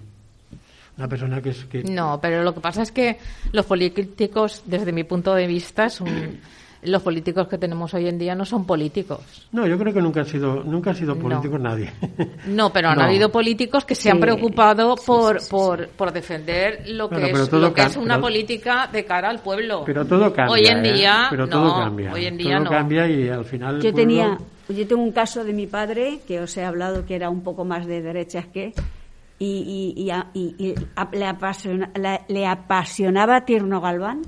Una 0.97 1.07
persona 1.07 1.41
que 1.41 1.49
es 1.51 1.63
que... 1.65 1.83
No, 1.83 2.19
pero 2.21 2.43
lo 2.43 2.53
que 2.53 2.59
pasa 2.59 2.81
es 2.81 2.91
que 2.91 3.17
los 3.53 3.65
políticos, 3.65 4.63
desde 4.65 4.91
mi 4.91 5.05
punto 5.05 5.33
de 5.33 5.47
vista, 5.47 5.89
son 5.89 6.39
los 6.83 7.01
políticos 7.01 7.47
que 7.47 7.57
tenemos 7.57 7.93
hoy 7.93 8.07
en 8.07 8.17
día 8.17 8.35
no 8.35 8.45
son 8.45 8.65
políticos. 8.65 9.47
No, 9.51 9.67
yo 9.67 9.77
creo 9.77 9.93
que 9.93 10.01
nunca 10.01 10.21
han 10.21 10.25
sido, 10.25 10.63
nunca 10.63 10.91
han 10.91 10.95
sido 10.95 11.15
políticos 11.17 11.59
nadie. 11.59 11.91
No, 12.47 12.71
pero 12.71 12.89
han 12.89 13.01
habido 13.01 13.31
políticos 13.31 13.85
que 13.85 13.95
se 13.95 14.09
han 14.09 14.19
preocupado 14.19 14.95
por, 14.95 15.39
por, 15.49 15.87
por, 15.89 16.11
defender 16.11 16.83
lo 16.87 17.09
que, 17.09 17.31
es, 17.31 17.51
lo 17.51 17.73
que 17.73 17.81
es 17.81 17.97
una 17.97 18.19
política 18.19 18.89
de 18.91 19.05
cara 19.05 19.29
al 19.29 19.39
pueblo. 19.39 19.83
Pero 19.85 20.05
todo 20.05 20.33
cambia. 20.33 20.53
Hoy 20.53 20.65
en 20.67 20.85
¿eh? 20.85 20.93
día, 20.93 21.27
pero 21.29 21.47
todo 21.47 21.75
cambia. 21.75 22.13
Hoy 22.13 22.25
en 22.25 22.37
día 22.37 22.57
todo 22.57 22.69
cambia 22.69 23.07
y 23.07 23.29
al 23.29 23.45
final. 23.45 23.81
Yo 23.81 23.93
tenía, 23.93 24.37
yo 24.67 24.87
tengo 24.87 25.01
un 25.01 25.11
caso 25.11 25.43
de 25.43 25.53
mi 25.53 25.67
padre 25.67 26.19
que 26.27 26.39
os 26.39 26.55
he 26.57 26.63
hablado 26.63 27.05
que 27.05 27.15
era 27.15 27.29
un 27.29 27.41
poco 27.43 27.65
más 27.65 27.85
de 27.85 28.01
derechas 28.01 28.45
que 28.47 28.73
y, 29.37 30.05
y, 30.05 30.11
y, 30.33 30.75
le, 31.13 32.21
le 32.27 32.45
apasionaba 32.47 33.45
Tierno 33.45 33.79
Galván 33.81 34.21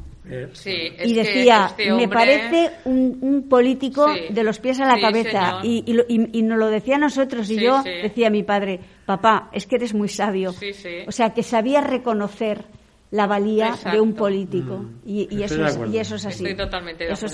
y 1.03 1.13
decía, 1.13 1.67
este 1.69 1.91
me 1.93 2.07
parece 2.07 2.71
un, 2.85 3.47
político 3.49 4.07
de 4.29 4.43
los 4.43 4.59
pies 4.59 4.79
a 4.79 4.85
la 4.85 4.99
cabeza. 4.99 5.59
Y, 5.63 5.83
y, 5.87 6.41
nos 6.41 6.57
lo 6.57 6.67
decía 6.67 6.95
a 6.95 6.99
nosotros. 6.99 7.49
Y 7.49 7.59
yo 7.59 7.83
decía 7.83 8.27
a 8.27 8.29
mi 8.29 8.43
padre, 8.43 8.79
papá, 9.05 9.49
es 9.51 9.67
que 9.67 9.75
eres 9.75 9.93
muy 9.93 10.07
sabio. 10.09 10.53
O 11.07 11.11
sea, 11.11 11.33
que 11.33 11.43
sabía 11.43 11.81
reconocer 11.81 12.63
la 13.11 13.27
valía 13.27 13.75
de 13.91 13.99
un 13.99 14.13
político. 14.13 14.77
Mm. 14.77 14.99
Y, 15.05 15.43
eso 15.43 15.65
es, 15.65 15.79
y 15.91 15.97
eso 15.97 16.15
es 16.15 16.25
así. 16.25 16.45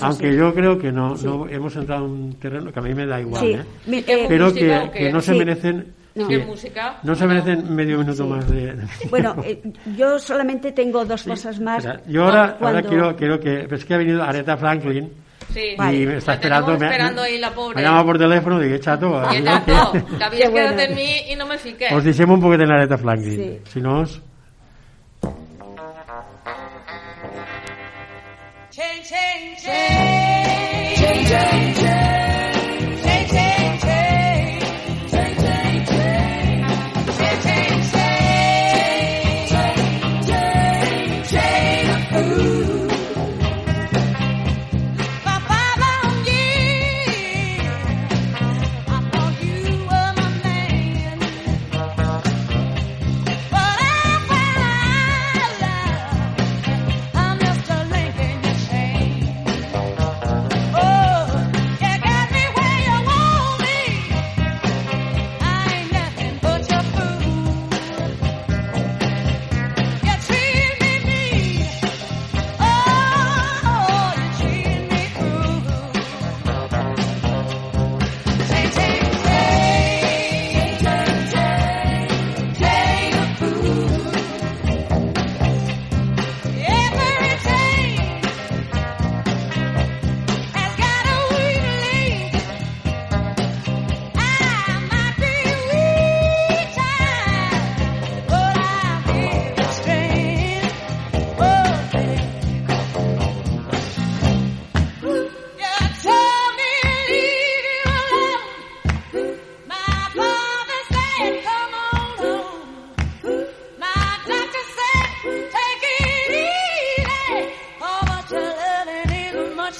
Aunque 0.02 0.34
yo 0.34 0.52
creo 0.52 0.78
que 0.78 0.90
no, 0.90 1.14
no, 1.14 1.48
hemos 1.48 1.76
entrado 1.76 2.04
en 2.04 2.10
un 2.10 2.32
terreno 2.34 2.72
que 2.72 2.78
a 2.78 2.82
mí 2.82 2.94
me 2.94 3.06
da 3.06 3.20
igual. 3.20 3.64
¿eh? 3.86 4.04
Pero 4.28 4.52
que, 4.52 4.90
que 4.92 5.12
no 5.12 5.20
se 5.20 5.34
merecen 5.34 5.94
no. 6.14 7.14
se 7.14 7.26
merecen 7.26 7.74
medio 7.74 7.98
minuto 7.98 8.26
más 8.26 8.48
de... 8.50 8.76
Bueno, 9.10 9.36
eh, 9.44 9.60
yo 9.96 10.18
solamente 10.18 10.72
tengo 10.72 11.04
dos 11.04 11.22
cosas 11.22 11.60
más. 11.60 11.86
yo 12.06 12.24
ahora, 12.24 12.56
ahora 12.60 12.82
quiero, 12.82 13.16
quiero 13.16 13.38
que... 13.38 13.68
Es 13.70 13.84
que 13.84 13.94
ha 13.94 13.98
venido 13.98 14.22
Aretha 14.22 14.56
Franklin. 14.56 15.12
Sí. 15.52 15.74
Y 15.78 16.06
me 16.06 16.16
está 16.18 16.34
esperando. 16.34 16.72
esperando 16.74 17.22
ahí 17.22 17.38
la 17.38 17.50
pobre. 17.52 17.76
Me 17.76 17.82
llama 17.82 18.04
por 18.04 18.18
teléfono 18.18 18.62
y 18.62 18.66
dice, 18.66 18.80
chato. 18.80 19.22
¿Qué 19.30 19.42
chato? 19.42 19.92
Que 19.92 20.24
habías 20.24 20.50
quedado 20.50 20.80
en 20.80 20.94
mí 20.94 21.10
y 21.30 21.36
no 21.36 21.46
me 21.46 21.58
fiqué. 21.58 21.86
Os 21.94 22.04
decimos 22.04 22.34
un 22.36 22.42
poquito 22.42 22.64
en 22.64 22.72
Aretha 22.72 22.98
Franklin. 22.98 23.60
Si 23.64 23.80
no 23.80 24.00
os... 24.00 24.20
Change, 28.70 29.02
change. 29.02 29.62
Change, 29.62 30.96
change, 30.96 31.28
change. 31.28 31.67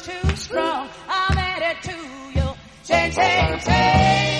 too 0.02 0.36
strong. 0.36 0.88
I'm 1.08 1.38
it 1.62 1.82
to 1.82 2.40
you. 2.40 2.54
Change, 2.84 3.14
change, 3.14 3.64
change. 3.64 4.37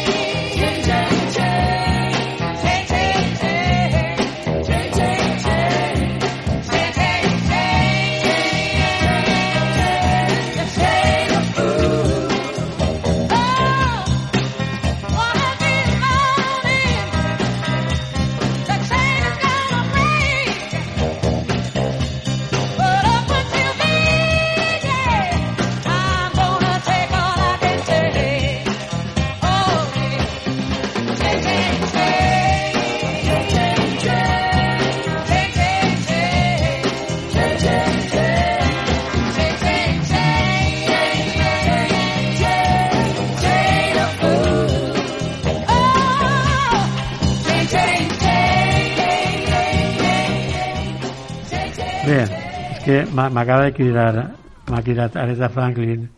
M'acaba 53.13 53.65
de 53.65 53.73
cridar 53.73 54.31
m'ha 54.69 54.83
cridat 54.83 55.17
Aretha 55.17 55.49
Franklin 55.49 56.09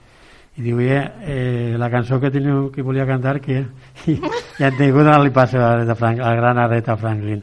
i 0.56 0.62
diu, 0.62 0.80
eh, 0.80 1.12
eh, 1.24 1.76
la 1.78 1.88
cançó 1.90 2.18
que 2.20 2.30
teniu 2.30 2.68
que 2.74 2.82
volia 2.82 3.06
cantar 3.06 3.38
que 3.40 3.62
i, 4.10 4.16
i 4.58 4.64
han 4.66 4.76
tingut 4.76 5.06
una 5.06 5.18
li 5.22 5.30
passa 5.32 5.62
a 5.62 5.72
Aretha 5.76 5.94
Franklin, 5.94 6.26
la 6.26 6.34
gran 6.36 6.58
Aretha 6.58 6.96
Franklin. 6.96 7.42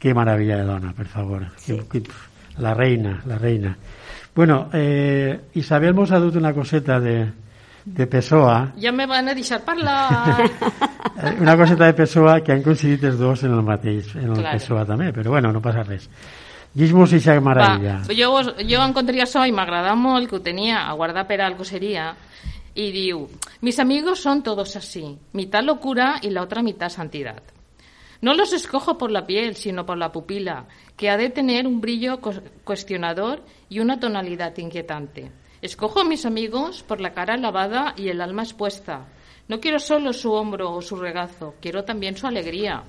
Que 0.00 0.14
maravilla 0.16 0.56
de 0.56 0.64
dona, 0.64 0.94
per 0.96 1.06
favor. 1.06 1.44
Sí. 1.60 1.76
que, 1.76 2.00
que, 2.00 2.10
la 2.58 2.72
reina, 2.72 3.20
la 3.26 3.36
reina. 3.36 3.76
Bueno, 4.34 4.70
eh, 4.72 5.50
Isabel 5.54 5.94
mos 5.94 6.10
ha 6.10 6.18
dut 6.18 6.36
una 6.40 6.54
coseta 6.54 6.98
de, 6.98 7.28
de 7.84 8.06
Pessoa. 8.06 8.72
Ja 8.80 8.92
me 8.92 9.06
van 9.06 9.28
a 9.28 9.34
deixar 9.34 9.60
parlar. 9.62 10.48
Una 11.40 11.56
coseta 11.56 11.84
de 11.84 11.94
Pessoa 11.94 12.40
que 12.40 12.52
han 12.52 12.62
coincidit 12.64 13.04
els 13.04 13.18
dos 13.20 13.42
en 13.44 13.52
el 13.52 13.62
mateix 13.62 14.14
en 14.16 14.30
el 14.30 14.38
claro. 14.38 14.56
Pessoa 14.56 14.86
també, 14.88 15.10
però 15.12 15.34
bueno, 15.36 15.52
no 15.52 15.60
passa 15.60 15.84
res 15.84 16.08
Maravilla. 17.42 18.00
Va, 18.06 18.14
jo, 18.14 18.54
jo 18.62 18.82
encontraria 18.84 19.26
això 19.26 19.42
i 19.46 19.54
m'agrada 19.54 19.96
molt 19.98 20.30
que 20.30 20.36
ho 20.38 20.42
tenia 20.44 20.84
a 20.86 20.92
guardar 20.94 21.26
per 21.26 21.40
algo 21.42 21.64
seria 21.66 22.12
y 22.74 22.92
diu, 22.94 23.26
mis 23.60 23.80
amigos 23.80 24.20
son 24.20 24.42
todos 24.42 24.76
así, 24.76 25.18
mitad 25.32 25.64
locura 25.64 26.20
y 26.22 26.30
la 26.30 26.42
otra 26.42 26.62
mitad 26.62 26.88
santidad. 26.88 27.42
No 28.20 28.34
los 28.34 28.52
escojo 28.52 28.98
por 28.98 29.10
la 29.10 29.26
piel, 29.26 29.56
sino 29.56 29.86
por 29.86 29.96
la 29.96 30.12
pupila, 30.12 30.66
que 30.96 31.10
ha 31.10 31.16
de 31.16 31.30
tener 31.30 31.66
un 31.66 31.80
brillo 31.80 32.20
cuestionador 32.64 33.42
y 33.68 33.80
una 33.80 33.98
tonalidad 33.98 34.56
inquietante. 34.58 35.32
Escojo 35.62 36.00
a 36.00 36.04
mis 36.04 36.26
amigos 36.26 36.82
por 36.82 37.00
la 37.00 37.12
cara 37.12 37.36
lavada 37.36 37.94
y 37.96 38.08
el 38.08 38.20
alma 38.20 38.42
expuesta. 38.42 39.08
No 39.48 39.58
quiero 39.58 39.78
solo 39.78 40.12
su 40.12 40.32
hombro 40.32 40.72
o 40.72 40.82
su 40.82 40.96
regazo, 40.96 41.54
quiero 41.60 41.84
también 41.84 42.16
su 42.16 42.26
alegría, 42.26 42.84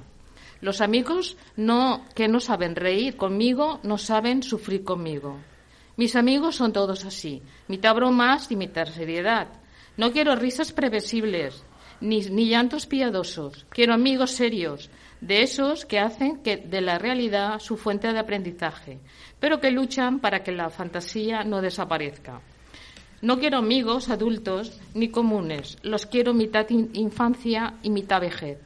los 0.62 0.82
amigos 0.82 1.38
que 2.16 2.28
no 2.28 2.40
saben 2.40 2.76
reír 2.76 3.18
conmigo 3.18 3.80
no 3.84 3.98
saben 3.98 4.44
sufrir 4.44 4.84
conmigo. 4.84 5.40
Mis 5.98 6.16
amigos 6.16 6.56
son 6.56 6.72
todos 6.72 7.06
así, 7.06 7.42
mitad 7.68 7.96
bromas 7.96 8.52
y 8.52 8.56
mitad 8.56 8.86
seriedad. 8.86 9.48
No 9.98 10.12
quiero 10.12 10.36
risas 10.36 10.72
previsibles, 10.72 11.64
ni, 12.00 12.22
ni 12.22 12.48
llantos 12.48 12.86
piadosos. 12.86 13.66
Quiero 13.70 13.94
amigos 13.94 14.32
serios, 14.32 14.90
de 15.20 15.44
esos 15.44 15.86
que 15.86 16.00
hacen 16.00 16.42
que 16.42 16.58
de 16.58 16.82
la 16.82 16.98
realidad 16.98 17.60
su 17.60 17.78
fuente 17.78 18.12
de 18.12 18.20
aprendizaje, 18.20 19.00
pero 19.40 19.60
que 19.60 19.72
luchan 19.72 20.20
para 20.20 20.44
que 20.44 20.52
la 20.52 20.70
fantasía 20.70 21.44
no 21.44 21.62
desaparezca. 21.62 22.42
No 23.22 23.38
quiero 23.38 23.60
amigos 23.60 24.10
adultos 24.10 24.80
ni 24.96 25.10
comunes, 25.10 25.78
los 25.84 26.08
quiero 26.08 26.34
mitad 26.34 26.68
infancia 26.70 27.76
y 27.84 27.92
mitad 27.92 28.20
vejez. 28.20 28.58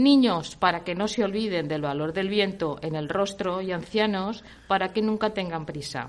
Niños 0.00 0.56
para 0.56 0.82
que 0.82 0.94
no 0.94 1.08
se 1.08 1.24
olviden 1.24 1.68
del 1.68 1.82
valor 1.82 2.14
del 2.14 2.30
viento 2.30 2.78
en 2.80 2.94
el 2.94 3.06
rostro 3.06 3.60
y 3.60 3.70
ancianos 3.70 4.42
para 4.66 4.94
que 4.94 5.02
nunca 5.02 5.34
tengan 5.34 5.66
prisa. 5.66 6.08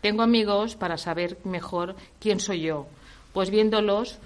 Tengo 0.00 0.22
amigos 0.22 0.74
para 0.74 0.96
saber 0.96 1.36
mejor 1.44 1.96
quién 2.18 2.40
soy 2.40 2.62
yo, 2.62 2.86
pues 3.34 3.50
viéndolos 3.50 4.18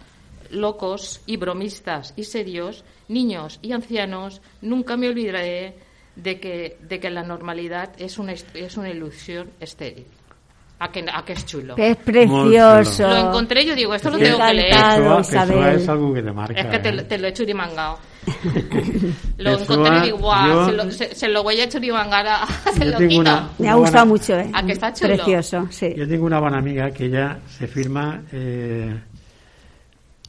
locos 0.53 1.23
y 1.27 1.39
bromistas 1.39 2.15
y 2.15 2.23
serios, 2.23 2.85
niños 3.09 3.59
y 3.63 3.73
ancianos, 3.73 4.43
nunca 4.63 4.97
me 4.97 5.09
olvidaré 5.09 5.75
de 6.15 6.39
que, 6.39 6.77
de 6.81 7.01
que 7.01 7.11
la 7.11 7.25
normalidad 7.25 7.91
es 7.99 8.17
una, 8.17 8.35
es 8.35 8.77
una 8.77 8.91
ilusión 8.91 9.51
estéril. 9.59 10.07
A 10.83 10.91
que, 10.91 11.05
a 11.13 11.23
que 11.23 11.35
es 11.35 11.45
chulo. 11.45 11.75
Es 11.77 11.95
precioso. 11.99 13.03
Lo 13.07 13.29
encontré 13.29 13.67
yo 13.67 13.75
digo, 13.75 13.95
esto 13.95 14.09
lo 14.11 14.17
tengo 14.17 14.39
que 14.39 14.55
leer. 14.55 15.77
es 15.77 15.89
algo 15.89 16.15
que 16.15 16.23
te 16.23 16.33
marca. 16.33 16.59
Es 16.59 16.67
que 16.69 16.79
te, 16.79 16.89
¿eh? 16.89 17.03
te 17.03 17.19
lo 17.19 17.29
he 17.29 17.33
churimangado. 17.35 17.99
lo 19.37 19.59
encontré 19.59 19.99
y 19.99 20.01
digo, 20.05 20.19
guau, 20.19 20.65
se, 20.65 20.73
lo, 20.73 20.91
se, 20.91 21.15
se, 21.15 21.29
lo 21.29 21.43
voy 21.43 21.61
a 21.61 21.69
churimangar 21.69 22.27
a, 22.27 22.47
se 22.73 22.87
lo 22.87 22.97
quito. 22.97 23.21
Una, 23.21 23.51
Me 23.59 23.69
ha 23.69 23.75
gustado 23.75 24.07
buena, 24.07 24.23
mucho, 24.25 24.39
¿eh? 24.39 24.51
A 24.55 24.65
que 24.65 24.73
está 24.73 24.91
chulo. 24.91 25.17
Precioso, 25.17 25.69
sí. 25.71 25.93
Yo 25.95 26.09
tengo 26.09 26.25
una 26.25 26.41
buena 26.41 26.59
amiga 26.59 26.91
que 26.91 27.05
ella 27.05 27.39
se 27.47 27.67
firma 27.67 28.23
eh, 28.33 28.99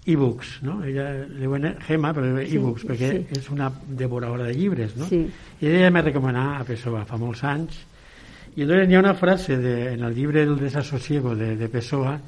e-books, 0.06 0.64
¿no? 0.64 0.84
Ella 0.84 1.14
le 1.14 1.47
pone 1.47 1.76
Gema, 1.88 2.14
pero 2.14 2.39
e-books, 2.39 2.82
sí, 2.82 2.88
perquè 2.89 3.12
sí. 3.12 3.39
és 3.39 3.49
una 3.54 3.72
devoradora 3.88 4.49
de 4.49 4.56
llibres, 4.56 4.97
no? 4.97 5.08
Sí. 5.08 5.30
I 5.62 5.68
ella 5.70 5.91
me 5.91 6.02
recomanava 6.02 6.60
a 6.60 6.68
Pessoa 6.68 7.06
fa 7.06 7.20
molts 7.22 7.43
anys 7.47 7.78
entonces 8.58 8.89
hi 8.89 8.95
ha 8.95 8.99
una 8.99 9.14
frase 9.14 9.58
de, 9.58 9.93
en 9.93 10.04
el 10.04 10.14
llibre 10.14 10.43
El 10.43 10.60
desasosiego 10.60 11.36
de, 11.36 11.56
de 11.56 11.70
Pessoa 11.70 12.20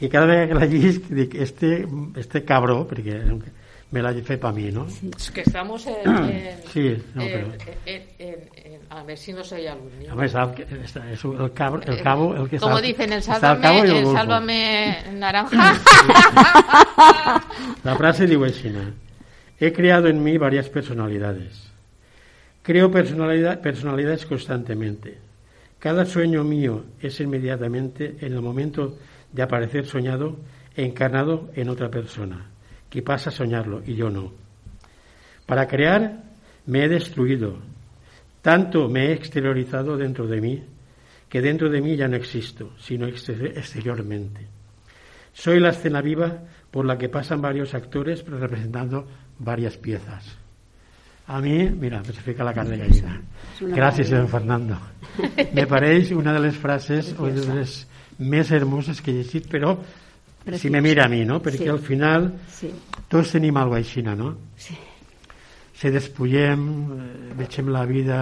que 0.00 0.08
cada 0.08 0.26
vegada 0.26 0.48
que 0.48 0.54
la 0.54 0.66
llisc 0.66 1.02
dic, 1.10 1.34
este, 1.34 1.86
este 2.16 2.40
cabró, 2.42 2.86
perquè 2.88 3.20
me 3.90 4.00
la 4.00 4.14
fet 4.14 4.40
para 4.40 4.54
mí, 4.54 4.70
¿no? 4.72 4.86
Es 4.86 5.30
que 5.30 5.42
estamos 5.42 5.86
en... 5.86 6.08
en 6.08 6.56
sí, 6.72 6.96
no, 7.14 7.22
en, 7.22 7.52
en, 7.84 8.80
a 8.88 9.02
ver 9.02 9.18
si 9.18 9.34
no 9.34 9.44
soy 9.44 9.66
niño. 9.98 10.12
A 10.12 10.14
ver, 10.14 10.26
es 10.26 10.34
el, 10.34 11.52
cabo, 11.52 11.80
el 11.82 12.02
cabo, 12.02 12.34
el 12.34 12.48
que 12.48 12.58
Como 12.58 12.76
sabe, 12.76 12.86
dicen, 12.86 13.12
el 13.12 13.22
sálvame, 13.22 13.80
el, 13.80 13.90
el 13.96 14.06
sálvame 14.06 14.96
naranja. 15.12 15.74
la 17.84 17.96
frase 17.96 18.26
digo 18.26 18.44
així, 18.44 18.72
he 19.60 19.72
creado 19.72 20.08
en 20.08 20.22
mí 20.22 20.38
varias 20.38 20.70
personalidades. 20.70 21.70
Creo 22.62 22.90
personalidad, 22.90 23.60
personalidades 23.60 24.24
constantemente. 24.24 25.29
Cada 25.80 26.04
sueño 26.04 26.44
mío 26.44 26.84
es 27.00 27.20
inmediatamente 27.20 28.16
en 28.20 28.34
el 28.34 28.42
momento 28.42 28.98
de 29.32 29.42
aparecer 29.42 29.86
soñado 29.86 30.36
encarnado 30.76 31.50
en 31.54 31.70
otra 31.70 31.90
persona 31.90 32.50
que 32.90 33.02
pasa 33.02 33.30
a 33.30 33.32
soñarlo 33.32 33.82
y 33.86 33.94
yo 33.94 34.10
no. 34.10 34.32
Para 35.46 35.66
crear 35.66 36.22
me 36.66 36.84
he 36.84 36.88
destruido, 36.88 37.58
tanto 38.42 38.88
me 38.88 39.06
he 39.06 39.12
exteriorizado 39.12 39.96
dentro 39.96 40.26
de 40.26 40.40
mí, 40.42 40.62
que 41.30 41.40
dentro 41.40 41.70
de 41.70 41.80
mí 41.80 41.96
ya 41.96 42.08
no 42.08 42.16
existo, 42.16 42.72
sino 42.78 43.06
exteriormente. 43.06 44.46
Soy 45.32 45.60
la 45.60 45.70
escena 45.70 46.02
viva 46.02 46.42
por 46.70 46.84
la 46.84 46.98
que 46.98 47.08
pasan 47.08 47.40
varios 47.40 47.72
actores 47.72 48.22
representando 48.26 49.06
varias 49.38 49.78
piezas. 49.78 50.39
A 51.30 51.40
mí, 51.40 51.70
mira, 51.70 52.02
me 52.04 52.12
se 52.12 52.20
fica 52.22 52.42
la 52.42 52.52
carne 52.52 52.76
gallina. 52.76 53.14
Gràcies, 53.60 54.08
don 54.10 54.26
Fernando. 54.26 54.74
Me 55.54 55.62
pareix 55.70 56.10
una 56.10 56.32
de 56.34 56.40
les 56.42 56.56
frases 56.58 57.12
o 57.22 57.28
de 57.30 57.44
les 57.46 57.74
més 58.18 58.50
hermoses 58.50 58.98
que 58.98 59.12
he 59.12 59.20
llegit, 59.20 59.46
però 59.46 59.76
Preciós. 59.76 60.60
si 60.60 60.70
me 60.74 60.80
mira 60.82 61.04
a 61.04 61.08
mi, 61.12 61.20
no? 61.28 61.38
Perquè 61.44 61.68
sí. 61.68 61.68
al 61.70 61.78
final 61.84 62.26
sí. 62.50 62.70
tots 63.06 63.36
tenim 63.36 63.60
alguna 63.60 63.78
cosa 63.78 64.00
així, 64.00 64.02
no? 64.02 64.32
Sí. 64.58 64.74
Se 65.80 65.92
despullem, 65.94 66.66
eh, 66.96 67.30
vegem 67.38 67.70
la 67.70 67.84
vida, 67.86 68.18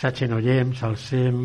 s'axenollem, 0.00 0.74
s'alcem, 0.74 1.38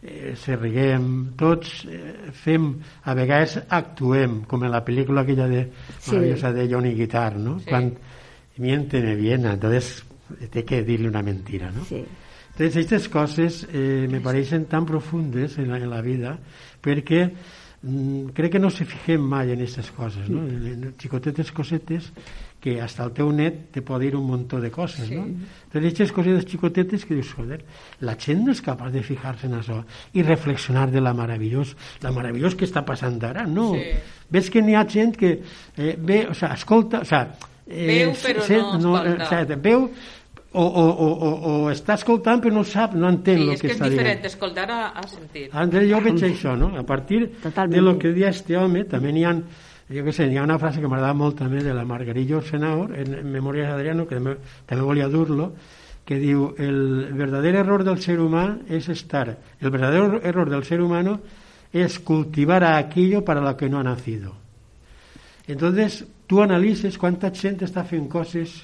eh, 0.00 0.32
se 0.40 0.56
riguem, 0.56 1.12
tots 1.36 1.84
eh, 1.84 2.32
fem, 2.32 2.70
a 3.04 3.18
vegades 3.20 3.58
actuem, 3.68 4.40
com 4.48 4.64
en 4.64 4.72
la 4.72 4.80
pel·lícula 4.88 5.28
aquella 5.28 5.52
de, 5.52 5.62
sí. 5.98 6.14
maravillosa 6.14 6.56
de 6.56 6.66
Johnny 6.72 6.96
Guitar, 6.96 7.36
no? 7.36 7.58
Sí. 7.60 7.68
Quan 7.68 7.92
miénteme 8.56 9.14
bien, 9.20 9.44
entonces 9.46 10.04
té 10.50 10.64
que 10.64 10.82
dir-li 10.86 11.08
una 11.08 11.22
mentira, 11.22 11.70
no? 11.72 11.84
Sí. 11.88 12.04
Entonces, 12.54 12.76
aquestes 12.76 13.08
coses 13.10 13.66
eh, 13.72 14.06
me 14.10 14.20
pareixen 14.22 14.68
tan 14.70 14.86
profundes 14.86 15.58
en 15.58 15.72
la, 15.72 15.80
en 15.82 15.90
la 15.90 16.00
vida 16.04 16.36
perquè 16.84 17.24
mm, 17.26 18.30
crec 18.36 18.52
que 18.54 18.60
no 18.62 18.70
se 18.70 18.86
fixem 18.86 19.22
mai 19.22 19.50
en 19.50 19.64
aquestes 19.64 19.90
coses, 19.96 20.28
no? 20.30 20.44
En, 20.46 20.68
en 20.70 20.92
xicotetes 21.00 21.50
cosetes 21.50 22.12
que 22.62 22.78
hasta 22.80 23.04
el 23.04 23.10
teu 23.12 23.28
net 23.34 23.72
te 23.74 23.82
pot 23.84 24.00
dir 24.00 24.14
un 24.16 24.22
muntó 24.24 24.60
de 24.62 24.70
coses, 24.72 25.08
sí. 25.10 25.18
no? 25.18 25.26
Entonces, 25.26 25.90
aquestes 25.90 26.12
cosetes 26.16 26.46
xicotetes 26.48 27.02
que 27.04 27.18
dius, 27.18 27.32
joder, 27.36 27.58
la 28.06 28.14
gent 28.16 28.40
no 28.46 28.54
és 28.54 28.62
capaç 28.64 28.94
de 28.94 29.02
fijar-se 29.04 29.50
en 29.50 29.58
això 29.58 29.80
i 30.14 30.22
reflexionar 30.22 30.86
de 30.94 31.02
la 31.02 31.12
meravellós, 31.12 31.74
la 32.06 32.14
meravellós 32.14 32.54
que 32.54 32.64
està 32.64 32.84
passant 32.86 33.18
ara, 33.26 33.44
no? 33.50 33.72
Sí. 33.74 33.98
Ves 34.30 34.48
que 34.48 34.62
n'hi 34.62 34.78
ha 34.78 34.86
gent 34.88 35.18
que 35.18 35.34
eh, 35.42 35.92
ve, 35.98 36.22
o 36.30 36.38
sea, 36.38 36.54
escolta, 36.54 37.02
o 37.02 37.10
sea, 37.10 37.26
eh, 37.66 37.86
veu 37.88 38.12
però 38.20 38.44
se, 38.46 38.58
no, 38.58 38.78
no 38.78 38.96
escolta. 38.98 39.24
O 39.24 39.28
sea, 39.28 39.56
veu 39.56 39.88
o, 40.54 40.62
o, 40.62 40.84
o, 40.86 41.08
o, 41.10 41.30
o 41.50 41.70
està 41.72 41.96
escoltant 41.98 42.40
però 42.40 42.54
no 42.54 42.62
sap, 42.62 42.94
no 42.94 43.08
entén 43.10 43.40
sí, 43.40 43.48
el 43.48 43.54
que, 43.58 43.68
que 43.68 43.74
està 43.74 43.88
dient. 43.88 43.98
Sí, 43.98 43.98
és 43.98 43.98
diferent 43.98 44.18
diferent 44.22 44.32
escoltar 44.32 44.66
a, 44.70 44.80
a 44.94 45.06
sentir. 45.10 45.46
André, 45.52 45.86
jo 45.90 46.00
veig 46.04 46.26
això, 46.28 46.54
no? 46.58 46.70
A 46.78 46.84
partir 46.86 47.26
Totalment. 47.42 47.74
de 47.74 47.82
lo 47.82 47.98
que 47.98 48.12
dia 48.14 48.30
este 48.30 48.56
home, 48.56 48.84
també 48.90 49.12
n'hi 49.12 49.24
ha 49.26 49.34
jo 49.84 50.04
què 50.06 50.14
sé, 50.16 50.26
hi 50.32 50.38
ha 50.40 50.44
una 50.46 50.58
frase 50.58 50.80
que 50.80 50.88
m'agrada 50.88 51.12
molt 51.16 51.36
també 51.42 51.60
de 51.62 51.74
la 51.76 51.84
Margarillo 51.84 52.40
Senaor, 52.42 52.94
en, 52.96 53.18
en 53.18 53.32
Memòries 53.32 53.68
d'Adriano, 53.68 54.06
que 54.08 54.16
també, 54.16 54.36
també 54.64 54.84
volia 54.86 55.10
dur-lo, 55.12 55.50
que 56.04 56.16
diu, 56.20 56.50
el 56.60 57.12
verdadero 57.16 57.60
error 57.60 57.84
del 57.84 58.00
ser 58.00 58.20
humano 58.20 58.60
es 58.68 58.88
estar, 58.88 59.38
el 59.60 59.70
verdadero 59.70 60.20
error 60.22 60.50
del 60.50 60.64
ser 60.64 60.80
humano 60.80 61.20
es 61.72 61.98
cultivar 61.98 62.62
a 62.64 62.76
aquello 62.78 63.24
para 63.24 63.40
lo 63.40 63.56
que 63.56 63.68
no 63.68 63.78
ha 63.80 63.82
nacido. 63.82 64.34
Entonces, 65.46 66.06
tú 66.26 66.40
analices 66.42 66.98
cuánta 66.98 67.30
gente 67.30 67.66
està 67.68 67.84
fent 67.84 68.08
coses 68.08 68.62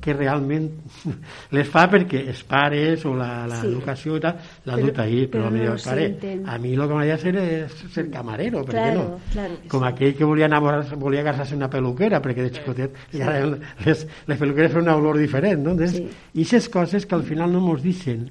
que 0.00 0.14
realment 0.16 0.70
les 1.56 1.68
fa 1.68 1.84
perquè 1.92 2.22
els 2.32 2.40
pares 2.48 3.04
o 3.04 3.12
l'educació 3.18 4.14
sí. 4.14 4.18
i 4.18 4.22
tal 4.24 4.38
l'ha 4.66 4.78
dut 4.80 5.00
ahir, 5.04 5.26
però, 5.32 5.50
però 5.52 5.74
no 5.74 5.76
pare, 5.84 6.06
a 6.40 6.56
mi 6.58 6.72
el 6.72 6.80
que 6.86 6.96
m'agradaria 6.96 7.18
ser 7.20 7.34
és 7.42 7.76
ser 7.92 8.06
camarero, 8.12 8.64
per 8.64 8.76
claro, 8.78 9.02
no? 9.02 9.20
Claro, 9.34 9.58
Com 9.68 9.84
sí. 9.84 9.90
aquell 9.92 10.16
que 10.16 10.28
volia 10.28 10.48
anar 10.48 10.62
volia 10.96 11.24
casar-se 11.26 11.58
una 11.58 11.68
peluquera, 11.70 12.22
perquè 12.24 12.48
de 12.48 12.54
xicotet 12.56 12.96
sí. 13.10 13.20
ja 13.20 13.36
les, 13.84 14.06
les 14.26 14.40
peluqueres 14.40 14.72
fan 14.72 14.88
una 14.88 14.96
olor 14.96 15.20
diferent, 15.20 15.60
no? 15.66 15.76
Entonces, 15.76 16.00
sí. 16.00 16.08
I 16.32 16.46
aquestes 16.48 16.70
coses 16.72 17.06
que 17.06 17.18
al 17.18 17.26
final 17.28 17.52
no 17.52 17.60
mos 17.60 17.84
deixen 17.84 18.30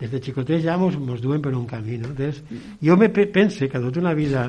des 0.00 0.10
de 0.10 0.18
xicotets 0.18 0.64
ja 0.64 0.74
mos, 0.76 0.98
mos 0.98 1.22
duen 1.22 1.42
per 1.42 1.54
un 1.54 1.66
camí, 1.70 1.98
no? 1.98 2.10
Entonces, 2.10 2.42
jo 2.82 2.96
me 2.98 3.08
pense 3.08 3.70
que 3.70 3.78
dut 3.78 4.02
una 4.02 4.14
vida 4.14 4.48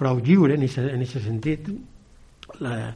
prou 0.00 0.18
lliure 0.18 0.56
en 0.56 0.64
aquest 0.66 1.20
sentit, 1.22 1.68
la, 2.60 2.94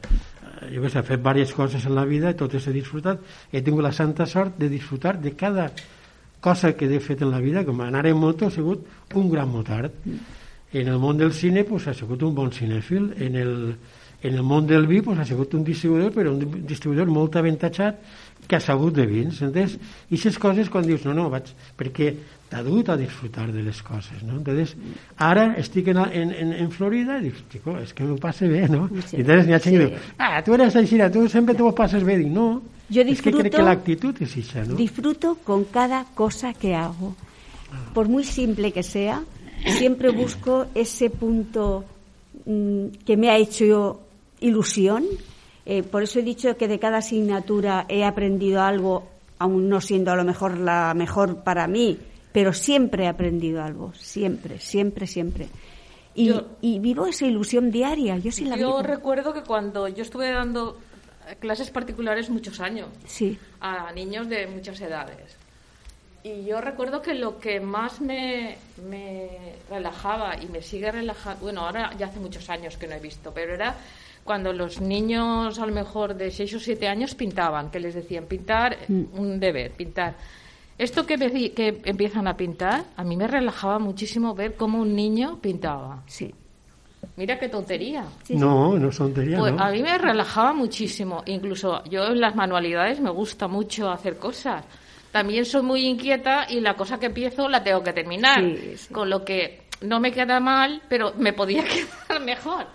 jo 0.71 0.81
que 0.81 0.89
sé, 0.89 1.01
he 1.01 1.05
fet 1.05 1.21
diverses 1.21 1.53
coses 1.55 1.85
en 1.85 1.95
la 1.97 2.05
vida 2.05 2.31
i 2.31 2.37
totes 2.39 2.67
he 2.67 2.73
disfrutat. 2.75 3.21
He 3.51 3.61
tingut 3.65 3.83
la 3.85 3.93
santa 3.93 4.25
sort 4.29 4.57
de 4.61 4.69
disfrutar 4.69 5.17
de 5.21 5.35
cada 5.35 5.69
cosa 6.45 6.75
que 6.77 6.85
he 6.85 6.99
fet 7.01 7.23
en 7.25 7.31
la 7.33 7.41
vida, 7.41 7.65
com 7.65 7.81
anar 7.81 8.05
en 8.05 8.17
moto 8.21 8.45
ha 8.45 8.53
sigut 8.53 8.85
un 9.15 9.29
gran 9.31 9.49
motard. 9.49 9.91
En 10.75 10.87
el 10.87 10.99
món 10.99 11.17
del 11.17 11.33
cine 11.33 11.63
pues, 11.63 11.87
ha 11.87 11.93
sigut 11.93 12.21
un 12.23 12.35
bon 12.35 12.51
cinèfil, 12.51 13.13
en 13.17 13.35
el, 13.39 13.53
en 14.21 14.33
el 14.33 14.43
món 14.43 14.67
del 14.67 14.85
vi 14.87 15.01
pues, 15.01 15.19
ha 15.19 15.25
sigut 15.25 15.53
un 15.55 15.63
distribuïdor, 15.65 16.11
però 16.13 16.33
un 16.35 16.61
distribuïdor 16.67 17.09
molt 17.09 17.37
avantatjat 17.39 18.01
que 18.45 18.57
ha 18.57 18.61
sabut 18.61 18.93
de 18.93 19.07
vins. 19.09 19.41
Entens? 19.41 19.77
I 20.09 20.19
aquestes 20.19 20.37
coses 20.41 20.69
quan 20.69 20.85
dius, 20.85 21.05
no, 21.07 21.15
no, 21.17 21.29
vaig, 21.33 21.49
perquè 21.79 22.11
t'ha 22.55 22.63
dut 22.63 22.87
a 22.89 22.95
disfrutar 22.95 23.49
de 23.51 23.61
les 23.65 23.81
coses, 23.83 24.21
no? 24.23 24.37
Entonces, 24.37 24.77
ara 25.19 25.49
estic 25.59 25.89
en, 25.91 25.97
en, 26.07 26.31
en, 26.31 26.53
en 26.53 26.69
Florida 26.71 27.17
i 27.19 27.25
dic, 27.27 27.41
chico, 27.51 27.73
és 27.81 27.91
que 27.91 28.05
m'ho 28.07 28.15
passe 28.21 28.47
bé, 28.47 28.61
no? 28.71 28.85
Sí. 29.01 29.17
I 29.17 29.25
entonces 29.25 29.49
n'hi 29.49 29.57
ha 29.57 29.59
gent 29.59 29.75
sí. 29.75 29.81
que 29.81 29.89
diu, 29.89 30.13
ah, 30.23 30.39
tu 30.45 30.55
eres 30.55 30.77
així, 30.79 31.01
tu 31.11 31.25
sempre 31.27 31.55
te 31.55 31.65
ho 31.65 31.73
passes 31.75 32.05
bé. 32.07 32.15
Dic, 32.21 32.31
no, 32.31 32.61
Yo 32.87 33.03
disfruto, 33.03 33.39
es 33.39 33.43
que 33.43 33.49
crec 33.49 33.57
que 33.57 33.65
l'actitud 33.65 34.21
és 34.23 34.37
això, 34.39 34.63
no? 34.63 34.79
Disfruto 34.79 35.33
con 35.43 35.65
cada 35.65 36.05
cosa 36.15 36.53
que 36.53 36.75
hago. 36.75 37.15
Por 37.93 38.07
muy 38.07 38.23
simple 38.23 38.71
que 38.71 38.83
sea, 38.83 39.19
siempre 39.65 40.11
busco 40.11 40.67
ese 40.75 41.09
punto 41.09 41.83
mmm, 42.45 43.03
que 43.03 43.17
me 43.17 43.29
ha 43.29 43.35
hecho 43.35 43.99
ilusión. 44.39 45.03
Eh, 45.65 45.83
por 45.83 46.03
eso 46.03 46.19
he 46.19 46.23
dicho 46.23 46.55
que 46.55 46.69
de 46.69 46.79
cada 46.79 46.99
asignatura 46.99 47.85
he 47.89 48.05
aprendido 48.05 48.61
algo, 48.61 49.09
aún 49.39 49.67
no 49.67 49.81
siendo 49.81 50.11
a 50.11 50.15
lo 50.15 50.23
mejor 50.23 50.57
la 50.59 50.93
mejor 50.93 51.43
para 51.43 51.67
mí, 51.67 51.97
pero 52.35 52.51
siempre 52.51 53.05
he 53.05 53.07
aprendido 53.07 53.63
algo, 53.63 53.93
siempre, 53.93 54.59
siempre, 54.59 55.07
siempre. 55.07 55.47
Y, 56.13 56.25
yo, 56.25 56.57
y 56.59 56.79
vivo 56.79 57.07
esa 57.07 57.25
ilusión 57.25 57.71
diaria, 57.71 58.17
yo 58.17 58.29
sí 58.29 58.43
la 58.43 58.57
yo 58.57 58.67
vivo. 58.67 58.81
recuerdo 58.83 59.33
que 59.33 59.41
cuando 59.41 59.87
yo 59.87 60.03
estuve 60.03 60.31
dando 60.31 60.77
clases 61.39 61.69
particulares 61.69 62.29
muchos 62.29 62.59
años 62.59 62.89
sí. 63.05 63.39
a 63.61 63.89
niños 63.93 64.27
de 64.27 64.47
muchas 64.47 64.81
edades. 64.81 65.37
Y 66.23 66.43
yo 66.43 66.59
recuerdo 66.59 67.01
que 67.01 67.13
lo 67.13 67.39
que 67.39 67.61
más 67.61 68.01
me, 68.01 68.57
me 68.85 69.29
relajaba 69.69 70.35
y 70.35 70.47
me 70.47 70.61
sigue 70.61 70.91
relajando, 70.91 71.41
bueno, 71.41 71.61
ahora 71.61 71.91
ya 71.97 72.07
hace 72.07 72.19
muchos 72.19 72.49
años 72.49 72.75
que 72.75 72.85
no 72.85 72.95
he 72.95 72.99
visto, 72.99 73.31
pero 73.33 73.53
era 73.53 73.77
cuando 74.25 74.51
los 74.51 74.81
niños 74.81 75.57
a 75.57 75.65
lo 75.65 75.71
mejor 75.71 76.15
de 76.15 76.31
6 76.31 76.55
o 76.55 76.59
7 76.59 76.85
años 76.85 77.15
pintaban, 77.15 77.71
que 77.71 77.79
les 77.79 77.93
decían 77.93 78.25
pintar, 78.25 78.77
mm. 78.89 79.03
un 79.17 79.39
deber, 79.39 79.71
pintar. 79.71 80.15
Esto 80.77 81.05
que, 81.05 81.17
me, 81.17 81.51
que 81.51 81.81
empiezan 81.85 82.27
a 82.27 82.35
pintar, 82.35 82.83
a 82.97 83.03
mí 83.03 83.15
me 83.15 83.27
relajaba 83.27 83.79
muchísimo 83.79 84.35
ver 84.35 84.55
cómo 84.55 84.81
un 84.81 84.95
niño 84.95 85.39
pintaba. 85.41 86.03
Sí. 86.05 86.33
Mira 87.15 87.39
qué 87.39 87.47
tontería. 87.47 88.05
Sí, 88.23 88.35
no, 88.35 88.77
no 88.77 88.89
es 88.89 88.97
tontería. 88.97 89.37
Pues 89.37 89.53
¿no? 89.53 89.63
A 89.63 89.71
mí 89.71 89.81
me 89.81 89.97
relajaba 89.97 90.53
muchísimo. 90.53 91.23
Incluso 91.27 91.83
yo 91.85 92.07
en 92.07 92.19
las 92.19 92.35
manualidades 92.35 92.99
me 92.99 93.09
gusta 93.09 93.47
mucho 93.47 93.89
hacer 93.89 94.17
cosas. 94.17 94.65
También 95.11 95.45
soy 95.45 95.61
muy 95.61 95.85
inquieta 95.85 96.45
y 96.49 96.59
la 96.59 96.73
cosa 96.73 96.99
que 96.99 97.05
empiezo 97.05 97.47
la 97.47 97.63
tengo 97.63 97.81
que 97.81 97.93
terminar. 97.93 98.41
Sí, 98.41 98.75
con 98.91 99.09
lo 99.09 99.23
que 99.23 99.61
no 99.81 100.01
me 100.01 100.11
queda 100.11 100.41
mal, 100.41 100.81
pero 100.89 101.13
me 101.17 101.31
podía 101.31 101.63
quedar 102.09 102.21
mejor. 102.21 102.67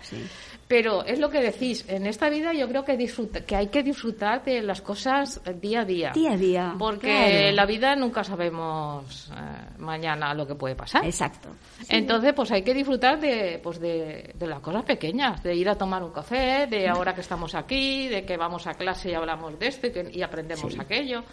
Pero 0.71 1.03
es 1.03 1.19
lo 1.19 1.29
que 1.29 1.41
decís, 1.41 1.83
en 1.89 2.07
esta 2.07 2.29
vida 2.29 2.53
yo 2.53 2.65
creo 2.69 2.85
que, 2.85 2.95
disfruta, 2.95 3.41
que 3.41 3.57
hay 3.57 3.67
que 3.67 3.83
disfrutar 3.83 4.41
de 4.45 4.61
las 4.61 4.81
cosas 4.81 5.41
día 5.59 5.81
a 5.81 5.83
día. 5.83 6.11
Día 6.13 6.31
a 6.31 6.37
día. 6.37 6.75
Porque 6.79 7.07
claro. 7.09 7.55
la 7.57 7.65
vida 7.65 7.93
nunca 7.97 8.23
sabemos 8.23 9.29
eh, 9.35 9.79
mañana 9.79 10.33
lo 10.33 10.47
que 10.47 10.55
puede 10.55 10.73
pasar. 10.77 11.03
Exacto. 11.03 11.49
Sí. 11.81 11.87
Entonces, 11.89 12.31
pues 12.33 12.51
hay 12.51 12.63
que 12.63 12.73
disfrutar 12.73 13.19
de, 13.19 13.59
pues 13.61 13.81
de, 13.81 14.33
de, 14.33 14.47
las 14.47 14.61
cosas 14.61 14.85
pequeñas, 14.85 15.43
de 15.43 15.53
ir 15.53 15.67
a 15.67 15.75
tomar 15.75 16.01
un 16.03 16.13
café, 16.13 16.67
de 16.67 16.87
ahora 16.87 17.13
que 17.13 17.19
estamos 17.19 17.53
aquí, 17.53 18.07
de 18.07 18.23
que 18.23 18.37
vamos 18.37 18.65
a 18.65 18.73
clase 18.73 19.11
y 19.11 19.13
hablamos 19.13 19.59
de 19.59 19.67
esto 19.67 19.87
y, 19.87 19.91
que, 19.91 20.09
y 20.09 20.21
aprendemos 20.21 20.71
sí. 20.71 20.79
aquello. 20.79 21.25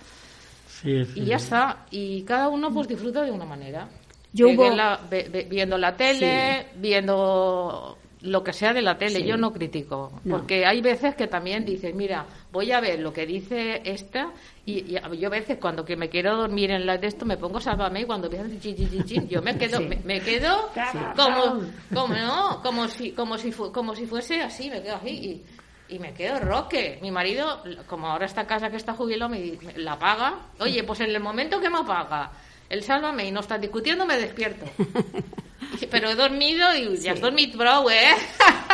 Sí, 0.67 1.05
y 1.15 1.27
ya 1.27 1.37
está. 1.37 1.87
Y 1.93 2.25
cada 2.25 2.49
uno 2.49 2.75
pues 2.75 2.89
disfruta 2.89 3.23
de 3.23 3.31
una 3.31 3.45
manera. 3.45 3.89
Yo 4.33 4.49
hubo... 4.49 4.69
la, 4.69 5.01
viendo 5.49 5.79
la 5.79 5.97
tele, 5.97 6.71
viendo 6.75 7.99
lo 8.23 8.43
que 8.43 8.53
sea 8.53 8.73
de 8.73 8.83
la 8.83 8.99
tele, 8.99 9.21
sí. 9.21 9.25
yo 9.25 9.37
no 9.37 9.53
critico, 9.53 10.21
no. 10.25 10.37
porque 10.39 10.67
hay 10.67 10.81
veces 10.81 11.15
que 11.15 11.27
también 11.27 11.65
dices, 11.65 11.95
mira, 11.95 12.27
voy 12.51 12.73
a 12.73 12.81
ver 12.81 12.99
lo 12.99 13.13
que 13.13 13.27
dice 13.27 13.81
esta 13.85 14.33
y, 14.67 14.97
y 14.97 15.19
yo 15.19 15.29
a 15.29 15.31
veces 15.31 15.59
cuando 15.61 15.85
que 15.85 15.97
me 15.97 16.09
quiero 16.09 16.37
dormir 16.37 16.71
en 16.71 16.85
la 16.85 16.99
de 16.99 17.07
esto 17.07 17.25
me 17.25 17.37
pongo 17.37 17.61
sálvame 17.61 18.01
y 18.01 18.05
cuando 18.05 18.27
empieza 18.27 18.61
chin, 18.61 18.77
chin, 18.77 19.05
chin, 19.05 19.29
yo 19.29 19.41
me 19.43 19.57
quedo, 19.57 19.79
sí. 19.79 19.85
me, 19.85 19.97
me, 20.05 20.21
quedo 20.21 20.71
sí. 20.75 20.99
como, 21.17 21.63
como 21.95 22.15
no, 22.15 22.61
como 22.63 22.89
si, 22.89 23.13
como 23.13 23.39
si, 23.39 23.53
fu, 23.53 23.71
como 23.71 23.95
si 23.95 24.07
fuese 24.07 24.41
así, 24.43 24.69
me 24.69 24.83
quedo 24.83 24.97
así 24.97 25.11
y, 25.89 25.95
y 25.95 25.99
me 25.99 26.13
quedo 26.13 26.41
roque. 26.41 26.99
Mi 27.01 27.11
marido, 27.11 27.63
como 27.87 28.09
ahora 28.09 28.27
está 28.27 28.43
en 28.43 28.47
casa 28.47 28.69
que 28.69 28.77
está 28.77 28.95
jubilado, 28.95 29.31
me, 29.31 29.53
me 29.63 29.79
la 29.79 29.99
paga. 29.99 30.35
Oye, 30.61 30.83
pues 30.85 31.01
en 31.01 31.11
el 31.11 31.21
momento 31.21 31.61
que 31.61 31.71
me 31.71 31.79
apaga 31.79 32.31
el 32.69 32.83
sálvame 32.83 33.27
y 33.27 33.33
no 33.33 33.41
está 33.41 33.59
discutiendo, 33.59 34.07
me 34.07 34.19
despierto. 34.19 34.67
Pero 35.91 36.11
he 36.11 36.15
dormido 36.15 36.75
y 36.75 36.97
ya 36.99 37.13
has 37.13 37.21
dormido, 37.21 37.59
bro, 37.59 37.91
¿eh? 37.91 38.15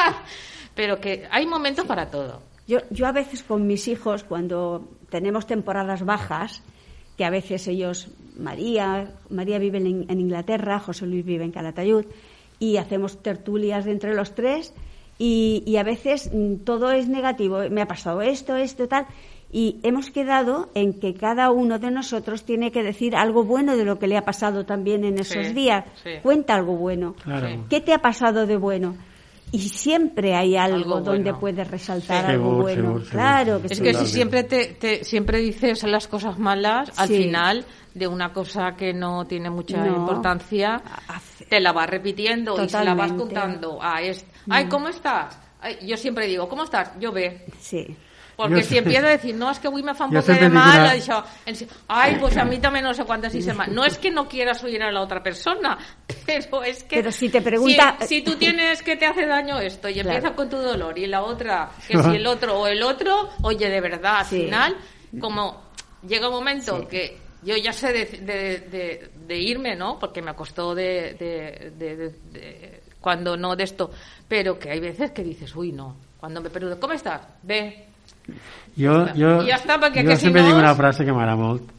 Pero 0.75 1.01
que 1.01 1.27
hay 1.31 1.47
momentos 1.47 1.87
para 1.87 2.11
todo. 2.11 2.43
Yo, 2.67 2.79
yo 2.91 3.07
a 3.07 3.13
veces 3.13 3.43
con 3.43 3.67
mis 3.67 3.89
hijos, 3.89 4.25
cuando 4.25 4.89
tenemos 5.11 5.47
temporadas 5.47 6.05
bajas, 6.05 6.63
que 7.17 7.25
a 7.25 7.31
veces 7.31 7.69
ellos, 7.69 8.09
María, 8.37 9.13
María 9.29 9.59
vive 9.59 9.79
en, 9.79 10.07
en 10.09 10.21
Inglaterra, 10.21 10.81
José 10.81 11.07
Luis 11.07 11.25
vive 11.25 11.45
en 11.45 11.53
Calatayud, 11.53 12.07
y 12.59 12.79
hacemos 12.79 13.23
tertulias 13.23 13.85
de 13.85 13.93
entre 13.93 14.15
los 14.15 14.35
tres, 14.35 14.73
y, 15.19 15.63
y, 15.65 15.77
a 15.77 15.85
veces 15.85 16.31
mm, 16.33 16.65
todo 16.65 16.91
es 16.91 17.09
negativo. 17.09 17.61
Me 17.71 17.83
ha 17.83 17.87
pasado 17.87 18.21
esto, 18.21 18.57
esto, 18.57 18.89
tal. 18.89 19.07
Y 19.57 19.79
hemos 19.85 20.11
quedado 20.11 20.69
en 20.75 20.99
que 20.99 21.15
cada 21.15 21.53
uno 21.53 21.79
de 21.79 21.93
nosotros 21.93 22.43
tiene 22.43 22.73
que 22.73 22.83
decir 22.83 23.15
algo 23.15 23.45
bueno 23.45 23.77
de 23.77 23.85
lo 23.85 24.01
que 24.01 24.09
le 24.09 24.17
ha 24.17 24.25
pasado 24.25 24.67
también 24.67 25.05
en 25.05 25.17
esos 25.21 25.47
sí, 25.47 25.53
días. 25.53 25.85
Sí. 26.03 26.11
Cuenta 26.25 26.57
algo 26.57 26.77
bueno. 26.77 27.15
Claro. 27.23 27.65
¿Qué 27.71 27.81
te 27.81 27.93
ha 27.95 27.99
pasado 28.03 28.47
de 28.47 28.57
bueno? 28.57 28.97
Y 29.53 29.61
siempre 29.61 30.35
hay 30.35 30.57
algo, 30.57 30.97
Algo 30.97 31.01
donde 31.03 31.33
puedes 31.35 31.71
resaltar 31.71 32.25
Sí. 32.27 32.33
algo 32.33 32.45
Seguro, 32.49 32.63
bueno. 32.63 32.83
seguro, 32.83 32.99
seguro. 33.05 33.11
claro 33.13 33.61
que 33.61 33.67
Es 33.69 33.79
sí. 33.79 33.85
que 33.85 33.95
si 33.95 34.07
siempre 34.09 34.43
te, 34.43 34.67
te- 34.75 35.05
siempre 35.05 35.39
dices 35.39 35.85
las 35.85 36.09
cosas 36.09 36.37
malas, 36.37 36.91
al 36.99 37.07
Sí. 37.07 37.23
final 37.23 37.65
de 37.95 38.09
una 38.09 38.33
cosa 38.33 38.75
que 38.77 38.93
no 38.93 39.25
tiene 39.25 39.51
mucha 39.51 39.77
No. 39.87 39.95
importancia, 39.99 40.83
Hace- 41.07 41.45
te 41.45 41.61
la 41.61 41.73
vas 41.73 41.89
repitiendo 41.89 42.61
y 42.61 42.69
se 42.69 42.83
la 42.85 42.95
vas 42.95 43.13
contando 43.13 43.79
a 43.81 44.03
este. 44.03 44.29
Ay, 44.51 44.67
¿cómo 44.67 44.89
estás? 44.89 45.39
Ay, 45.61 45.77
yo 45.87 45.97
siempre 45.97 46.27
digo, 46.27 46.49
¿cómo 46.49 46.65
estás? 46.65 46.91
Yo 46.99 47.13
ve. 47.13 47.47
Sí. 47.61 47.97
Porque 48.37 48.63
si 48.63 48.79
empieza 48.79 49.07
a 49.07 49.11
decir, 49.11 49.35
no, 49.35 49.51
es 49.51 49.59
que 49.59 49.69
hoy 49.69 49.83
me 49.83 49.95
fa 49.95 50.07
un 50.07 50.13
poco 50.13 50.33
de 50.33 50.49
mal, 50.49 50.81
una... 50.81 50.93
això, 50.93 51.23
ay, 51.89 52.17
pues 52.21 52.37
a 52.37 52.45
mí 52.45 52.59
también 52.59 52.85
no 52.85 52.93
sé 52.93 53.05
cuántas 53.05 53.35
hice 53.35 53.53
mal. 53.53 53.73
No 53.75 53.85
es 53.85 53.99
que 53.99 54.11
no 54.11 54.29
quieras 54.29 54.63
oír 54.65 54.83
a 54.83 54.91
la 54.91 55.01
otra 55.01 55.23
persona, 55.23 55.79
pero 56.27 56.63
es 56.63 56.85
que... 56.85 56.97
Pero 56.97 57.13
si 57.13 57.29
te 57.29 57.41
pregunta... 57.41 57.97
Si, 58.01 58.23
tú 58.23 58.37
tienes 58.37 58.83
que 58.83 58.97
te 58.97 59.07
hace 59.07 59.27
daño 59.27 59.59
esto 59.61 59.89
y 59.89 60.01
empieza 60.01 60.35
con 60.35 60.49
tu 60.49 60.57
dolor 60.57 60.99
y 60.99 61.07
la 61.07 61.23
otra, 61.23 61.71
que 61.87 61.97
si 62.03 62.17
el 62.17 62.27
otro 62.27 62.61
o 62.61 62.67
el 62.67 62.83
otro, 62.83 63.31
oye, 63.43 63.69
de 63.69 63.81
verdad, 63.81 64.19
al 64.19 64.27
final, 64.27 64.77
como 65.21 65.63
llega 66.07 66.29
un 66.29 66.35
momento 66.35 66.87
que 66.89 67.19
yo 67.43 67.57
ya 67.57 67.73
sé 67.73 67.93
de, 67.93 69.11
de, 69.27 69.39
irme, 69.39 69.77
¿no? 69.77 69.99
Porque 69.99 70.23
me 70.23 70.35
costó 70.35 70.75
de, 70.75 71.15
de, 71.15 72.81
cuando 73.01 73.37
no 73.37 73.55
de 73.55 73.65
esto, 73.65 73.91
pero 74.27 74.59
que 74.59 74.71
hay 74.71 74.81
veces 74.81 75.11
que 75.11 75.23
dices, 75.23 75.55
uy, 75.55 75.73
no, 75.73 75.97
cuando 76.19 76.41
me 76.41 76.49
pregunto, 76.51 76.81
¿cómo 76.81 76.95
estás? 76.95 77.21
Ve. 77.43 77.89
Yo, 78.77 79.07
yo, 79.15 79.43
yo 79.43 80.17
siempre 80.17 80.43
digo 80.43 80.59
una 80.59 80.75
frase 80.75 81.05
que 81.05 81.13
me 81.13 81.23
hará 81.23 81.37
molt, 81.37 81.71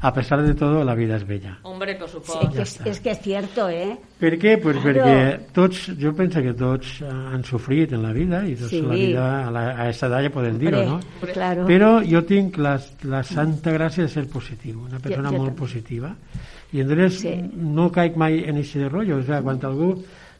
a 0.00 0.12
pesar 0.12 0.42
de 0.42 0.54
todo, 0.54 0.84
la 0.84 0.94
vida 0.94 1.16
és 1.16 1.24
bella. 1.26 1.54
Hombre, 1.64 1.94
per 1.96 2.08
supuesto. 2.08 2.50
Sí, 2.52 2.60
és, 2.60 2.74
és 2.84 2.98
que 3.00 3.14
és 3.14 3.20
cierto, 3.24 3.68
eh? 3.72 3.96
Per 4.20 4.34
què? 4.36 4.56
Pues 4.60 4.76
claro. 4.76 5.06
perquè 5.06 5.52
tots, 5.56 5.86
jo 5.96 6.12
penso 6.18 6.42
que 6.44 6.52
tots 6.56 6.98
han 7.08 7.46
sofrit 7.48 7.94
en 7.96 8.04
la 8.04 8.12
vida 8.12 8.42
i 8.44 8.52
tots 8.58 8.74
sí. 8.74 8.82
la 8.84 8.98
vida 9.00 9.24
a, 9.38 9.54
la, 9.54 9.64
a 9.72 9.88
edat 9.88 10.28
ja 10.28 10.34
podem 10.34 10.60
dir-ho, 10.60 10.82
no? 10.90 11.00
Claro. 11.32 11.64
Però 11.70 11.90
jo 12.04 12.22
tinc 12.28 12.60
la, 12.60 12.76
la 13.08 13.22
santa 13.24 13.72
gràcia 13.72 14.04
de 14.04 14.12
ser 14.12 14.26
positiu, 14.28 14.84
una 14.84 15.00
persona 15.00 15.30
jo, 15.30 15.38
jo 15.38 15.42
molt 15.42 15.54
també. 15.54 15.62
positiva 15.64 16.12
i 16.74 16.82
entonces 16.82 17.20
sí. 17.22 17.34
no 17.56 17.88
caic 17.94 18.16
mai 18.20 18.42
en 18.44 18.60
aquest 18.60 18.90
rotllo, 18.90 19.22
o 19.22 19.24
sea, 19.24 19.40
quan 19.40 19.62
algú 19.64 19.94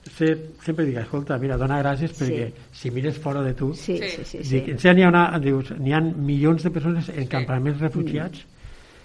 se, 0.06 0.32
sempre 0.64 0.86
dic, 0.86 1.00
escolta, 1.02 1.38
mira, 1.42 1.58
dona 1.58 1.80
gràcies 1.82 2.12
perquè 2.16 2.50
sí. 2.50 2.66
si 2.80 2.92
mires 2.94 3.18
fora 3.18 3.42
de 3.42 3.54
tu 3.58 3.72
sí, 3.74 3.98
sí, 3.98 4.24
sí, 4.24 4.44
sí. 4.44 4.60
dic, 4.60 4.76
n'hi 4.78 5.02
ha, 5.02 5.24
ha 5.34 6.00
milions 6.00 6.62
de 6.62 6.70
persones 6.70 7.10
en 7.10 7.26
campaments 7.26 7.82
refugiats 7.82 8.44
mm 8.44 8.56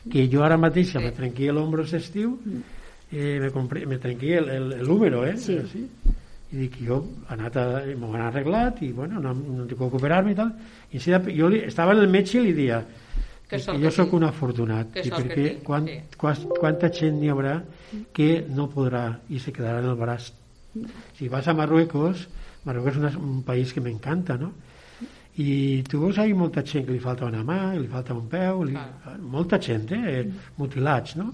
que 0.09 0.27
jo 0.31 0.43
ara 0.43 0.57
mateix 0.57 0.91
sí. 0.91 0.99
me 0.99 1.11
trenqui 1.11 1.51
l'ombro 1.51 1.83
estiu 1.83 2.39
eh, 3.11 3.39
me, 3.39 3.51
compré, 3.51 3.85
me 3.85 3.97
trenqui 3.97 4.33
número 4.87 5.25
eh? 5.25 5.37
sí. 5.37 5.59
sí. 5.71 5.85
i 6.51 6.57
dic 6.57 6.79
jo 6.87 7.03
anat 7.29 7.57
a, 7.57 7.65
m'ho 7.95 8.13
han 8.15 8.25
arreglat 8.29 8.81
i 8.81 8.91
bueno, 8.91 9.21
no, 9.21 9.33
no 9.33 9.67
tinc 9.67 9.77
que 9.77 10.01
operar-me 10.01 10.33
i 10.33 10.35
tal 10.35 10.51
i 10.91 10.99
si, 10.99 11.13
jo 11.37 11.51
li, 11.51 11.61
estava 11.67 11.93
en 11.93 12.03
el 12.03 12.09
metge 12.09 12.39
i 12.39 12.47
li 12.47 12.57
dia 12.57 12.81
que, 13.47 13.59
que 13.59 13.77
jo 13.83 13.91
sóc 13.93 14.13
un 14.17 14.25
afortunat 14.25 14.97
i 15.03 15.09
perquè 15.11 15.47
quan, 15.63 15.87
sí. 15.87 15.99
quant, 16.17 16.45
quanta 16.57 16.89
gent 16.89 17.19
n'hi 17.19 17.29
haurà 17.29 17.59
que 18.15 18.31
no 18.49 18.69
podrà 18.71 19.05
i 19.29 19.39
se 19.39 19.53
quedarà 19.53 19.83
en 19.83 19.91
el 19.91 19.99
braç 19.99 20.31
si 21.17 21.27
vas 21.27 21.47
a 21.47 21.53
Marruecos 21.57 22.27
Marruecos 22.63 22.99
és 23.01 23.15
un, 23.17 23.41
país 23.43 23.73
que 23.73 23.81
m'encanta 23.81 24.37
no? 24.39 24.51
i 25.41 25.81
tu 25.89 26.01
veus 26.03 26.19
ahir 26.19 26.35
molta 26.37 26.63
gent 26.63 26.85
que 26.85 26.93
li 26.93 27.01
falta 27.01 27.25
una 27.25 27.41
mà, 27.47 27.73
li 27.73 27.87
falta 27.89 28.13
un 28.13 28.27
peu, 28.29 28.65
li... 28.67 28.75
Ah. 28.75 29.15
molta 29.19 29.57
gent, 29.59 29.91
eh? 29.95 30.25
mutilats, 30.57 31.15
no? 31.17 31.31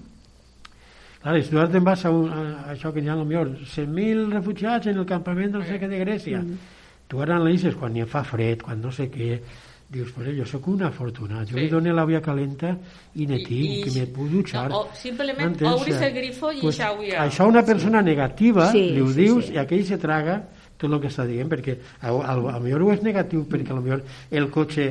Clar, 1.18 1.34
si 1.42 1.50
tu 1.50 1.58
te'n 1.58 1.84
vas 1.84 2.04
a, 2.06 2.12
un, 2.14 2.28
a, 2.30 2.42
això 2.72 2.92
que 2.94 3.02
hi 3.02 3.10
ha 3.10 3.16
millor 3.18 3.50
100.000 3.66 4.28
refugiats 4.36 4.86
en 4.86 5.02
el 5.02 5.06
campament 5.06 5.56
del 5.56 5.66
segle 5.66 5.90
de 5.90 5.98
Grècia, 6.04 6.44
mm. 6.44 6.76
tu 7.10 7.20
ara 7.24 7.36
analitzes 7.36 7.74
quan 7.76 7.96
hi 7.96 8.06
fa 8.06 8.22
fred, 8.24 8.62
quan 8.62 8.80
no 8.80 8.94
sé 8.94 9.08
què, 9.10 9.40
dius, 9.88 10.10
pues 10.12 10.28
jo 10.36 10.44
sóc 10.44 10.68
una 10.68 10.88
afortunat, 10.88 11.48
jo 11.48 11.56
sí. 11.56 11.62
li 11.62 11.68
dono 11.72 11.94
la 11.96 12.04
via 12.04 12.20
calenta 12.20 12.74
i 13.16 13.26
ne 13.26 13.38
tinc, 13.40 13.86
que 13.86 13.92
me 13.94 14.04
puc 14.12 14.28
dutxar. 14.28 14.68
No, 14.68 14.82
o 14.84 14.96
simplement 14.96 15.56
obris 15.70 15.96
el 16.04 16.12
grifo 16.12 16.52
i 16.52 16.60
pues, 16.60 16.76
ja 16.76 16.92
Això 17.24 17.48
una 17.48 17.64
persona 17.64 18.02
negativa 18.04 18.68
sí, 18.72 18.90
li 18.92 19.00
ho 19.00 19.08
sí, 19.08 19.20
dius 19.22 19.46
sí. 19.48 19.56
i 19.56 19.62
aquell 19.64 19.86
se 19.88 19.96
traga 19.98 20.42
tot 20.78 20.92
el 20.92 21.00
que 21.00 21.08
està 21.08 21.24
dient, 21.26 21.48
perquè 21.50 21.78
a, 22.00 22.12
a, 22.12 22.34
a 22.52 22.58
millor 22.60 22.84
ho 22.84 22.92
és 22.92 23.00
negatiu 23.02 23.46
perquè 23.48 23.72
a 23.72 23.80
millor 23.80 24.04
el 24.30 24.50
cotxe 24.52 24.90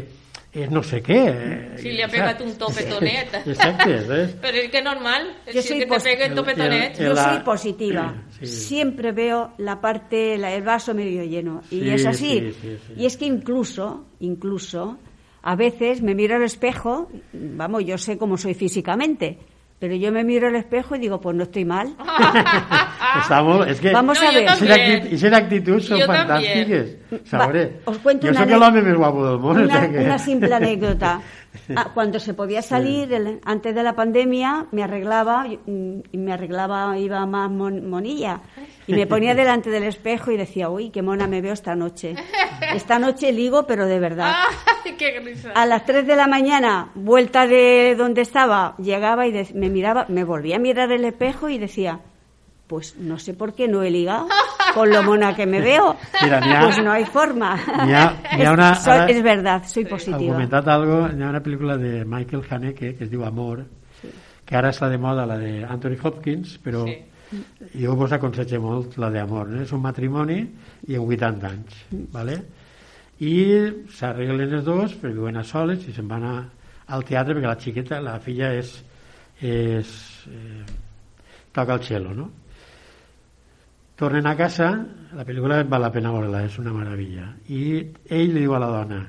és 0.58 0.72
no 0.74 0.82
sé 0.84 1.01
què. 1.05 1.22
Si 1.82 1.91
li 1.93 2.01
ha 2.01 2.10
pegat 2.12 2.41
un 2.45 2.53
topetonet. 2.60 3.36
Exacte. 3.53 4.01
¿sabes? 4.03 4.36
Pero 4.41 4.58
es 4.58 4.72
que 4.72 4.82
normal, 4.82 5.30
yo 5.53 5.62
soy 5.62 5.80
que 5.80 5.86
te 5.86 5.99
pegue 5.99 6.30
topetonet. 6.30 6.99
Yo 6.99 7.16
soy 7.16 7.39
positiva. 7.39 8.14
Sí. 8.38 8.45
Siempre 8.45 9.14
veo 9.14 9.53
la 9.58 9.82
parte, 9.82 10.36
el 10.36 10.62
vaso 10.62 10.93
medio 10.93 11.24
lleno. 11.24 11.64
Y 11.72 11.80
sí, 11.80 11.89
es 11.89 12.05
así. 12.05 12.53
Sí, 12.62 12.78
y 12.95 13.08
es 13.08 13.18
que 13.18 13.26
incluso, 13.26 14.05
incluso, 14.20 14.99
a 15.41 15.55
veces 15.55 16.03
me 16.03 16.14
miro 16.14 16.36
al 16.36 16.43
espejo, 16.43 17.10
vamos, 17.34 17.84
yo 17.84 17.97
sé 17.97 18.16
cómo 18.16 18.38
soy 18.38 18.53
físicamente, 18.53 19.39
pero 19.80 19.95
yo 19.95 20.11
me 20.11 20.23
miro 20.23 20.47
al 20.47 20.55
espejo 20.55 20.95
y 20.95 20.99
digo, 20.99 21.21
pues 21.21 21.36
no 21.36 21.43
estoy 21.43 21.63
mal. 21.63 21.95
Estamos, 23.21 23.67
es 23.67 23.80
que 23.80 23.91
Vamos 23.91 24.19
a 24.21 24.32
ver. 24.32 25.07
Esas 25.11 25.34
actitudes 25.34 25.86
son 25.86 26.01
fantásticas. 26.01 26.88
Sabré. 27.25 27.80
os 27.86 27.97
cuento 27.99 28.25
yo 28.25 28.32
una 28.32 28.43
soy 28.43 28.59
más 28.59 28.97
guapo 28.97 29.30
del 29.30 29.39
mundo. 29.39 29.63
Una, 29.63 29.65
o 29.65 29.80
sea 29.80 29.91
que... 29.91 29.99
una 29.99 30.17
simple 30.19 30.53
anécdota. 30.53 31.21
Ah, 31.76 31.91
cuando 31.93 32.20
se 32.20 32.34
podía 32.34 32.62
salir, 32.62 33.12
el, 33.14 33.39
antes 33.43 33.76
de 33.76 33.84
la 33.84 33.93
pandemia, 33.95 34.68
me 34.72 34.84
arreglaba, 34.84 35.47
y 35.47 36.18
me 36.18 36.34
arreglaba, 36.34 36.97
iba 36.97 37.26
más 37.26 37.49
mon, 37.51 37.89
monilla. 37.89 38.41
Y 38.88 38.93
me 38.93 39.05
ponía 39.08 39.36
delante 39.36 39.70
del 39.70 39.84
espejo 39.84 40.32
y 40.32 40.38
decía, 40.38 40.70
uy, 40.70 40.89
qué 40.89 41.01
mona 41.01 41.28
me 41.28 41.41
veo 41.41 41.53
esta 41.53 41.76
noche. 41.76 42.16
Esta 42.74 42.99
noche 42.99 43.32
ligo, 43.32 43.68
pero 43.68 43.86
de 43.86 43.99
verdad. 43.99 44.34
qué. 44.97 45.22
A 45.53 45.66
las 45.66 45.86
3 45.86 46.08
de 46.08 46.16
la 46.16 46.28
mañana, 46.28 46.91
vuelta 46.95 47.47
de 47.47 47.95
donde 47.97 48.22
estaba, 48.22 48.76
llegaba 48.78 49.28
y 49.28 49.47
me 49.53 49.70
miraba, 49.70 50.05
me 50.10 50.24
volvía 50.24 50.55
a 50.55 50.60
mirar 50.60 50.91
el 50.91 51.05
espejo 51.05 51.49
y 51.49 51.58
decía, 51.58 51.99
pues 52.68 52.97
no 52.97 53.18
sé 53.18 53.34
por 53.34 53.53
qué 53.53 53.68
no 53.68 53.82
he 53.84 53.89
ligado 53.89 54.28
con 54.74 54.89
lo 54.89 55.01
mona 55.03 55.36
que 55.36 55.45
me 55.45 55.61
veo. 55.61 55.95
Mira, 56.22 56.39
ha, 56.43 56.63
pues 56.63 56.84
no 56.84 56.91
hay 56.91 57.05
forma. 57.05 57.53
Ha, 57.53 58.18
ha 58.30 58.51
una, 58.51 58.72
es, 58.74 58.80
soy, 58.84 59.11
es 59.11 59.24
verdad, 59.24 59.63
soy 59.65 59.84
sí. 59.84 59.89
positiva. 59.89 60.32
Ha 60.32 60.36
comentat 60.36 60.68
algo, 60.68 61.07
hi 61.07 61.22
ha 61.24 61.30
una 61.30 61.43
pel·lícula 61.43 61.78
de 61.78 62.03
Michael 62.05 62.43
Haneke 62.49 62.95
que 62.95 63.05
es 63.05 63.11
diu 63.11 63.24
Amor, 63.26 63.65
sí. 64.01 64.11
que 64.45 64.57
ara 64.59 64.74
està 64.76 64.89
de 64.91 64.99
moda 64.99 65.26
la 65.26 65.38
de 65.39 65.63
Anthony 65.63 65.97
Hopkins, 66.03 66.59
però 66.63 66.86
sí 66.86 66.97
jo 67.76 67.95
vos 67.95 68.13
aconsello 68.15 68.61
molt 68.63 68.97
la 69.01 69.09
d'amor 69.11 69.49
no? 69.51 69.61
és 69.63 69.72
un 69.76 69.82
matrimoni 69.84 70.38
i 70.88 70.95
en 70.95 71.03
80 71.03 71.49
anys 71.49 71.80
vale? 72.13 72.38
i 73.20 73.34
s'arreglen 73.91 74.55
els 74.59 74.65
dos 74.68 74.95
però 75.01 75.13
viuen 75.13 75.39
a 75.39 75.43
soles 75.43 75.88
i 75.88 75.95
se'n 75.95 76.07
van 76.07 76.24
a, 76.24 76.36
al 76.95 77.03
teatre 77.07 77.36
perquè 77.36 77.49
la 77.49 77.59
xiqueta, 77.59 77.99
la 78.03 78.18
filla 78.24 78.53
és, 78.55 78.72
és 79.43 79.93
eh, 80.32 80.63
toca 81.51 81.76
el 81.76 81.84
cello 81.84 82.15
no? 82.15 82.30
Tornen 83.98 84.28
a 84.30 84.36
casa 84.38 84.72
la 85.18 85.26
pel·lícula 85.26 85.64
val 85.70 85.82
la 85.88 85.93
pena 85.93 86.14
veure-la 86.14 86.43
és 86.45 86.60
una 86.62 86.76
meravella 86.76 87.32
i 87.50 87.64
ell 87.80 88.36
li 88.36 88.43
diu 88.45 88.54
a 88.54 88.62
la 88.62 88.70
dona 88.74 89.02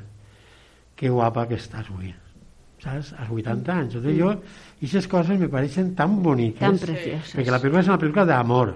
que 0.99 1.11
guapa 1.13 1.47
que 1.49 1.59
estàs 1.61 1.91
avui 1.93 2.15
saps? 2.83 3.13
als 3.19 3.31
80 3.31 3.73
anys 3.75 3.95
Entonces, 3.95 4.19
jo 4.19 4.33
i 4.79 4.87
aquestes 4.87 5.09
coses 5.11 5.39
me 5.41 5.49
pareixen 5.51 5.95
tan 5.99 6.21
boniques. 6.23 6.63
Tan 6.63 6.79
precioses. 6.79 7.33
Perquè 7.35 7.51
la 7.51 7.59
pel·lícula 7.59 7.83
és 7.83 7.89
una 7.91 7.99
pel·lícula 7.99 8.25
d'amor. 8.29 8.71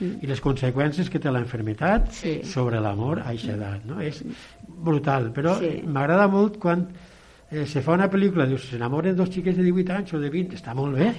Mm. 0.00 0.16
I 0.26 0.26
les 0.26 0.40
conseqüències 0.42 1.10
que 1.10 1.20
té 1.22 1.30
la 1.30 1.38
enfermitat 1.44 2.08
sí. 2.16 2.32
sobre 2.50 2.80
l'amor 2.82 3.20
a 3.22 3.28
aquesta 3.30 3.54
edat. 3.54 3.84
No? 3.86 4.00
És 4.02 4.18
brutal. 4.66 5.30
Però 5.36 5.54
sí. 5.60 5.76
m'agrada 5.86 6.26
molt 6.32 6.58
quan 6.62 6.82
eh, 6.88 7.62
se 7.70 7.84
fa 7.86 7.94
una 7.94 8.10
pel·lícula, 8.10 8.48
dius, 8.50 8.66
s'enamoren 8.72 9.14
dos 9.14 9.30
xiquets 9.30 9.60
de 9.60 9.68
18 9.68 9.94
anys 10.00 10.16
o 10.18 10.22
de 10.24 10.32
20, 10.34 10.58
està 10.58 10.74
molt 10.74 10.98
bé. 10.98 11.12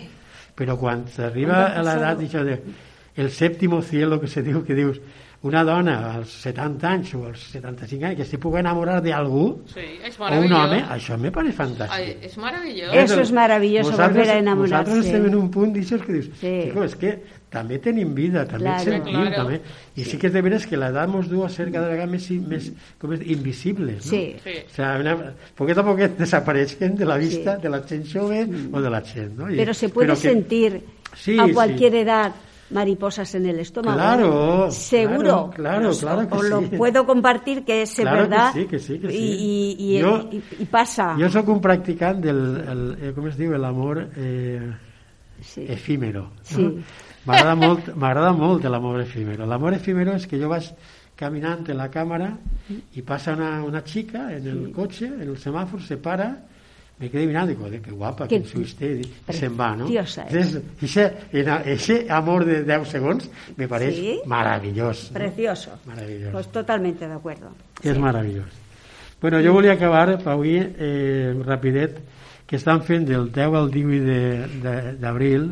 Però 0.55 0.75
quan 0.79 1.07
s'arriba 1.11 1.69
a 1.71 1.83
l'edat 1.83 2.19
de 2.19 2.59
el 3.15 3.31
sèptimo 3.31 3.81
cielo 3.81 4.19
que 4.19 4.27
se 4.27 4.43
diu, 4.43 4.63
que 4.65 4.75
dius, 4.75 4.99
una 5.45 5.63
dona 5.63 6.15
als 6.15 6.31
70 6.41 6.87
anys 6.89 7.13
o 7.13 7.25
als 7.27 7.43
75 7.53 8.07
anys 8.07 8.17
que 8.17 8.25
s'hi 8.25 8.39
pugui 8.41 8.63
enamorar 8.63 8.97
d'algú 9.05 9.43
sí, 9.69 9.83
o 10.17 10.29
un 10.41 10.53
home, 10.57 10.79
això 10.95 11.19
me 11.21 11.29
pareix 11.33 11.53
fantàstic. 11.59 11.93
Ai, 11.93 12.15
és 12.25 12.37
meravellós. 12.41 12.95
Eso 13.03 13.19
es 13.21 13.31
maravilloso, 13.35 13.91
volver 13.93 14.29
a 14.31 14.37
enamorarse. 14.41 14.73
Nosaltres 14.73 15.05
estem 15.05 15.27
en 15.29 15.35
un 15.37 15.51
punt 15.53 15.75
d'això 15.75 15.99
que 16.01 16.15
dius, 16.15 16.31
sí. 16.41 16.53
és 16.87 16.95
que 16.97 17.11
també 17.53 17.77
tenim 17.83 18.15
vida, 18.17 18.47
també 18.49 18.71
claro, 18.71 18.95
sentim, 18.95 19.19
claro. 19.19 19.35
també. 19.35 19.59
I 19.93 20.01
sí. 20.01 20.07
sí 20.09 20.19
que 20.23 20.31
és 20.31 20.33
de 20.33 20.43
veres 20.47 20.65
que 20.65 20.81
l'edat 20.81 21.13
ens 21.19 21.29
du 21.29 21.45
a 21.45 21.51
ser 21.53 21.69
cada 21.69 21.93
vegada 21.93 22.09
més, 22.09 22.25
més 22.49 22.71
com 23.01 23.13
és, 23.13 23.21
invisibles, 23.37 24.01
no? 24.01 24.09
Sí. 24.09 24.23
sí. 24.43 24.57
O 24.65 24.73
sea, 24.73 24.95
una, 25.03 25.13
poquet 25.55 25.77
a 25.77 25.85
poquet 25.85 26.17
desapareixen 26.23 26.97
de 26.97 27.05
la 27.05 27.19
vista 27.21 27.59
sí. 27.59 27.67
de 27.67 27.75
la 27.75 27.83
gent 27.85 28.09
jove 28.09 28.41
mm. 28.47 28.73
o 28.73 28.81
de 28.81 28.95
la 28.97 29.03
gent, 29.05 29.37
no? 29.37 29.53
I, 29.53 29.61
Pero 29.61 29.77
se 29.77 29.93
puede 29.93 30.17
que, 30.17 30.25
sentir 30.25 30.81
sí, 31.13 31.37
a 31.37 31.47
cualquier 31.53 31.91
sí. 31.93 32.03
edad 32.07 32.41
mariposas 32.75 33.33
en 33.35 33.45
el 33.45 33.59
estómago. 33.59 33.97
Claro, 33.97 34.71
seguro. 34.71 35.49
Claro, 35.55 35.91
claro, 35.91 36.27
que 36.27 36.35
os 36.35 36.49
lo 36.49 36.61
puedo 36.77 37.05
compartir 37.05 37.63
que 37.63 37.83
es 37.83 37.95
verdad. 38.03 38.53
Que 38.53 38.59
sí, 38.59 38.67
que 38.67 38.79
sí, 38.79 38.99
que 38.99 39.09
sí. 39.09 39.17
Y, 39.17 39.97
y, 39.97 40.37
y, 40.37 40.43
y 40.59 40.65
pasa. 40.65 41.15
Jo 41.17 41.29
sóc 41.31 41.47
un 41.49 41.61
practicant 41.63 42.19
del, 42.21 42.41
el, 42.67 42.83
el, 42.99 43.13
com 43.15 43.29
es 43.31 43.39
diu, 43.39 43.55
l'amor 43.55 44.03
eh, 44.19 44.59
sí. 45.41 45.63
efímero. 45.71 46.27
Sí. 46.43 46.67
M'agrada 47.25 47.55
molt, 47.63 47.93
m'agrada 47.95 48.33
molt 48.35 48.67
l'amor 48.67 48.99
efímero. 49.05 49.47
L'amor 49.47 49.79
efímero 49.79 50.17
és 50.19 50.27
que 50.27 50.41
jo 50.41 50.51
vaig 50.51 50.67
caminant 51.15 51.63
en 51.71 51.79
la 51.79 51.87
càmera 51.87 52.33
i 52.99 53.01
passa 53.07 53.37
una, 53.39 53.63
una 53.63 53.81
xica 53.87 54.27
en 54.35 54.51
el 54.51 54.59
sí. 54.67 54.73
cotxe, 54.75 55.07
en 55.15 55.29
el 55.29 55.39
semàfor, 55.39 55.79
se 55.87 55.95
para 55.95 56.33
me 56.97 57.09
quedé 57.09 57.27
mirando 57.27 57.51
y 57.51 57.55
digo, 57.55 57.69
qué 57.83 57.91
guapa, 57.91 58.27
que 58.27 58.43
soy 58.45 58.61
usted, 58.61 59.01
y 59.01 59.33
se 59.33 59.49
va, 59.49 59.75
¿no? 59.75 59.87
Entonces, 59.87 60.61
ese, 60.81 61.13
ese 61.65 62.07
amor 62.09 62.45
de 62.45 62.63
10 62.63 62.87
segundos 62.87 63.29
me 63.57 63.67
parece 63.67 63.99
¿Sí? 63.99 64.21
maravilloso. 64.25 65.13
Precioso. 65.13 65.71
Maravilloso. 65.85 66.31
Pues 66.31 66.47
totalmente 66.51 67.07
de 67.07 67.13
acuerdo. 67.13 67.49
Es 67.83 67.93
sí. 67.93 67.99
maravilloso. 67.99 68.49
Bueno, 69.19 69.39
jo 69.43 69.53
volia 69.53 69.73
acabar, 69.73 70.21
avui, 70.25 70.59
eh, 70.59 71.33
rapidet, 71.45 71.99
que 72.45 72.57
estan 72.57 72.83
fent 72.85 73.07
del 73.09 73.31
10 73.33 73.55
al 73.57 73.71
18 73.71 74.99
d'abril 75.01 75.49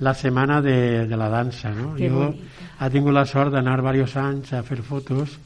la 0.00 0.12
setmana 0.12 0.60
de, 0.60 1.06
de 1.06 1.16
la 1.16 1.28
dansa, 1.28 1.70
no? 1.70 1.94
Que 1.94 2.10
jo 2.10 2.32
he 2.32 2.88
tingut 2.90 3.14
la 3.14 3.24
sort 3.24 3.54
d'anar 3.54 3.78
diversos 3.80 4.16
anys 4.20 4.52
a 4.52 4.64
fer 4.66 4.82
fotos 4.84 5.38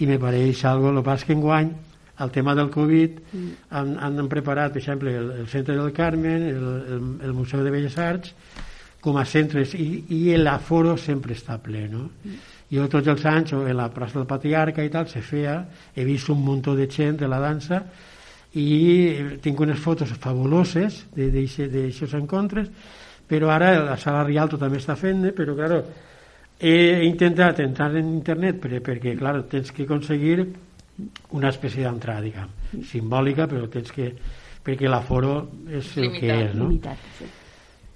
i 0.00 0.06
me 0.06 0.20
pareix 0.22 0.62
algo, 0.64 0.94
que 0.94 1.02
passa 1.04 1.26
que 1.26 1.34
enguany 1.34 1.72
el 2.20 2.30
tema 2.30 2.54
del 2.54 2.70
Covid 2.70 3.18
mm. 3.32 3.50
han, 3.70 3.96
han 3.98 4.28
preparat, 4.28 4.72
per 4.72 4.82
exemple, 4.82 5.14
el, 5.16 5.30
el 5.42 5.48
Centre 5.48 5.76
del 5.76 5.92
Carmen, 5.92 6.46
el, 6.48 6.64
el, 6.94 7.02
el 7.26 7.32
Museu 7.34 7.64
de 7.64 7.72
Belles 7.74 7.98
Arts, 7.98 8.34
com 9.04 9.18
a 9.20 9.24
centres, 9.28 9.74
i, 9.76 10.04
i 10.16 10.36
l'aforo 10.40 10.94
sempre 10.96 11.34
està 11.36 11.58
ple, 11.60 11.84
no? 11.90 12.08
Mm. 12.24 12.42
Jo 12.74 12.88
tots 12.90 13.10
els 13.12 13.24
anys, 13.28 13.52
en 13.54 13.76
la 13.76 13.90
plaça 13.92 14.18
del 14.18 14.28
Patriarca 14.30 14.82
i 14.82 14.90
tal, 14.90 15.06
se 15.10 15.20
feia, 15.22 15.58
he 15.94 16.06
vist 16.06 16.30
un 16.32 16.40
muntó 16.42 16.74
de 16.74 16.88
gent 16.90 17.20
de 17.20 17.28
la 17.28 17.38
dansa 17.42 17.82
i 18.54 19.38
tinc 19.42 19.60
unes 19.60 19.78
fotos 19.82 20.14
fabuloses 20.22 21.04
d'aixòs 21.14 22.14
encontres, 22.16 22.70
però 23.28 23.50
ara 23.50 23.72
la 23.82 23.98
sala 23.98 24.24
Rialto 24.24 24.58
també 24.60 24.78
està 24.78 24.96
fent 24.96 25.26
però 25.36 25.54
claro, 25.58 25.82
he 26.58 27.04
intentat 27.04 27.60
entrar 27.60 27.90
en 27.98 28.12
internet 28.14 28.60
per, 28.62 28.78
perquè 28.80 29.16
clar, 29.18 29.40
tens 29.50 29.72
que 29.74 29.84
aconseguir 29.84 30.46
una 31.34 31.50
espècie 31.50 31.82
d'entrada, 31.82 32.22
diguem, 32.22 32.82
simbòlica, 32.90 33.48
però 33.50 33.66
tens 33.68 33.90
que 33.92 34.12
perquè 34.64 34.88
l'aforo 34.88 35.36
és 35.68 35.96
el 35.98 36.08
Limitat. 36.08 36.20
que 36.20 36.36
és, 36.44 36.54
no? 36.56 36.68
Limitat, 36.68 37.08
sí. 37.18 37.30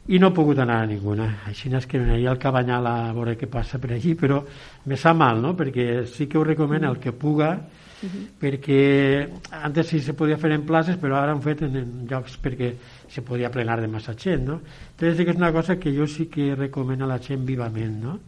I 0.08 0.18
no 0.18 0.30
he 0.30 0.32
pogut 0.32 0.58
anar 0.62 0.78
a 0.82 0.86
ninguna. 0.88 1.26
Així 1.48 1.68
és 1.68 1.86
que 1.86 1.98
m'aniria 2.00 2.30
al 2.32 2.38
Cabanyal 2.40 2.86
a 2.88 3.12
veure 3.12 3.36
què 3.36 3.46
passa 3.48 3.78
per 3.78 3.92
allí, 3.92 4.14
però 4.16 4.40
me 4.86 4.96
sap 4.96 5.16
mal, 5.20 5.40
no? 5.40 5.52
Perquè 5.56 6.06
sí 6.08 6.26
que 6.26 6.38
ho 6.38 6.44
recomano 6.44 6.90
el 6.90 6.98
que 6.98 7.12
puga, 7.12 7.50
uh 7.58 8.06
-huh. 8.06 8.24
perquè 8.40 9.28
antes 9.50 9.86
sí 9.86 10.00
se 10.00 10.14
podia 10.14 10.38
fer 10.38 10.52
en 10.52 10.64
places, 10.64 10.96
però 10.96 11.16
ara 11.16 11.32
han 11.32 11.42
fet 11.42 11.62
en, 11.62 11.76
en 11.76 12.06
llocs 12.08 12.38
perquè 12.40 12.72
se 13.06 13.20
podia 13.20 13.50
plenar 13.50 13.80
de 13.80 13.88
massa 13.88 14.14
gent, 14.14 14.46
no? 14.46 14.60
Entonces, 14.90 15.24
que 15.24 15.30
és 15.30 15.36
una 15.36 15.52
cosa 15.52 15.78
que 15.78 15.94
jo 15.94 16.06
sí 16.06 16.26
que 16.26 16.54
recomano 16.54 17.04
a 17.04 17.08
la 17.08 17.18
gent 17.18 17.44
vivament, 17.44 18.02
no? 18.02 18.18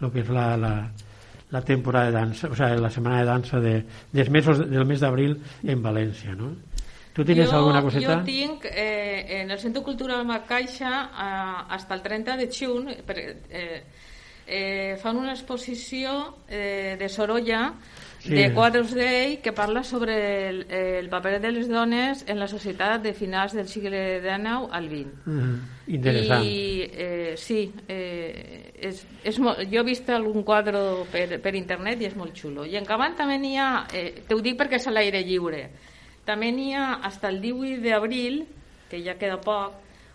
Lo 0.00 0.10
que 0.10 0.20
és 0.20 0.28
la, 0.28 0.56
la, 0.56 0.90
la 1.50 1.62
temporada 1.62 2.06
de 2.06 2.12
dansa, 2.12 2.48
o 2.48 2.56
sea, 2.56 2.74
la 2.76 2.90
setmana 2.90 3.20
de 3.20 3.26
dansa 3.26 3.60
de, 3.60 3.84
dels 4.12 4.30
mesos, 4.30 4.58
del 4.68 4.84
mes 4.86 5.00
d'abril 5.00 5.38
en 5.64 5.82
València, 5.82 6.34
no? 6.36 6.52
Tu 7.16 7.24
tens 7.26 7.50
alguna 7.50 7.80
coseta? 7.82 8.20
Jo 8.20 8.24
tinc 8.26 8.68
eh, 8.70 9.40
en 9.40 9.50
el 9.50 9.58
Centre 9.58 9.82
Cultural 9.82 10.22
Macaixa 10.26 10.92
eh, 11.08 11.64
hasta 11.74 11.96
el 11.96 12.02
30 12.02 12.36
de 12.36 12.46
juny 12.46 12.92
eh, 12.94 13.82
eh, 14.46 14.96
fan 15.02 15.16
una 15.16 15.32
exposició 15.32 16.36
eh, 16.48 16.96
de 16.98 17.08
Sorolla 17.08 17.72
sí. 18.18 18.34
de 18.34 18.52
quadros 18.54 18.92
d'ell 18.94 19.38
que 19.42 19.52
parla 19.52 19.82
sobre 19.84 20.48
el, 20.48 20.62
el 20.70 21.08
paper 21.08 21.40
de 21.40 21.52
les 21.52 21.68
dones 21.68 22.24
en 22.26 22.38
la 22.38 22.48
societat 22.48 23.02
de 23.02 23.14
finals 23.14 23.54
del 23.54 23.68
segle 23.68 24.20
XIX 24.20 24.68
al 24.70 24.88
XX. 24.88 25.12
Mm 25.24 25.40
-hmm. 25.40 25.58
Interessant. 25.88 26.44
I 26.44 26.90
eh, 26.92 27.32
sí, 27.36 27.72
eh, 27.88 28.72
és, 28.74 29.06
és 29.24 29.38
molt, 29.38 29.58
jo 29.70 29.80
he 29.80 29.84
vist 29.84 30.08
algun 30.10 30.42
quadre 30.42 30.78
per, 31.10 31.40
per 31.40 31.54
internet 31.54 32.00
i 32.00 32.06
és 32.06 32.16
molt 32.16 32.34
xulo. 32.34 32.64
I 32.64 32.76
en 32.76 32.84
Cabant 32.84 33.16
també 33.16 33.38
n'hi 33.38 33.56
ha, 33.56 33.86
eh, 33.92 34.22
te 34.26 34.34
ho 34.34 34.40
dic 34.40 34.58
perquè 34.58 34.76
és 34.76 34.86
a 34.86 34.90
l'aire 34.90 35.22
lliure, 35.22 35.70
també 36.24 36.52
n'hi 36.52 36.74
ha 36.74 37.00
fins 37.02 37.24
el 37.24 37.40
18 37.40 37.80
d'abril, 37.80 38.46
que 38.90 39.02
ja 39.02 39.14
queda 39.14 39.40
poc, 39.40 39.72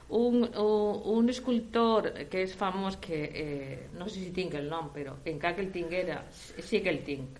un, 0.09 0.43
un, 0.43 1.01
un 1.17 1.29
escultor 1.29 2.11
que 2.29 2.43
és 2.43 2.53
famós 2.55 2.97
que 3.01 3.17
eh, 3.33 3.89
no 3.97 4.07
sé 4.07 4.19
si 4.19 4.31
tinc 4.31 4.53
el 4.53 4.67
nom 4.69 4.91
però 4.93 5.15
encara 5.25 5.55
que 5.55 5.61
el 5.61 5.71
tinguera 5.71 6.23
sí 6.31 6.81
que 6.81 6.91
el 6.91 7.01
tinc 7.03 7.39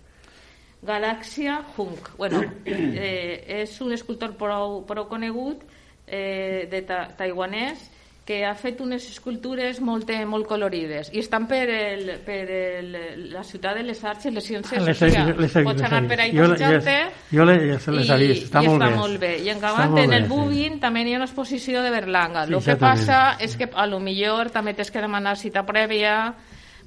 Galàxia 0.84 1.60
Hunk. 1.76 2.14
Bueno, 2.18 2.42
eh, 2.66 3.62
és 3.62 3.80
un 3.80 3.92
escultor 3.96 4.36
prou, 4.40 4.82
prou 4.88 5.08
conegut 5.10 5.64
eh, 6.06 6.68
de 6.70 6.82
ta 6.86 7.06
taiwanès 7.16 7.90
que 8.24 8.38
ha 8.48 8.54
fet 8.56 8.78
unes 8.80 9.04
escultures 9.10 9.82
molt, 9.84 10.08
molt 10.24 10.46
colorides 10.48 11.10
i 11.12 11.20
estan 11.20 11.44
per, 11.48 11.66
el, 11.68 12.06
per 12.24 12.38
el, 12.48 12.94
la 13.34 13.42
ciutat 13.44 13.76
de 13.76 13.82
les 13.84 14.00
arts 14.00 14.24
i 14.24 14.32
les 14.32 14.46
ciències 14.48 14.80
les, 14.80 14.96
socials. 14.96 15.34
Les, 15.36 15.52
les, 15.58 15.66
Pots 15.66 15.84
anar 15.84 16.00
per 16.08 16.18
ahí 16.24 16.32
passant-te 16.32 16.96
jo 17.28 17.44
les, 17.44 17.66
les 17.98 18.14
he 18.14 18.18
vist, 18.22 18.46
està, 18.48 18.64
i 18.64 18.70
molt, 18.70 18.80
està 18.80 18.88
bé. 18.88 18.96
molt 19.02 19.20
bé. 19.20 19.32
I 19.44 19.52
en 19.52 19.60
Gavant, 19.60 19.98
en 20.00 20.16
el 20.16 20.24
Bubin, 20.30 20.78
sí. 20.78 20.80
també 20.80 21.04
hi 21.04 21.12
ha 21.12 21.20
una 21.20 21.28
exposició 21.28 21.84
de 21.84 21.92
Berlanga. 21.92 22.46
Sí, 22.48 22.56
el 22.56 22.64
que 22.64 22.78
passa 22.80 23.20
és 23.44 23.58
que 23.60 23.68
a 23.68 23.86
lo 23.90 24.00
millor 24.00 24.48
també 24.54 24.72
tens 24.72 24.92
que 24.94 25.04
demanar 25.04 25.36
cita 25.36 25.66
prèvia 25.68 26.16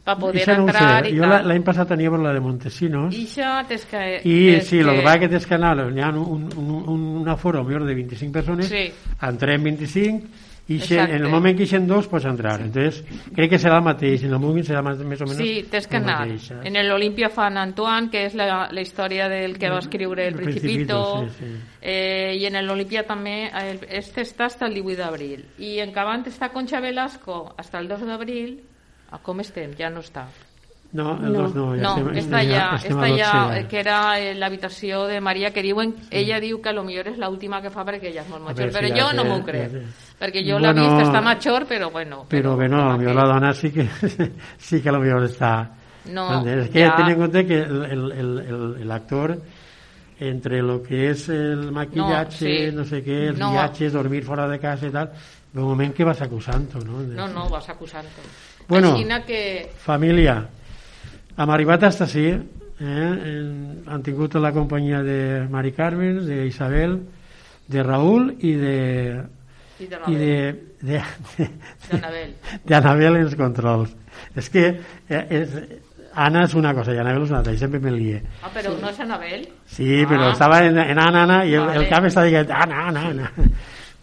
para 0.07 0.19
poder 0.19 0.47
no 0.47 0.63
entrar 0.63 1.03
sé. 1.03 1.11
i 1.11 1.17
jo 1.19 1.27
l'any 1.27 1.63
passat 1.67 1.89
tenia 1.91 2.11
per 2.13 2.21
la 2.23 2.31
de 2.31 2.39
Montesinos 2.39 3.11
i 3.11 3.25
això 3.27 3.51
tens 3.67 3.83
que 3.91 4.03
i 4.23 4.37
sí, 4.63 4.79
el 4.79 4.91
que 4.95 5.03
va 5.03 5.17
que 5.19 5.27
tens 5.27 5.45
que 5.45 5.57
anar 5.57 5.75
hi 5.91 5.99
ha 5.99 6.11
un, 6.15 6.47
un, 6.55 6.75
un, 6.79 7.01
un 7.21 7.27
aforo 7.27 7.63
millor 7.67 7.83
de 7.83 7.95
25 7.97 8.31
persones 8.31 8.69
sí. 8.71 8.85
entrem 9.27 9.67
25 9.67 10.45
i 10.67 10.77
xe, 10.83 10.99
en 10.99 11.23
el 11.23 11.27
moment 11.31 11.55
que 11.55 11.63
hi 11.63 11.79
dos 11.87 12.07
pots 12.07 12.25
entrar 12.27 12.61
entonces 12.61 13.01
crec 13.35 13.51
que 13.51 13.59
serà 13.59 13.81
el 13.81 13.83
mateix 13.83 14.23
en 14.23 14.35
el 14.35 14.39
moment 14.39 14.63
serà 14.67 14.81
més 14.83 15.23
o 15.23 15.27
menys 15.27 15.41
sí, 15.41 15.51
tens 15.71 15.87
que 15.91 15.99
anar 15.99 16.21
mateix, 16.21 16.47
eh? 16.55 16.61
en 16.71 16.79
l'Olimpia 16.87 17.29
fan 17.31 17.59
Antoine 17.59 18.07
que 18.11 18.23
és 18.29 18.35
la, 18.39 18.69
la 18.71 18.83
història 18.83 19.27
del 19.31 19.57
que 19.59 19.71
va 19.71 19.79
escriure 19.83 20.23
el, 20.27 20.35
el 20.35 20.39
Principito, 20.39 21.01
Principito 21.19 21.35
sí, 21.35 21.51
sí. 21.51 21.75
Eh, 21.81 22.39
i 22.39 22.47
en 22.47 22.61
l'Olimpia 22.63 23.03
també 23.07 23.35
el, 23.51 23.83
este 23.91 24.23
està 24.23 24.47
hasta 24.47 24.71
el 24.71 24.79
18 24.79 25.03
d'abril 25.03 25.45
i 25.59 25.77
en 25.83 25.91
Cabant 25.91 26.23
està 26.31 26.51
Concha 26.55 26.79
Velasco 26.79 27.43
hasta 27.57 27.83
el 27.83 27.91
2 27.91 28.07
d'abril 28.07 28.57
a 29.11 29.19
com 29.23 29.41
estem? 29.43 29.73
Ja 29.79 29.89
no 29.93 30.03
està. 30.03 30.27
No, 30.93 31.17
el 31.19 31.33
no, 31.33 31.47
no, 31.51 31.65
ja 31.75 31.81
no 31.83 31.89
estem, 31.97 32.21
està 32.21 32.39
ja, 32.47 32.67
està 32.79 33.07
ja, 33.11 33.31
que 33.67 33.79
era 33.81 33.97
l'habitació 34.39 35.01
de 35.09 35.19
Maria, 35.19 35.51
que 35.51 35.61
diuen, 35.65 35.91
sí. 35.97 36.07
ella 36.21 36.39
diu 36.39 36.61
que 36.63 36.71
a 36.71 36.75
lo 36.77 36.85
millor 36.87 37.09
és 37.11 37.19
l'última 37.19 37.59
que 37.61 37.71
fa 37.73 37.83
perquè 37.87 38.07
ella 38.07 38.23
és 38.23 38.29
molt 38.31 38.45
major, 38.47 38.71
però 38.71 38.91
jo 38.95 39.09
no 39.17 39.25
m'ho 39.27 39.41
crec, 39.43 39.75
perquè 40.21 40.45
jo 40.47 40.55
bueno, 40.55 40.71
l'he 40.71 40.85
vist, 40.87 41.03
està 41.09 41.21
major, 41.25 41.67
però 41.67 41.91
bueno. 41.91 42.23
Però, 42.31 42.55
però 42.55 42.85
bueno, 42.95 43.11
a 43.11 43.19
la 43.19 43.27
dona 43.33 43.51
sí 43.53 43.73
que, 43.75 43.89
sí 44.69 44.81
que 44.81 44.89
a 44.89 44.95
lo 44.95 45.03
millor 45.03 45.27
està... 45.27 45.53
No, 46.07 46.29
es 46.47 46.69
que 46.71 46.85
ja... 46.85 46.95
ten 46.95 47.11
en 47.11 47.19
compte 47.19 47.43
que 47.43 47.65
l'actor 48.87 49.35
entre 50.23 50.61
lo 50.63 50.79
que 50.81 51.09
és 51.11 51.27
el 51.29 51.67
maquillatge, 51.75 52.47
no, 52.47 52.55
sí. 52.55 52.75
no 52.79 52.85
sé 52.87 53.03
què, 53.03 53.25
els 53.33 53.41
no. 53.41 53.51
viatges, 53.53 53.91
dormir 53.93 54.23
fora 54.25 54.47
de 54.47 54.57
casa 54.63 54.87
i 54.87 54.93
tal, 54.95 55.11
de 55.51 55.61
moment 55.61 55.91
que 55.93 56.07
vas 56.07 56.23
acusant-ho, 56.23 56.79
no? 56.87 57.03
No, 57.11 57.27
no, 57.27 57.49
vas 57.51 57.67
acusant-ho. 57.69 58.23
Bueno, 58.67 58.95
que... 59.25 59.69
família, 59.79 60.41
hem 61.37 61.49
arribat 61.49 61.83
a 61.83 61.91
sí, 61.91 62.27
eh? 62.27 63.81
han 63.87 64.03
tingut 64.03 64.35
la 64.35 64.51
companyia 64.51 65.01
de 65.03 65.47
Mari 65.49 65.71
Carmen, 65.71 66.19
d'Isabel, 66.27 66.99
de 67.67 67.83
Raül 67.83 68.35
i 68.39 68.53
de... 68.53 68.77
I 69.77 69.85
de, 69.85 69.97
i 70.09 70.15
de, 70.15 70.53
de, 70.81 71.01
de, 71.37 72.23
de 72.65 72.75
Anabel 72.75 73.19
en 73.19 73.27
els 73.27 73.35
controls. 73.37 73.91
És 74.35 74.49
que 74.49 74.63
eh, 74.73 75.21
és, 75.29 75.53
Anna 76.17 76.47
és 76.47 76.55
una 76.57 76.71
cosa 76.73 76.95
i 76.95 76.97
Anabel 76.97 77.27
és 77.27 77.29
una 77.29 77.43
altra, 77.43 77.53
i 77.53 77.61
sempre 77.61 77.79
me 77.83 77.93
lie. 77.93 78.23
Ah, 78.41 78.49
però 78.53 78.73
sí. 78.73 78.81
no 78.81 78.89
és 78.89 78.99
Anabel? 79.05 79.43
Sí, 79.69 79.91
ah. 80.01 80.07
però 80.09 80.31
estava 80.33 80.63
en, 80.65 80.79
en 80.81 80.97
Anna, 80.97 81.27
Anna, 81.27 81.43
i 81.45 81.53
el, 81.53 81.67
vale. 81.67 81.83
el 81.83 81.91
cap 81.91 82.07
està 82.09 82.25
dient 82.25 82.49
Anna, 82.49 82.87
Anna, 82.89 83.05
Anna. 83.11 83.51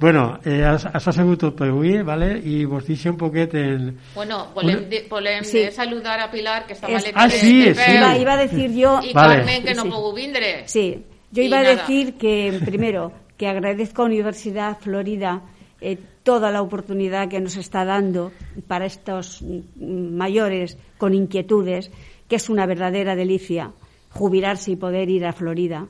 Bueno, 0.05 0.39
eh, 0.45 0.61
això 0.69 1.09
ha 1.09 1.13
sigut 1.17 1.41
tot 1.41 1.55
per 1.57 1.71
avui, 1.71 1.95
¿vale? 2.05 2.27
i 2.37 2.67
vos 2.69 2.85
deixo 2.85 3.09
un 3.09 3.17
poquet 3.17 3.55
en... 3.57 3.87
Bueno, 4.13 4.51
volem, 4.53 4.83
una... 4.83 4.89
de, 4.91 4.99
volem 5.09 5.47
sí. 5.49 5.63
saludar 5.73 6.19
a 6.21 6.27
Pilar, 6.29 6.67
que 6.69 6.75
està 6.77 6.91
es... 6.93 7.07
Ah, 7.15 7.25
sí, 7.33 7.73
sí. 7.73 7.95
Iba, 7.95 8.11
iba 8.21 8.35
a 8.35 8.37
decir 8.43 8.75
yo... 8.77 8.99
Y 9.01 9.15
vale. 9.17 9.39
Carmen, 9.39 9.65
que 9.65 9.75
no 9.75 9.87
sí. 9.87 9.89
pudo 9.89 10.13
vindre. 10.13 10.69
Sí, 10.69 11.07
yo 11.31 11.43
iba 11.43 11.57
y 11.57 11.61
a 11.61 11.63
nada. 11.63 11.77
decir 11.77 12.19
que, 12.21 12.61
primero, 12.67 13.13
que 13.39 13.49
agradezco 13.49 14.03
a 14.03 14.05
Universidad 14.05 14.77
Florida 14.79 15.41
eh, 15.81 15.97
toda 16.23 16.51
la 16.51 16.61
oportunidad 16.61 17.31
que 17.31 17.41
nos 17.41 17.57
está 17.57 17.87
dando 17.87 18.31
para 18.69 18.85
estos 18.85 19.43
mayores 19.81 20.77
con 20.99 21.15
inquietudes, 21.15 21.91
que 22.29 22.37
es 22.37 22.51
una 22.51 22.67
verdadera 22.67 23.17
delicia 23.17 23.73
jubilarse 24.11 24.73
y 24.73 24.77
poder 24.77 25.09
ir 25.09 25.25
a 25.25 25.33
Florida, 25.33 25.89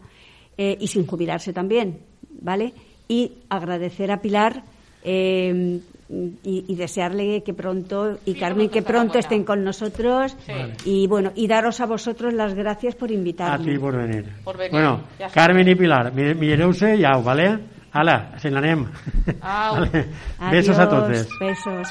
eh, 0.57 0.77
y 0.79 0.87
sin 0.87 1.05
jubilarse 1.05 1.53
también, 1.53 1.99
¿vale?, 2.41 2.73
y 3.09 3.33
agradecer 3.49 4.11
a 4.11 4.21
Pilar 4.21 4.63
eh, 5.03 5.81
y, 6.09 6.65
y, 6.69 6.75
desearle 6.77 7.43
que 7.43 7.55
pronto 7.55 8.19
y 8.25 8.35
sí, 8.35 8.39
Carmen 8.39 8.69
que 8.69 8.83
pronto 8.83 9.19
estén 9.19 9.45
con 9.45 9.65
nosotros 9.65 10.37
sí. 10.47 10.53
y 10.85 11.07
bueno 11.07 11.33
y 11.35 11.47
daros 11.47 11.81
a 11.81 11.87
vosotros 11.87 12.33
las 12.35 12.55
gracias 12.55 12.95
por 12.95 13.11
invitarme. 13.11 13.71
A 13.71 13.75
ti 13.75 13.79
por 13.79 13.97
venir. 13.97 14.27
Por 14.45 14.57
venir. 14.57 14.73
Bueno, 14.73 15.01
Carmen 15.33 15.69
y 15.69 15.75
Pilar, 15.75 16.13
mireu-se 16.13 16.99
ja, 16.99 17.17
vale? 17.19 17.75
Ala, 17.95 18.33
se 18.39 18.51
n'anem. 18.51 18.89
Vale. 19.41 20.09
Besos 20.51 20.79
a 20.79 20.89
totes. 20.89 21.29
Besos. 21.39 21.89